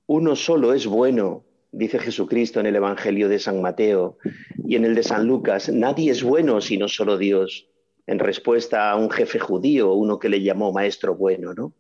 Uno 0.05 0.35
solo 0.35 0.73
es 0.73 0.85
bueno, 0.85 1.43
dice 1.71 1.99
Jesucristo 1.99 2.59
en 2.59 2.65
el 2.65 2.75
Evangelio 2.75 3.29
de 3.29 3.39
San 3.39 3.61
Mateo 3.61 4.17
y 4.65 4.75
en 4.75 4.85
el 4.85 4.95
de 4.95 5.03
San 5.03 5.27
Lucas, 5.27 5.69
nadie 5.69 6.11
es 6.11 6.23
bueno 6.23 6.61
sino 6.61 6.87
solo 6.87 7.17
Dios 7.17 7.67
en 8.07 8.19
respuesta 8.19 8.89
a 8.89 8.95
un 8.95 9.11
jefe 9.11 9.37
judío, 9.37 9.93
uno 9.93 10.17
que 10.17 10.29
le 10.29 10.41
llamó 10.41 10.71
maestro 10.71 11.15
bueno, 11.15 11.53
¿no? 11.53 11.73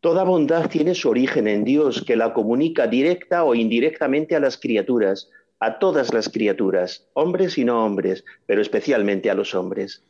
Toda 0.00 0.24
bondad 0.24 0.68
tiene 0.68 0.94
su 0.94 1.08
origen 1.08 1.48
en 1.48 1.64
Dios, 1.64 2.02
que 2.02 2.16
la 2.16 2.34
comunica 2.34 2.86
directa 2.88 3.44
o 3.44 3.54
indirectamente 3.54 4.36
a 4.36 4.40
las 4.40 4.58
criaturas, 4.58 5.30
a 5.60 5.78
todas 5.78 6.12
las 6.12 6.28
criaturas, 6.28 7.08
hombres 7.14 7.56
y 7.56 7.64
no 7.64 7.86
hombres, 7.86 8.24
pero 8.44 8.60
especialmente 8.60 9.30
a 9.30 9.34
los 9.34 9.54
hombres. 9.54 10.04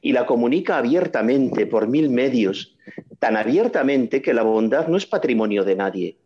Y 0.00 0.12
la 0.12 0.24
comunica 0.24 0.78
abiertamente 0.78 1.66
por 1.66 1.86
mil 1.86 2.08
medios, 2.08 2.78
tan 3.18 3.36
abiertamente 3.36 4.22
que 4.22 4.32
la 4.32 4.42
bondad 4.42 4.88
no 4.88 4.96
es 4.96 5.04
patrimonio 5.04 5.64
de 5.64 5.76
nadie, 5.76 6.16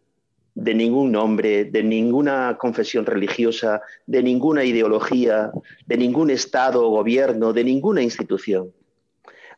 de 0.54 0.74
ningún 0.74 1.12
nombre, 1.12 1.64
de 1.64 1.82
ninguna 1.82 2.56
confesión 2.58 3.06
religiosa, 3.06 3.82
de 4.06 4.22
ninguna 4.22 4.64
ideología, 4.64 5.50
de 5.86 5.96
ningún 5.96 6.30
Estado 6.30 6.86
o 6.86 6.90
gobierno, 6.90 7.52
de 7.52 7.64
ninguna 7.64 8.02
institución. 8.02 8.72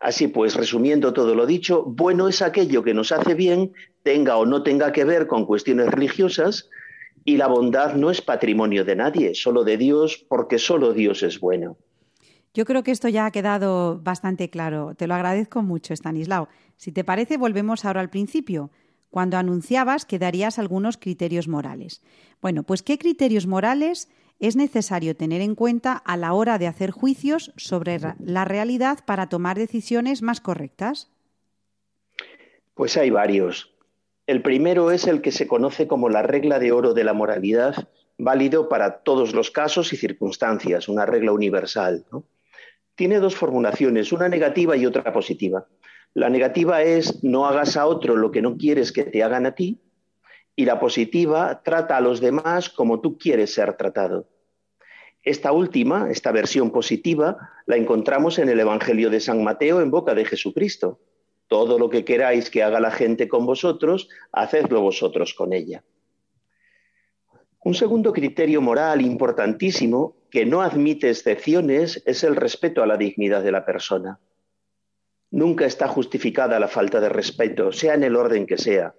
Así 0.01 0.29
pues, 0.29 0.55
resumiendo 0.55 1.13
todo 1.13 1.35
lo 1.35 1.47
dicho, 1.47 1.85
bueno 1.85 2.29
es 2.29 2.43
aquello 2.43 2.83
que 2.83 2.95
nos 2.95 3.13
hace 3.13 3.35
bien, 3.35 3.73
tenga 4.03 4.37
o 4.37 4.47
no 4.47 4.63
tenga 4.63 4.93
que 4.93 5.05
ver 5.05 5.27
con 5.27 5.47
cuestiones 5.47 5.89
religiosas, 5.91 6.69
y 7.25 7.37
la 7.37 7.49
bondad 7.49 7.95
no 7.95 8.11
es 8.11 8.23
patrimonio 8.23 8.85
de 8.85 8.97
nadie, 8.97 9.35
solo 9.35 9.65
de 9.65 9.77
Dios, 9.77 10.25
porque 10.29 10.59
solo 10.59 10.93
Dios 10.93 11.23
es 11.23 11.41
bueno. 11.41 11.77
Yo 12.55 12.65
creo 12.65 12.83
que 12.83 12.93
esto 12.93 13.09
ya 13.09 13.27
ha 13.27 13.31
quedado 13.33 13.99
bastante 13.99 14.49
claro. 14.49 14.95
Te 14.95 15.07
lo 15.07 15.15
agradezco 15.15 15.63
mucho, 15.63 15.93
Stanislao. 15.93 16.49
Si 16.77 16.93
te 16.93 17.05
parece, 17.05 17.37
volvemos 17.37 17.85
ahora 17.85 18.01
al 18.01 18.11
principio 18.11 18.71
cuando 19.17 19.39
anunciabas 19.39 20.05
que 20.05 20.19
darías 20.19 20.59
algunos 20.59 20.99
criterios 20.99 21.49
morales. 21.49 22.03
Bueno, 22.43 22.65
pues 22.65 22.83
¿qué 22.83 22.99
criterios 22.99 23.47
morales 23.47 24.11
es 24.41 24.57
necesario 24.57 25.17
tener 25.17 25.41
en 25.41 25.55
cuenta 25.55 25.95
a 25.95 26.19
la 26.19 26.35
hora 26.35 26.59
de 26.59 26.67
hacer 26.67 26.91
juicios 26.91 27.51
sobre 27.57 27.99
la 28.19 28.45
realidad 28.45 28.99
para 29.07 29.31
tomar 29.31 29.57
decisiones 29.57 30.21
más 30.21 30.43
correctas? 30.43 31.11
Pues 32.75 32.99
hay 32.99 33.09
varios. 33.09 33.73
El 34.27 34.43
primero 34.43 34.91
es 34.91 35.07
el 35.07 35.23
que 35.23 35.33
se 35.33 35.47
conoce 35.47 35.89
como 35.89 36.11
la 36.11 36.21
regla 36.21 36.59
de 36.59 36.73
oro 36.73 36.93
de 36.93 37.05
la 37.05 37.15
moralidad, 37.15 37.89
válido 38.19 38.69
para 38.69 38.99
todos 38.99 39.33
los 39.33 39.51
casos 39.51 39.95
y 39.95 39.97
circunstancias, 39.97 40.91
una 40.91 41.07
regla 41.07 41.33
universal. 41.33 42.05
tiene 42.97 43.19
dos 43.19 43.35
formulaciones, 43.35 44.13
una 44.13 44.29
negativa 44.29 44.77
y 44.77 44.85
otra 44.85 45.11
positiva. 45.11 45.67
La 46.17 46.31
negativa 46.31 46.81
es 46.81 47.23
no 47.23 47.45
hagas 47.45 47.77
a 47.77 47.87
otro 47.87 48.17
lo 48.17 48.31
que 48.31 48.41
no 48.41 48.57
quieres 48.57 48.91
que 48.91 49.05
te 49.05 49.23
hagan 49.23 49.45
a 49.45 49.55
ti 49.55 49.83
y 50.57 50.65
la 50.65 50.81
positiva 50.81 51.61
trata 51.63 51.99
a 51.99 52.01
los 52.01 52.23
demás 52.23 52.71
como 52.71 53.03
tú 53.03 53.19
quieres 53.19 53.53
ser 53.53 53.77
tratado. 53.77 54.27
Esta 55.23 55.53
última, 55.53 56.11
esta 56.11 56.33
versión 56.33 56.71
positiva, 56.71 57.51
la 57.67 57.77
encontramos 57.77 58.39
en 58.39 58.49
el 58.49 58.59
Evangelio 58.59 59.11
de 59.11 59.21
San 59.21 59.45
Mateo 59.45 59.83
en 59.83 59.91
boca 59.91 60.15
de 60.15 60.25
Jesucristo. 60.25 61.01
Todo 61.49 61.79
lo 61.79 61.91
que 61.91 62.07
queráis 62.07 62.49
que 62.49 62.63
haga 62.63 62.81
la 62.81 62.93
gente 62.93 63.29
con 63.29 63.45
vosotros, 63.45 64.09
hacedlo 64.33 64.81
vosotros 64.81 65.35
con 65.35 65.53
ella. 65.53 65.85
Un 67.63 67.75
segundo 67.75 68.15
criterio 68.15 68.63
moral 68.63 69.03
importantísimo 69.03 70.17
que 70.31 70.47
no 70.47 70.63
admite 70.63 71.11
excepciones 71.11 72.03
es 72.07 72.25
el 72.25 72.37
respeto 72.37 72.83
a 72.83 72.87
la 72.87 72.97
dignidad 72.97 73.43
de 73.43 73.53
la 73.53 73.67
persona. 73.67 74.19
Nunca 75.31 75.67
está 75.67 75.89
justificada 75.89 76.61
la 76.61 76.69
falta 76.69 77.01
de 77.01 77.09
respeto, 77.09 77.73
sea 77.73 77.95
en 77.95 78.05
el 78.05 78.17
orden 78.17 78.47
que 78.47 78.59
sea, 78.59 78.95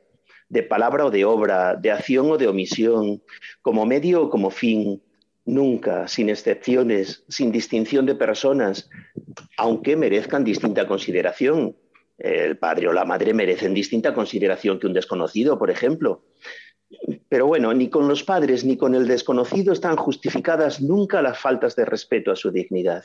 de 0.50 0.64
palabra 0.64 1.06
o 1.06 1.12
de 1.12 1.26
obra, 1.26 1.76
de 1.76 1.92
acción 1.92 2.32
o 2.32 2.38
de 2.38 2.48
omisión, 2.48 3.22
como 3.62 3.86
medio 3.86 4.24
o 4.24 4.30
como 4.30 4.50
fin, 4.50 5.02
nunca, 5.46 6.08
sin 6.08 6.30
excepciones, 6.30 7.24
sin 7.30 7.52
distinción 7.52 8.06
de 8.06 8.16
personas, 8.16 8.90
aunque 9.58 9.96
merezcan 9.96 10.44
distinta 10.44 10.88
consideración. 10.88 11.76
El 12.18 12.58
padre 12.58 12.88
o 12.88 12.94
la 12.94 13.06
madre 13.06 13.34
merecen 13.34 13.74
distinta 13.74 14.14
consideración 14.14 14.80
que 14.80 14.88
un 14.88 14.94
desconocido, 14.94 15.58
por 15.58 15.70
ejemplo. 15.70 16.24
Pero 17.30 17.48
bueno, 17.48 17.74
ni 17.74 17.90
con 17.90 18.08
los 18.08 18.24
padres 18.24 18.64
ni 18.64 18.78
con 18.78 18.96
el 18.96 19.08
desconocido 19.08 19.74
están 19.74 19.98
justificadas 19.98 20.82
nunca 20.82 21.22
las 21.22 21.38
faltas 21.38 21.76
de 21.76 21.86
respeto 21.86 22.32
a 22.32 22.36
su 22.36 22.52
dignidad. 22.52 23.04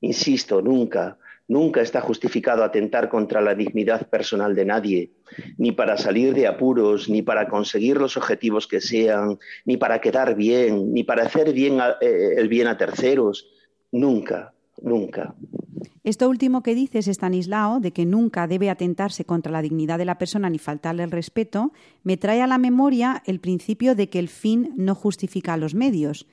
Insisto, 0.00 0.62
nunca, 0.62 1.18
Nunca 1.48 1.80
está 1.80 2.02
justificado 2.02 2.62
atentar 2.62 3.08
contra 3.08 3.40
la 3.40 3.54
dignidad 3.54 4.06
personal 4.08 4.54
de 4.54 4.66
nadie, 4.66 5.12
ni 5.56 5.72
para 5.72 5.96
salir 5.96 6.34
de 6.34 6.46
apuros, 6.46 7.08
ni 7.08 7.22
para 7.22 7.48
conseguir 7.48 7.96
los 7.96 8.18
objetivos 8.18 8.66
que 8.66 8.82
sean, 8.82 9.38
ni 9.64 9.78
para 9.78 10.00
quedar 10.02 10.36
bien, 10.36 10.92
ni 10.92 11.04
para 11.04 11.22
hacer 11.22 11.54
bien 11.54 11.78
eh, 12.02 12.34
el 12.36 12.48
bien 12.48 12.66
a 12.66 12.76
terceros. 12.76 13.48
Nunca, 13.90 14.52
nunca. 14.82 15.34
Esto 16.04 16.28
último 16.28 16.62
que 16.62 16.74
dices, 16.74 17.08
Stanislao, 17.08 17.80
de 17.80 17.92
que 17.92 18.04
nunca 18.04 18.46
debe 18.46 18.68
atentarse 18.68 19.24
contra 19.24 19.52
la 19.52 19.62
dignidad 19.62 19.98
de 19.98 20.04
la 20.04 20.18
persona 20.18 20.50
ni 20.50 20.58
faltarle 20.58 21.02
el 21.02 21.10
respeto, 21.10 21.72
me 22.02 22.16
trae 22.16 22.42
a 22.42 22.46
la 22.46 22.58
memoria 22.58 23.22
el 23.26 23.40
principio 23.40 23.94
de 23.94 24.08
que 24.08 24.18
el 24.18 24.28
fin 24.28 24.74
no 24.76 24.94
justifica 24.94 25.56
los 25.56 25.74
medios. 25.74 26.26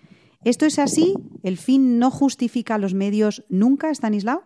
¿Esto 0.43 0.65
es 0.65 0.77
así? 0.77 1.15
¿El 1.41 1.57
fin 1.57 1.99
no 1.99 2.11
justifica 2.11 2.77
los 2.77 2.93
medios 2.93 3.43
nunca, 3.49 3.89
Stanislao? 3.89 4.43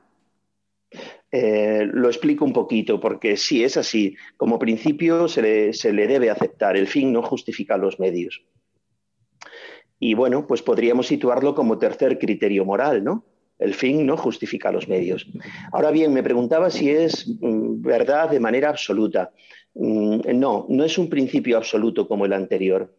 Eh, 1.32 1.88
lo 1.92 2.08
explico 2.08 2.44
un 2.44 2.54
poquito, 2.54 3.00
porque 3.00 3.38
sí 3.38 3.64
es 3.64 3.78
así. 3.78 4.16
Como 4.38 4.60
principio 4.60 5.28
se 5.28 5.42
le, 5.42 6.08
debe 6.08 6.30
aceptar. 6.30 6.76
El 6.76 6.88
fin 6.88 7.14
no 7.14 7.22
justifica 7.22 7.78
los 7.78 8.00
medios. 8.00 8.44
Y 10.00 10.14
bueno, 10.14 10.48
pues 10.48 10.62
podríamos 10.62 11.08
situarlo 11.08 11.54
como 11.54 11.78
tercer 11.78 12.18
criterio 12.18 12.66
moral, 12.66 13.04
¿no? 13.04 13.26
El 13.60 13.74
fin 13.74 14.06
no 14.06 14.16
justifica 14.16 14.72
los 14.72 14.88
medios. 14.88 15.28
Ahora 15.74 15.92
bien, 15.92 16.14
me 16.14 16.24
preguntaba 16.24 16.70
si 16.70 16.90
es 16.90 17.28
mm, 17.28 17.82
verdad 17.82 18.30
de 18.30 18.40
manera 18.40 18.70
absoluta. 18.70 19.32
Mm, 19.74 20.40
no, 20.40 20.66
no 20.70 20.84
es 20.86 20.98
un 20.98 21.10
principio 21.10 21.58
absoluto 21.58 22.08
como 22.08 22.26
el 22.26 22.34
anterior. 22.34 22.96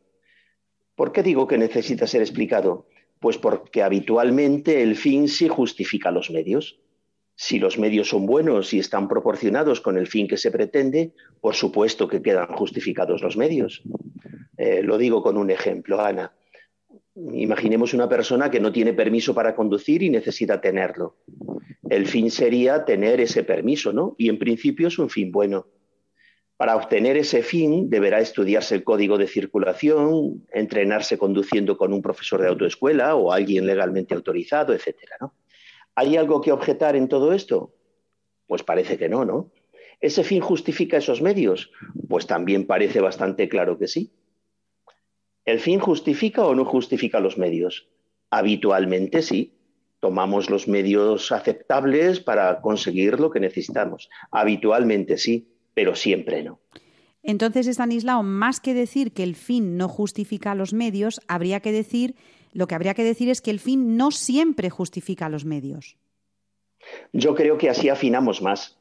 ¿Por 0.95 1.13
qué 1.13 1.23
digo 1.23 1.47
que 1.47 1.57
necesita 1.57 2.07
ser 2.07 2.21
explicado? 2.21 2.87
Pues 3.21 3.39
porque 3.39 3.83
habitualmente 3.83 4.83
el 4.83 4.97
fin 4.97 5.29
sí 5.29 5.49
justifica 5.49 6.11
los 6.11 6.31
medios. 6.31 6.79
Si 7.43 7.59
los 7.59 7.79
medios 7.79 8.11
son 8.11 8.27
buenos 8.27 8.75
y 8.75 8.81
están 8.81 9.09
proporcionados 9.09 9.81
con 9.81 9.97
el 9.97 10.07
fin 10.07 10.29
que 10.29 10.37
se 10.37 10.51
pretende, 10.51 11.15
por 11.41 11.55
supuesto 11.55 12.07
que 12.07 12.21
quedan 12.21 12.49
justificados 12.49 13.23
los 13.23 13.39
medios. 13.39 13.83
Eh, 14.59 14.83
lo 14.83 14.99
digo 14.99 15.23
con 15.23 15.39
un 15.39 15.51
ejemplo, 15.51 16.03
Ana. 16.03 16.35
Imaginemos 17.15 17.95
una 17.95 18.11
persona 18.11 18.51
que 18.51 18.61
no 18.61 18.71
tiene 18.73 18.93
permiso 18.93 19.35
para 19.35 19.57
conducir 19.57 20.03
y 20.03 20.11
necesita 20.11 20.61
tenerlo. 20.61 21.17
El 21.89 22.07
fin 22.07 22.31
sería 22.31 22.85
tener 22.85 23.23
ese 23.23 23.43
permiso, 23.43 23.91
¿no? 23.95 24.15
Y 24.19 24.29
en 24.29 24.39
principio 24.39 24.89
es 24.89 24.99
un 24.99 25.09
fin 25.09 25.33
bueno. 25.33 25.67
Para 26.59 26.77
obtener 26.77 27.17
ese 27.17 27.43
fin 27.43 27.89
deberá 27.89 28.21
estudiarse 28.21 28.75
el 28.75 28.85
código 28.85 29.17
de 29.17 29.27
circulación, 29.27 30.45
entrenarse 30.53 31.17
conduciendo 31.17 31.79
con 31.79 31.95
un 31.95 32.03
profesor 32.03 32.43
de 32.43 32.49
autoescuela 32.49 33.15
o 33.15 33.33
alguien 33.33 33.65
legalmente 33.65 34.15
autorizado, 34.15 34.75
etcétera, 34.75 35.17
¿no? 35.23 35.33
¿Hay 36.01 36.17
algo 36.17 36.41
que 36.41 36.51
objetar 36.51 36.97
en 36.97 37.09
todo 37.09 37.35
esto? 37.35 37.75
Pues 38.47 38.63
parece 38.63 38.97
que 38.97 39.11
no, 39.11 39.27
¿no? 39.27 39.51
¿Ese 40.01 40.25
fin 40.25 40.41
justifica 40.41 40.97
esos 40.97 41.21
medios? 41.21 41.71
Pues 42.09 42.27
también 42.27 42.67
parece 42.67 43.03
bastante 43.03 43.51
claro 43.51 43.77
que 43.77 43.87
sí. 43.87 44.11
¿El 45.45 45.61
fin 45.61 45.79
justifica 45.79 46.47
o 46.47 46.55
no 46.55 46.65
justifica 46.65 47.21
los 47.21 47.37
medios? 47.37 47.91
Habitualmente 48.31 49.21
sí. 49.21 49.59
Tomamos 50.01 50.49
los 50.49 50.69
medios 50.69 51.33
aceptables 51.33 52.21
para 52.21 52.63
conseguir 52.63 53.21
lo 53.21 53.31
que 53.31 53.41
necesitamos. 53.41 54.09
Habitualmente 54.31 55.19
sí, 55.19 55.53
pero 55.75 55.95
siempre 55.95 56.43
no. 56.43 56.61
Entonces, 57.23 57.67
Stanislao, 57.67 58.23
más 58.23 58.61
que 58.61 58.73
decir 58.73 59.13
que 59.13 59.23
el 59.23 59.35
fin 59.35 59.77
no 59.77 59.87
justifica 59.87 60.55
los 60.55 60.73
medios, 60.73 61.21
habría 61.29 61.61
que 61.61 61.73
decir 61.73 62.15
lo 62.53 62.67
que 62.67 62.75
habría 62.75 62.95
que 62.95 63.05
decir 63.05 63.29
es 63.29 63.41
que 63.41 63.51
el 63.51 63.61
fin 63.61 63.97
no 63.97 64.11
siempre 64.11 64.71
justifica 64.71 65.29
los 65.29 65.45
medios. 65.45 65.97
Yo 67.13 67.35
creo 67.35 67.59
que 67.59 67.71
así 67.71 67.89
afinamos 67.89 68.43
más. 68.43 68.77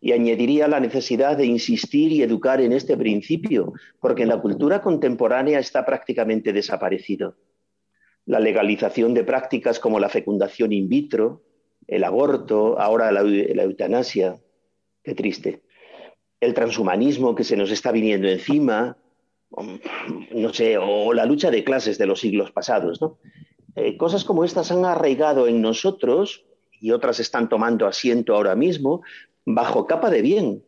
Y 0.00 0.12
añadiría 0.12 0.68
la 0.68 0.80
necesidad 0.80 1.36
de 1.36 1.46
insistir 1.46 2.10
y 2.10 2.22
educar 2.22 2.60
en 2.60 2.72
este 2.72 2.96
principio, 2.96 3.72
porque 4.00 4.22
en 4.22 4.30
la 4.30 4.40
cultura 4.40 4.80
contemporánea 4.80 5.58
está 5.58 5.84
prácticamente 5.84 6.52
desaparecido. 6.52 7.36
La 8.24 8.40
legalización 8.40 9.14
de 9.14 9.22
prácticas 9.22 9.78
como 9.78 10.00
la 10.00 10.08
fecundación 10.08 10.72
in 10.72 10.88
vitro, 10.88 11.44
el 11.86 12.04
aborto, 12.04 12.78
ahora 12.80 13.12
la, 13.12 13.20
eutanasia, 13.20 14.40
qué 15.04 15.14
triste. 15.14 15.62
El 16.40 16.54
transhumanismo 16.54 17.34
que 17.34 17.44
se 17.44 17.56
nos 17.56 17.70
está 17.70 17.92
viniendo 17.92 18.28
encima, 18.28 18.96
no 20.32 20.52
sé, 20.52 20.78
o 20.78 21.12
la 21.12 21.24
lucha 21.24 21.50
de 21.50 21.64
clases 21.64 21.98
de 21.98 22.06
los 22.06 22.20
siglos 22.20 22.52
pasados. 22.52 23.00
¿no? 23.00 23.18
Eh, 23.74 23.96
cosas 23.96 24.24
como 24.24 24.44
estas 24.44 24.70
han 24.70 24.84
arraigado 24.84 25.46
en 25.46 25.62
nosotros 25.62 26.44
y 26.80 26.90
otras 26.90 27.20
están 27.20 27.48
tomando 27.48 27.86
asiento 27.86 28.34
ahora 28.34 28.54
mismo 28.54 29.02
bajo 29.44 29.86
capa 29.86 30.10
de 30.10 30.22
bien, 30.22 30.64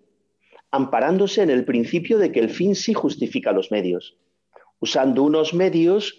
amparándose 0.70 1.42
en 1.42 1.50
el 1.50 1.64
principio 1.64 2.18
de 2.18 2.32
que 2.32 2.40
el 2.40 2.50
fin 2.50 2.74
sí 2.74 2.94
justifica 2.94 3.52
los 3.52 3.70
medios, 3.70 4.16
usando 4.78 5.22
unos 5.22 5.54
medios 5.54 6.18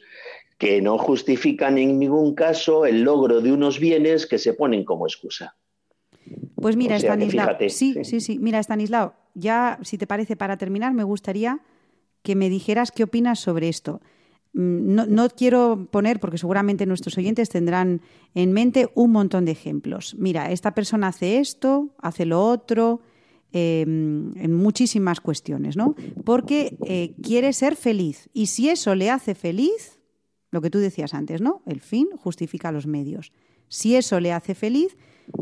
que 0.58 0.82
no 0.82 0.98
justifican 0.98 1.78
en 1.78 1.98
ningún 2.00 2.36
caso 2.36 2.86
el 2.86 3.02
logro 3.02 3.40
de 3.40 3.54
unos 3.54 3.80
bienes 3.80 4.28
que 4.28 4.38
se 4.38 4.54
ponen 4.54 4.84
como 4.84 5.08
excusa. 5.08 5.56
Pues 6.56 6.76
mira, 6.76 6.98
Stanislao, 6.98 7.56
sí, 7.70 8.04
sí, 8.04 8.20
sí, 8.20 8.38
mira, 8.40 8.60
Stanislao, 8.60 9.14
ya 9.34 9.80
si 9.82 9.98
te 9.98 10.06
parece 10.06 10.36
para 10.36 10.58
terminar, 10.58 10.94
me 10.94 11.04
gustaría 11.04 11.62
que 12.22 12.36
me 12.36 12.50
dijeras 12.50 12.92
qué 12.92 13.04
opinas 13.04 13.40
sobre 13.40 13.70
esto. 13.70 14.02
Mm, 14.54 15.14
no, 15.14 15.30
quiero 15.30 15.88
poner, 15.92 16.20
porque 16.20 16.38
seguramente 16.38 16.86
nuestros 16.86 17.18
oyentes 17.18 17.50
tendrán 17.50 18.02
en 18.34 18.52
mente 18.52 18.90
un 18.96 19.12
montón 19.12 19.46
de 19.46 19.52
ejemplos. 19.52 20.16
Mira, 20.18 20.52
esta 20.52 20.74
persona 20.74 21.08
hace 21.08 21.40
esto, 21.40 21.90
hace 22.00 22.26
lo 22.26 22.44
otro, 22.44 23.02
em, 23.52 24.36
en 24.38 24.54
muchísimas 24.54 25.22
cuestiones, 25.22 25.76
¿no? 25.76 25.96
Porque 26.24 26.78
eh, 26.86 27.16
quiere 27.22 27.54
ser 27.54 27.76
feliz. 27.76 28.30
Y 28.34 28.48
si 28.48 28.70
eso 28.70 28.96
le 28.96 29.10
hace 29.10 29.36
feliz, 29.36 30.00
lo 30.52 30.62
que 30.62 30.70
tú 30.70 30.80
decías 30.80 31.14
antes, 31.14 31.42
¿no? 31.42 31.62
El 31.66 31.82
fin 31.82 32.08
justifica 32.18 32.72
los 32.72 32.88
medios. 32.88 33.32
Si 33.68 33.96
eso 33.96 34.20
le 34.20 34.34
hace 34.34 34.56
feliz, 34.56 34.98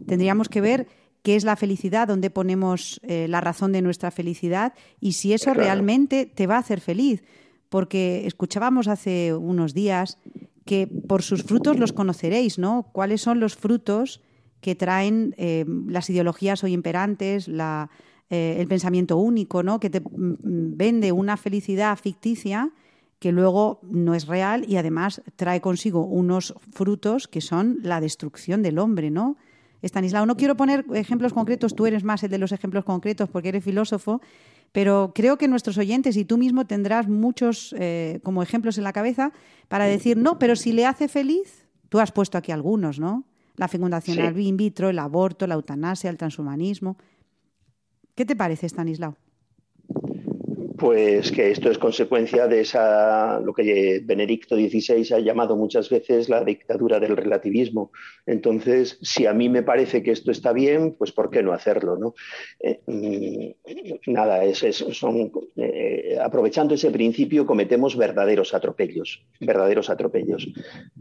tendríamos 0.06 0.50
que 0.50 0.62
ver 0.62 0.88
qué 1.24 1.36
es 1.36 1.44
la 1.44 1.56
felicidad, 1.56 2.08
dónde 2.08 2.30
ponemos 2.30 3.00
eh, 3.04 3.28
la 3.28 3.42
razón 3.42 3.72
de 3.72 3.82
nuestra 3.82 4.12
felicidad 4.12 4.74
y 5.00 5.14
si 5.14 5.34
eso 5.34 5.54
realmente 5.54 6.26
te 6.26 6.48
va 6.48 6.56
a 6.56 6.60
hacer 6.60 6.82
feliz. 6.82 7.24
Porque 7.70 8.26
escuchábamos 8.26 8.88
hace 8.88 9.34
unos 9.34 9.74
días 9.74 10.20
que 10.66 10.88
por 10.88 11.24
sus 11.24 11.44
frutos 11.44 11.78
los 11.80 11.94
conoceréis, 11.94 12.58
¿no? 12.58 12.90
¿Cuáles 12.94 13.22
son 13.22 13.40
los 13.40 13.56
frutos 13.56 14.22
que 14.62 14.76
traen 14.76 15.36
eh, 15.38 15.66
las 15.88 16.10
ideologías 16.10 16.64
hoy 16.64 16.74
imperantes, 16.74 17.50
eh, 17.50 18.58
el 18.60 18.68
pensamiento 18.68 19.18
único, 19.18 19.64
¿no? 19.64 19.80
Que 19.80 19.90
te 19.90 20.02
mm, 20.02 20.04
mm, 20.04 20.78
vende 20.78 21.12
una 21.12 21.38
felicidad 21.38 21.98
ficticia 21.98 22.72
que 23.20 23.32
luego 23.32 23.80
no 23.82 24.14
es 24.14 24.28
real 24.28 24.66
y 24.68 24.78
además 24.78 25.22
trae 25.36 25.62
consigo 25.62 26.06
unos 26.06 26.54
frutos 26.72 27.28
que 27.28 27.42
son 27.42 27.80
la 27.82 28.00
destrucción 28.00 28.62
del 28.62 28.78
hombre, 28.78 29.10
¿no? 29.10 29.38
Estanislao, 29.82 30.26
no 30.26 30.38
quiero 30.38 30.56
poner 30.56 30.86
ejemplos 30.94 31.34
concretos, 31.34 31.76
tú 31.76 31.86
eres 31.86 32.04
más 32.04 32.24
el 32.24 32.32
de 32.32 32.38
los 32.38 32.52
ejemplos 32.52 32.84
concretos 32.84 33.30
porque 33.30 33.50
eres 33.50 33.64
filósofo, 33.64 34.22
pero 34.72 35.12
creo 35.14 35.38
que 35.38 35.48
nuestros 35.48 35.78
oyentes 35.78 36.18
y 36.18 36.26
tú 36.26 36.38
mismo 36.38 36.66
tendrás 36.66 37.08
muchos 37.08 37.76
eh, 37.78 38.20
como 38.24 38.44
ejemplos 38.44 38.78
en 38.78 38.84
la 38.84 38.94
cabeza 38.94 39.32
para 39.68 39.86
decir, 39.86 40.18
no, 40.18 40.40
pero 40.40 40.56
si 40.56 40.72
le 40.74 40.86
hace 40.86 41.08
feliz, 41.08 41.66
tú 41.90 42.00
has 42.00 42.12
puesto 42.12 42.38
aquí 42.38 42.52
algunos, 42.52 43.00
¿no? 43.00 43.26
la 43.58 43.68
fecundación 43.68 44.40
in 44.40 44.56
vitro, 44.56 44.90
el 44.90 45.00
aborto, 45.00 45.46
la 45.48 45.56
eutanasia, 45.56 46.10
el 46.10 46.18
transhumanismo. 46.18 46.96
¿Qué 48.16 48.24
te 48.24 48.36
parece, 48.36 48.68
Stanislao? 48.68 49.18
Pues 50.78 51.32
que 51.32 51.50
esto 51.50 51.72
es 51.72 51.78
consecuencia 51.78 52.48
de 52.48 52.62
esa, 52.62 53.40
lo 53.40 53.54
que 53.54 54.02
Benedicto 54.04 54.56
XVI 54.56 55.16
ha 55.16 55.20
llamado 55.20 55.56
muchas 55.56 55.90
veces 55.90 56.30
la 56.30 56.44
dictadura 56.44 57.00
del 57.00 57.18
relativismo. 57.18 57.92
Entonces, 58.26 59.00
si 59.02 59.26
a 59.26 59.34
mí 59.34 59.50
me 59.50 59.64
parece 59.64 60.04
que 60.04 60.12
esto 60.12 60.30
está 60.30 60.54
bien, 60.54 60.94
pues 60.94 61.12
¿por 61.12 61.32
qué 61.32 61.42
no 61.42 61.54
hacerlo? 61.54 61.98
¿no? 61.98 62.14
Eh, 62.60 62.80
mm, 62.86 64.12
nada, 64.12 64.44
es, 64.44 64.60
son, 64.92 65.32
eh, 65.56 66.18
aprovechando 66.22 66.76
ese 66.76 66.92
principio 66.92 67.46
cometemos 67.46 67.98
verdaderos 67.98 68.54
atropellos, 68.54 69.26
verdaderos 69.40 69.90
atropellos. 69.90 70.48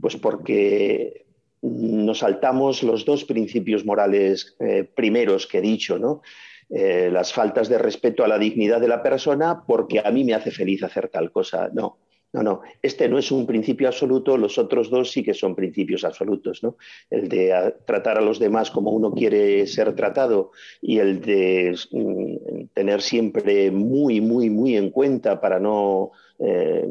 Pues 0.01 0.17
porque 0.17 1.27
nos 1.63 2.19
saltamos 2.19 2.83
los 2.83 3.05
dos 3.05 3.25
principios 3.25 3.85
morales 3.85 4.57
eh, 4.61 4.85
primeros 4.85 5.47
que 5.47 5.59
he 5.59 5.63
dicho, 5.63 5.99
¿no? 5.99 6.23
Eh, 6.69 7.11
las 7.13 7.33
faltas 7.33 7.69
de 7.69 7.79
respeto 7.79 8.25
a 8.25 8.29
la 8.29 8.39
dignidad 8.39 8.81
de 8.81 8.89
la 8.89 9.01
persona 9.01 9.63
porque 9.65 10.01
a 10.05 10.11
mí 10.11 10.25
me 10.25 10.35
hace 10.35 10.51
feliz 10.51 10.83
hacer 10.83 11.09
tal 11.09 11.31
cosa. 11.31 11.71
No, 11.73 11.99
no, 12.33 12.43
no. 12.43 12.61
Este 12.83 13.09
no 13.09 13.19
es 13.19 13.31
un 13.31 13.47
principio 13.47 13.87
absoluto, 13.87 14.37
los 14.37 14.59
otros 14.59 14.91
dos 14.91 15.13
sí 15.13 15.23
que 15.23 15.33
son 15.33 15.55
principios 15.55 16.05
absolutos, 16.05 16.63
¿no? 16.63 16.77
El 17.09 17.29
de 17.29 17.77
tratar 17.87 18.19
a 18.19 18.21
los 18.21 18.41
demás 18.41 18.71
como 18.71 18.91
uno 18.91 19.13
quiere 19.13 19.67
ser 19.69 19.95
tratado 19.95 20.51
y 20.83 20.99
el 20.99 21.21
de 21.21 21.79
mm, 21.93 22.67
tener 22.75 23.01
siempre 23.01 23.71
muy, 23.71 24.21
muy, 24.21 24.51
muy 24.51 24.77
en 24.77 24.91
cuenta 24.91 25.41
para 25.41 25.61
no 25.61 26.11
eh, 26.39 26.87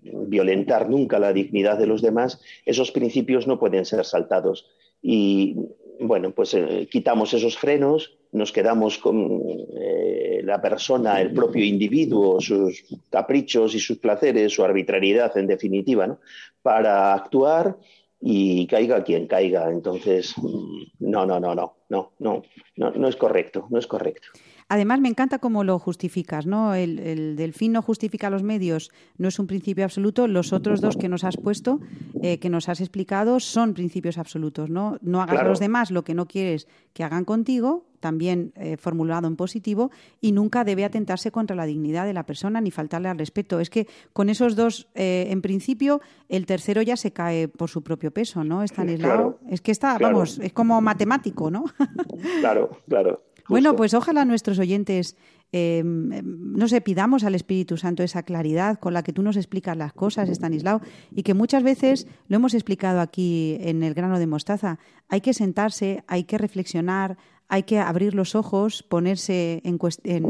violentar 0.00 0.88
nunca 0.88 1.18
la 1.18 1.32
dignidad 1.32 1.76
de 1.76 1.86
los 1.86 2.00
demás, 2.00 2.40
esos 2.64 2.92
principios 2.92 3.46
no 3.46 3.58
pueden 3.58 3.84
ser 3.84 4.04
saltados. 4.04 4.66
Y 5.02 5.56
bueno, 6.00 6.30
pues 6.30 6.54
eh, 6.54 6.88
quitamos 6.90 7.34
esos 7.34 7.56
frenos, 7.58 8.16
nos 8.32 8.52
quedamos 8.52 8.98
con 8.98 9.42
eh, 9.78 10.40
la 10.42 10.60
persona, 10.60 11.20
el 11.20 11.32
propio 11.32 11.64
individuo, 11.64 12.40
sus 12.40 12.84
caprichos 13.10 13.74
y 13.74 13.80
sus 13.80 13.98
placeres, 13.98 14.52
su 14.52 14.64
arbitrariedad 14.64 15.36
en 15.36 15.46
definitiva, 15.46 16.06
¿no? 16.06 16.18
para 16.62 17.12
actuar 17.14 17.76
y 18.20 18.66
caiga 18.66 19.04
quien 19.04 19.26
caiga. 19.26 19.68
Entonces, 19.70 20.34
mm, 20.38 20.82
no, 21.00 21.26
no, 21.26 21.40
no, 21.40 21.54
no, 21.54 21.74
no, 21.88 22.12
no, 22.18 22.42
no, 22.76 22.90
no 22.90 23.08
es 23.08 23.16
correcto, 23.16 23.66
no 23.70 23.78
es 23.78 23.86
correcto. 23.86 24.28
Además, 24.72 25.00
me 25.00 25.10
encanta 25.10 25.38
cómo 25.38 25.64
lo 25.64 25.78
justificas, 25.78 26.46
¿no? 26.46 26.74
El, 26.74 26.98
el, 26.98 27.36
del 27.36 27.52
fin 27.52 27.72
no 27.72 27.82
justifica 27.82 28.30
los 28.30 28.42
medios, 28.42 28.90
no 29.18 29.28
es 29.28 29.38
un 29.38 29.46
principio 29.46 29.84
absoluto. 29.84 30.26
Los 30.26 30.54
otros 30.54 30.80
dos 30.80 30.96
que 30.96 31.10
nos 31.10 31.24
has 31.24 31.36
puesto, 31.36 31.78
eh, 32.22 32.38
que 32.38 32.48
nos 32.48 32.70
has 32.70 32.80
explicado, 32.80 33.38
son 33.38 33.74
principios 33.74 34.16
absolutos, 34.16 34.70
¿no? 34.70 34.96
No 35.02 35.20
hagas 35.20 35.40
a 35.40 35.44
los 35.44 35.60
demás 35.60 35.90
lo 35.90 36.04
que 36.04 36.14
no 36.14 36.24
quieres 36.24 36.68
que 36.94 37.04
hagan 37.04 37.26
contigo, 37.26 37.84
también 38.00 38.54
eh, 38.56 38.78
formulado 38.78 39.28
en 39.28 39.36
positivo, 39.36 39.90
y 40.22 40.32
nunca 40.32 40.64
debe 40.64 40.86
atentarse 40.86 41.30
contra 41.30 41.54
la 41.54 41.66
dignidad 41.66 42.06
de 42.06 42.14
la 42.14 42.24
persona 42.24 42.62
ni 42.62 42.70
faltarle 42.70 43.10
al 43.10 43.18
respeto. 43.18 43.60
Es 43.60 43.68
que 43.68 43.86
con 44.14 44.30
esos 44.30 44.56
dos, 44.56 44.88
eh, 44.94 45.26
en 45.28 45.42
principio, 45.42 46.00
el 46.30 46.46
tercero 46.46 46.80
ya 46.80 46.96
se 46.96 47.12
cae 47.12 47.46
por 47.46 47.68
su 47.68 47.82
propio 47.82 48.10
peso, 48.10 48.42
¿no? 48.42 48.62
Estanislao. 48.62 49.38
es 49.50 49.60
que 49.60 49.70
está, 49.70 49.98
vamos, 49.98 50.38
es 50.38 50.54
como 50.54 50.80
matemático, 50.80 51.50
¿no? 51.50 51.64
claro, 52.40 52.70
claro. 52.88 53.20
Bueno, 53.52 53.76
pues 53.76 53.92
ojalá 53.92 54.24
nuestros 54.24 54.58
oyentes, 54.58 55.14
em, 55.52 56.08
no 56.24 56.68
sé, 56.68 56.80
pidamos 56.80 57.22
al 57.22 57.34
Espíritu 57.34 57.76
Santo 57.76 58.02
esa 58.02 58.22
claridad 58.22 58.78
con 58.78 58.94
la 58.94 59.02
que 59.02 59.12
tú 59.12 59.22
nos 59.22 59.36
explicas 59.36 59.76
las 59.76 59.92
cosas, 59.92 60.30
Estanislao, 60.30 60.80
y 61.10 61.22
que 61.22 61.34
muchas 61.34 61.62
veces 61.62 62.06
lo 62.28 62.36
hemos 62.36 62.54
explicado 62.54 63.02
aquí 63.02 63.58
en 63.60 63.82
el 63.82 63.92
grano 63.92 64.18
de 64.18 64.26
mostaza. 64.26 64.78
Hay 65.10 65.20
que 65.20 65.34
sentarse, 65.34 66.02
hay 66.06 66.24
que 66.24 66.38
reflexionar, 66.38 67.18
hay 67.46 67.64
que 67.64 67.78
abrir 67.78 68.14
los 68.14 68.34
ojos, 68.34 68.82
ponerse 68.82 69.60
en, 69.64 69.78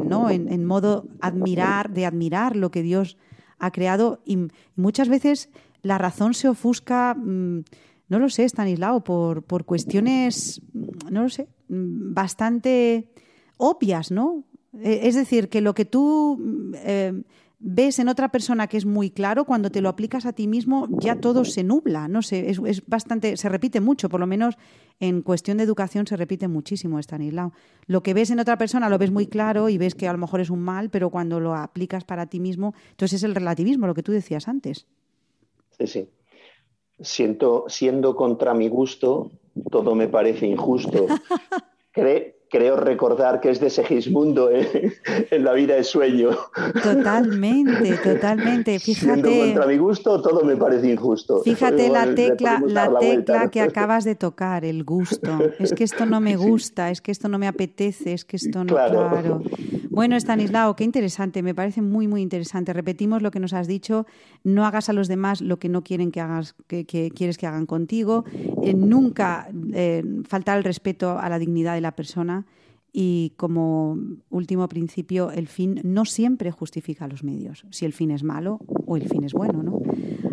¿no? 0.09 0.29
en, 0.29 0.65
modo 0.65 1.07
admirar, 1.21 1.93
de 1.93 2.07
admirar 2.07 2.57
lo 2.57 2.73
que 2.73 2.83
Dios 2.83 3.19
ha 3.61 3.71
creado 3.71 4.21
y 4.25 4.49
muchas 4.75 5.09
veces 5.09 5.49
la 5.83 5.97
razón 5.97 6.35
se 6.35 6.49
ofusca, 6.49 7.15
mm, 7.15 7.63
no 8.09 8.19
lo 8.19 8.29
sé, 8.29 8.43
Stanislao, 8.47 9.05
por, 9.05 9.45
por 9.45 9.65
cuestiones, 9.65 10.61
no 11.09 11.23
lo 11.23 11.29
sé, 11.29 11.47
Mm, 11.62 11.62
bastante 11.73 13.09
obvias, 13.57 14.11
¿no? 14.11 14.45
E, 14.79 15.09
es 15.09 15.15
decir, 15.15 15.49
que 15.49 15.61
lo 15.61 15.75
que 15.75 15.85
tú 15.85 16.73
eh, 16.75 17.23
ves 17.59 17.99
en 18.01 18.09
otra 18.09 18.31
persona 18.31 18.67
que 18.67 18.77
es 18.77 18.85
muy 18.85 19.11
claro, 19.11 19.45
cuando 19.45 19.71
te 19.71 19.81
lo 19.81 19.89
aplicas 19.89 20.27
a 20.27 20.33
ti 20.33 20.47
mismo 20.49 20.89
ya 20.91 21.21
todo 21.21 21.45
se 21.45 21.63
nubla, 21.63 22.09
no 22.09 22.21
sé, 22.21 22.51
es, 22.51 22.87
bastante, 22.87 23.37
se 23.37 23.49
repite 23.49 23.81
mucho, 23.81 24.09
por 24.09 24.21
lo 24.21 24.27
menos 24.27 24.57
en 24.99 25.23
cuestión 25.23 25.59
de 25.59 25.65
educación 25.65 26.07
se 26.07 26.17
repite 26.17 26.49
muchísimo, 26.49 26.99
Stanislao. 26.99 27.53
Lo 27.87 28.03
que 28.03 28.15
ves 28.15 28.31
en 28.31 28.41
otra 28.41 28.59
persona 28.59 28.89
lo 28.89 28.99
ves 28.99 29.13
muy 29.13 29.27
claro 29.27 29.69
y 29.69 29.79
ves 29.79 29.95
que 29.95 30.09
a 30.09 30.13
lo 30.13 30.19
mejor 30.19 30.41
es 30.41 30.51
un 30.51 30.61
mal, 30.61 30.91
pero 30.91 31.11
cuando 31.11 31.41
lo 31.41 31.55
aplicas 31.55 32.05
para 32.05 32.27
ti 32.27 32.41
mismo, 32.41 32.75
entonces 32.91 33.19
es 33.19 33.23
el 33.23 33.35
relativismo, 33.35 33.87
lo 33.87 33.95
que 33.95 34.03
tú 34.03 34.13
decías 34.13 34.49
antes. 34.49 34.87
Sí, 35.79 35.87
sí. 35.87 36.09
Siento, 37.01 37.65
siendo 37.69 38.15
contra 38.15 38.55
mi 38.55 38.69
gusto, 38.69 39.31
todo 39.71 39.95
me 39.95 40.09
parece 40.09 40.47
injusto. 40.47 41.07
creo 42.53 42.77
recordar 42.77 43.41
que 43.41 43.51
es 43.51 43.61
de 43.61 43.71
Segismundo 43.71 44.51
¿eh? 44.51 44.93
en 45.31 45.43
la 45.43 45.55
vida 45.55 45.75
de 45.75 45.85
sueño. 45.85 46.31
Totalmente, 46.83 47.97
totalmente. 48.05 48.79
Fíjate. 48.79 49.23
Siendo 49.23 49.31
contra 49.31 49.67
mi 49.67 49.79
gusto, 49.79 50.21
todo 50.21 50.45
me 50.45 50.57
parece 50.57 50.91
injusto. 50.91 51.43
Fíjate 51.43 51.89
la 51.89 52.15
tecla, 52.15 52.63
la, 52.67 52.99
tecla 52.99 53.51
que 53.51 53.63
acabas 53.63 54.05
de 54.05 54.17
tocar, 54.17 54.67
el 54.67 54.85
gusto. 54.85 55.39
Es 55.59 55.73
que 55.73 55.85
esto 55.85 56.05
no 56.05 56.21
me 56.21 56.37
gusta, 56.49 56.91
es 56.91 57.01
que 57.01 57.11
esto 57.11 57.29
no 57.29 57.39
me 57.39 57.49
apetece, 57.49 58.13
es 58.13 58.27
que 58.27 58.37
esto 58.37 58.65
no. 58.65 58.75
claro. 58.75 59.43
Bueno, 59.93 60.17
Stanislao, 60.17 60.75
qué 60.75 60.85
interesante, 60.85 61.43
me 61.43 61.55
parece 61.55 61.83
muy, 61.83 62.09
muy 62.09 62.23
interesante. 62.23 62.73
Repetimos 62.73 63.21
lo 63.21 63.31
que 63.31 63.41
nos 63.41 63.53
has 63.53 63.67
dicho, 63.67 64.07
no 64.43 64.65
hagas 64.65 64.89
a 64.89 64.95
los 64.95 65.07
demás 65.07 65.43
lo 65.43 65.59
que 65.59 65.69
no 65.69 65.85
quieren 65.85 66.11
que 66.11 66.21
hagas, 66.23 66.55
que, 66.67 66.87
quieres 66.87 67.37
que 67.37 67.47
hagan 67.47 67.67
contigo, 67.67 68.25
eh, 68.63 68.73
nunca 68.73 69.49
eh, 69.75 70.03
faltar 70.27 70.57
el 70.57 70.65
respeto 70.65 71.19
a 71.19 71.29
la 71.29 71.39
dignidad 71.39 71.75
de 71.75 71.83
la 71.83 71.93
persona 71.93 72.47
y 72.93 73.33
como 73.37 73.97
último 74.29 74.69
principio, 74.69 75.31
el 75.31 75.49
fin 75.49 75.81
no 75.83 76.05
siempre 76.05 76.51
justifica 76.51 77.09
los 77.09 77.25
medios, 77.25 77.65
si 77.71 77.87
el 77.87 77.95
fin 77.95 78.11
es 78.11 78.23
malo 78.23 78.61
o 78.87 78.97
el 78.97 79.09
fin 79.09 79.25
es 79.25 79.33
bueno, 79.33 79.63
¿no? 79.63 79.81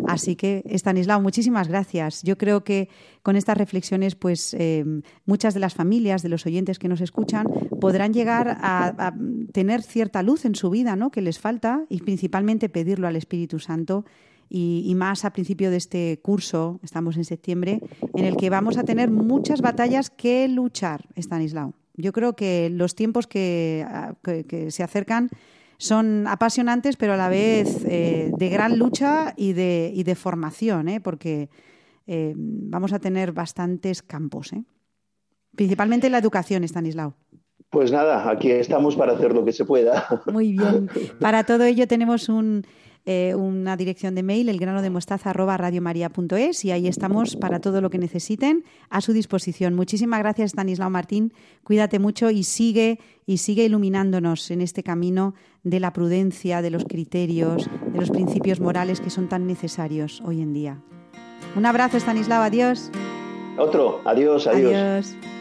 Así 0.06 0.36
que, 0.36 0.62
Stanislao, 0.66 1.22
muchísimas 1.22 1.68
gracias. 1.68 2.22
Yo 2.22 2.36
creo 2.36 2.64
que 2.64 2.88
con 3.22 3.36
estas 3.36 3.56
reflexiones, 3.56 4.14
pues 4.14 4.54
eh, 4.58 4.84
muchas 5.24 5.54
de 5.54 5.60
las 5.60 5.74
familias, 5.74 6.22
de 6.22 6.28
los 6.28 6.44
oyentes 6.46 6.78
que 6.78 6.88
nos 6.88 7.00
escuchan, 7.00 7.46
podrán 7.80 8.12
llegar 8.12 8.58
a, 8.60 9.14
tener 9.52 9.82
cierta 9.82 10.22
luz 10.22 10.44
en 10.44 10.54
su 10.54 10.68
vida, 10.68 10.96
¿no? 10.96 11.10
Que 11.10 11.22
les 11.22 11.38
falta 11.38 11.84
y 11.88 12.00
principalmente 12.00 12.68
pedirlo 12.68 13.06
al 13.06 13.16
Espíritu 13.16 13.58
Santo 13.58 14.04
y, 14.48 14.92
más 14.96 15.24
a 15.24 15.32
principio 15.32 15.70
de 15.70 15.76
este 15.76 16.18
curso, 16.22 16.80
estamos 16.82 17.16
en 17.16 17.24
septiembre, 17.24 17.80
en 18.14 18.24
el 18.24 18.36
que 18.36 18.50
vamos 18.50 18.76
a 18.78 18.82
tener 18.82 19.10
muchas 19.10 19.60
batallas 19.60 20.10
que 20.10 20.48
luchar, 20.48 21.08
Stanislao. 21.16 21.79
Yo 22.00 22.12
creo 22.12 22.34
que 22.34 22.70
los 22.70 22.94
tiempos 22.94 23.26
que, 23.26 23.84
se 24.68 24.82
acercan 24.82 25.30
son 25.78 26.26
apasionantes, 26.26 26.96
pero 26.96 27.14
a 27.14 27.16
la 27.16 27.28
vez 27.28 27.84
eh, 27.86 28.30
de 28.36 28.48
gran 28.48 28.78
lucha 28.78 29.32
y 29.36 29.54
de, 29.54 29.90
y 29.94 30.02
de 30.02 30.14
formación, 30.14 30.88
¿eh? 30.88 31.00
porque 31.00 31.48
eh, 32.06 32.34
vamos 32.36 32.92
a 32.92 32.98
tener 32.98 33.32
bastantes 33.32 34.02
campos, 34.02 34.52
¿eh? 34.52 34.64
principalmente 35.54 36.10
la 36.10 36.18
educación, 36.18 36.64
Stanislao. 36.64 37.14
Pues 37.70 37.92
nada, 37.92 38.28
aquí 38.28 38.50
estamos 38.50 38.96
para 38.96 39.12
hacer 39.12 39.32
lo 39.32 39.44
que 39.44 39.52
se 39.52 39.64
pueda. 39.64 40.08
Muy 40.26 40.52
bien. 40.52 40.90
Para 41.20 41.44
todo 41.44 41.62
ello 41.62 41.86
tenemos 41.86 42.28
un 42.28 42.66
eh, 43.06 43.34
una 43.34 43.76
dirección 43.76 44.14
de 44.14 44.22
mail, 44.22 44.48
elgranodemostaza.radiomaria.es 44.48 46.64
y 46.64 46.70
ahí 46.70 46.86
estamos 46.86 47.36
para 47.36 47.60
todo 47.60 47.80
lo 47.80 47.90
que 47.90 47.98
necesiten 47.98 48.64
a 48.90 49.00
su 49.00 49.12
disposición. 49.12 49.74
Muchísimas 49.74 50.20
gracias, 50.20 50.50
Stanislao 50.50 50.90
Martín. 50.90 51.32
Cuídate 51.64 51.98
mucho 51.98 52.30
y 52.30 52.44
sigue 52.44 52.98
y 53.26 53.38
sigue 53.38 53.64
iluminándonos 53.64 54.50
en 54.50 54.60
este 54.60 54.82
camino 54.82 55.34
de 55.62 55.80
la 55.80 55.92
prudencia, 55.92 56.62
de 56.62 56.70
los 56.70 56.84
criterios, 56.84 57.68
de 57.92 57.98
los 57.98 58.10
principios 58.10 58.60
morales 58.60 59.00
que 59.00 59.10
son 59.10 59.28
tan 59.28 59.46
necesarios 59.46 60.22
hoy 60.24 60.42
en 60.42 60.52
día. 60.52 60.82
Un 61.56 61.66
abrazo, 61.66 61.96
Stanislao. 61.96 62.42
Adiós. 62.42 62.90
Otro. 63.58 64.00
Adiós, 64.04 64.46
adiós. 64.46 64.74
adiós. 64.74 65.39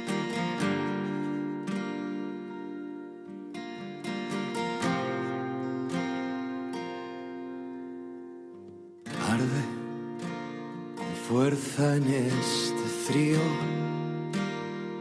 Fuerza 11.29 11.95
en 11.95 12.03
este 12.07 12.83
frío, 13.05 13.39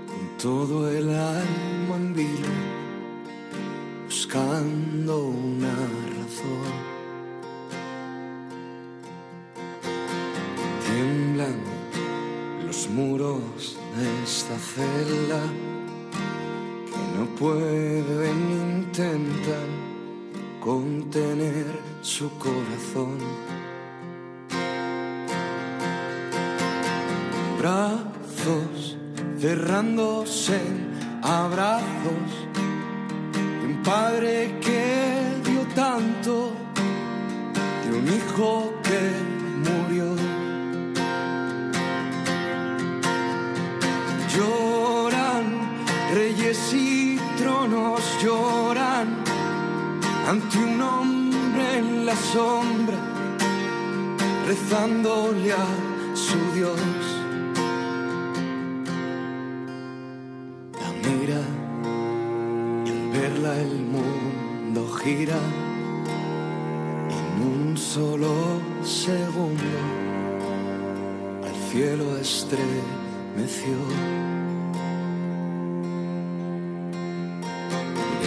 con 0.06 0.38
todo 0.40 0.90
el 0.90 1.08
alma 1.08 1.96
en 1.96 2.14
vilo, 2.14 2.48
buscando 4.04 5.28
una 5.28 5.74
razón. 6.16 6.72
Tiemblan 10.84 11.60
los 12.66 12.88
muros 12.90 13.78
de 13.96 14.22
esta 14.24 14.58
celda 14.58 15.42
que 16.90 17.18
no 17.18 17.24
pueden 17.36 18.38
intentar 18.76 19.66
contener 20.60 21.66
su 22.02 22.28
corazón. 22.38 23.18
Cerrándose 29.78 30.56
en 30.56 30.90
abrazos 31.22 32.30
un 33.64 33.80
padre 33.84 34.58
que 34.60 35.40
dio 35.44 35.62
tanto, 35.74 36.52
de 37.84 37.96
un 37.96 38.08
hijo 38.08 38.72
que 38.82 39.00
murió. 39.66 40.16
Lloran 44.34 45.44
reyes 46.12 46.74
y 46.74 47.20
tronos, 47.36 48.02
lloran 48.20 49.08
ante 50.28 50.58
un 50.58 50.80
hombre 50.80 51.78
en 51.78 52.04
la 52.04 52.16
sombra, 52.16 52.98
rezándole 54.46 55.52
a 55.52 55.87
cielo 71.70 72.16
estremeció. 72.16 73.76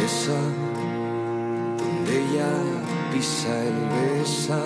Esa 0.06 0.42
donde 1.80 2.12
ella 2.22 2.54
pisa 3.12 3.64
el 3.64 3.80
besa, 3.96 4.62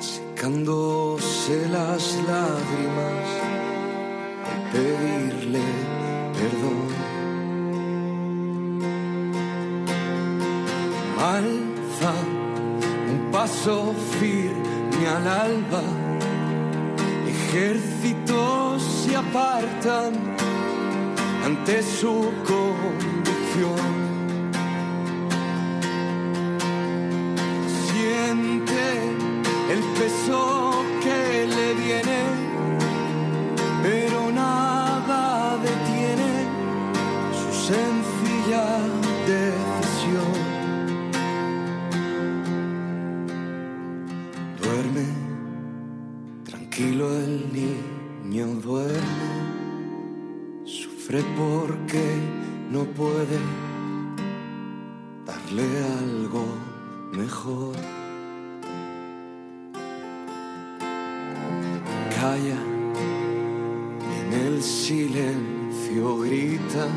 secándose 0.00 1.68
las 1.68 2.02
lágrimas 2.26 3.28
al 4.50 4.60
pedirle 4.72 5.64
perdón. 6.38 6.88
Alza 11.18 12.12
un 13.12 13.30
paso 13.30 13.94
firme 14.18 15.08
al 15.16 15.26
alba, 15.26 15.82
ejércitos 17.56 18.82
se 18.82 19.16
apartan 19.16 20.12
ante 21.42 21.82
su 21.82 22.30
convicción. 22.46 23.95
Puede 52.96 53.38
darle 55.26 55.64
algo 56.00 56.44
mejor. 57.12 57.76
Calla, 62.18 62.60
en 64.18 64.32
el 64.32 64.62
silencio 64.62 66.18
grita, 66.20 66.88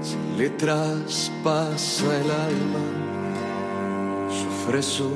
se 0.00 0.18
le 0.36 0.50
traspasa 0.50 2.16
el 2.20 2.30
alma, 2.30 2.84
sufre 4.28 4.82
su 4.82 5.10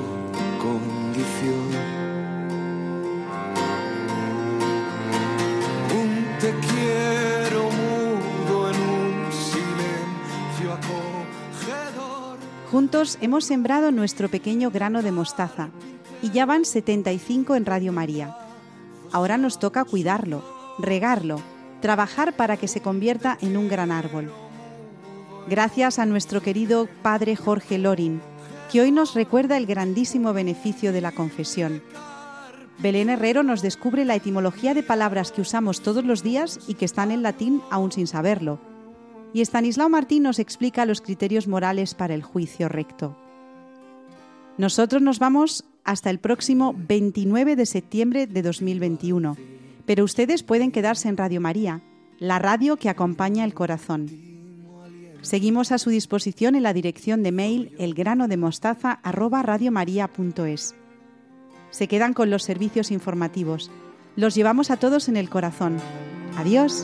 condición. 0.59 2.10
Juntos 12.81 13.19
hemos 13.21 13.45
sembrado 13.45 13.91
nuestro 13.91 14.27
pequeño 14.27 14.71
grano 14.71 15.03
de 15.03 15.11
mostaza 15.11 15.69
y 16.23 16.31
ya 16.31 16.47
van 16.47 16.65
75 16.65 17.55
en 17.55 17.67
Radio 17.67 17.93
María. 17.93 18.35
Ahora 19.11 19.37
nos 19.37 19.59
toca 19.59 19.85
cuidarlo, 19.85 20.43
regarlo, 20.79 21.39
trabajar 21.79 22.35
para 22.35 22.57
que 22.57 22.67
se 22.67 22.81
convierta 22.81 23.37
en 23.39 23.55
un 23.55 23.69
gran 23.69 23.91
árbol. 23.91 24.33
Gracias 25.47 25.99
a 25.99 26.07
nuestro 26.07 26.41
querido 26.41 26.89
Padre 27.03 27.35
Jorge 27.35 27.77
Lorin, 27.77 28.19
que 28.71 28.81
hoy 28.81 28.91
nos 28.91 29.13
recuerda 29.13 29.57
el 29.57 29.67
grandísimo 29.67 30.33
beneficio 30.33 30.91
de 30.91 31.01
la 31.01 31.11
confesión. 31.11 31.83
Belén 32.79 33.11
Herrero 33.11 33.43
nos 33.43 33.61
descubre 33.61 34.05
la 34.05 34.15
etimología 34.15 34.73
de 34.73 34.81
palabras 34.81 35.31
que 35.31 35.41
usamos 35.41 35.81
todos 35.81 36.03
los 36.03 36.23
días 36.23 36.59
y 36.67 36.73
que 36.73 36.85
están 36.85 37.11
en 37.11 37.21
latín 37.21 37.61
aún 37.69 37.91
sin 37.91 38.07
saberlo. 38.07 38.70
Y 39.33 39.41
Estanislao 39.41 39.89
Martín 39.89 40.23
nos 40.23 40.39
explica 40.39 40.85
los 40.85 41.01
criterios 41.01 41.47
morales 41.47 41.95
para 41.95 42.13
el 42.13 42.23
juicio 42.23 42.69
recto. 42.69 43.17
Nosotros 44.57 45.01
nos 45.01 45.19
vamos 45.19 45.65
hasta 45.83 46.09
el 46.09 46.19
próximo 46.19 46.73
29 46.77 47.55
de 47.55 47.65
septiembre 47.65 48.27
de 48.27 48.41
2021, 48.41 49.37
pero 49.85 50.03
ustedes 50.03 50.43
pueden 50.43 50.71
quedarse 50.71 51.07
en 51.09 51.17
Radio 51.17 51.41
María, 51.41 51.81
la 52.19 52.39
radio 52.39 52.77
que 52.77 52.89
acompaña 52.89 53.45
el 53.45 53.53
corazón. 53.53 54.09
Seguimos 55.21 55.71
a 55.71 55.77
su 55.77 55.89
disposición 55.89 56.55
en 56.55 56.63
la 56.63 56.73
dirección 56.73 57.23
de 57.23 57.31
mail 57.31 57.73
elgranodemostaza@radiomaria.es. 57.77 60.75
Se 61.69 61.87
quedan 61.87 62.13
con 62.13 62.29
los 62.29 62.43
servicios 62.43 62.91
informativos. 62.91 63.71
Los 64.15 64.35
llevamos 64.35 64.71
a 64.71 64.77
todos 64.77 65.07
en 65.07 65.17
el 65.17 65.29
corazón. 65.29 65.77
Adiós. 66.37 66.83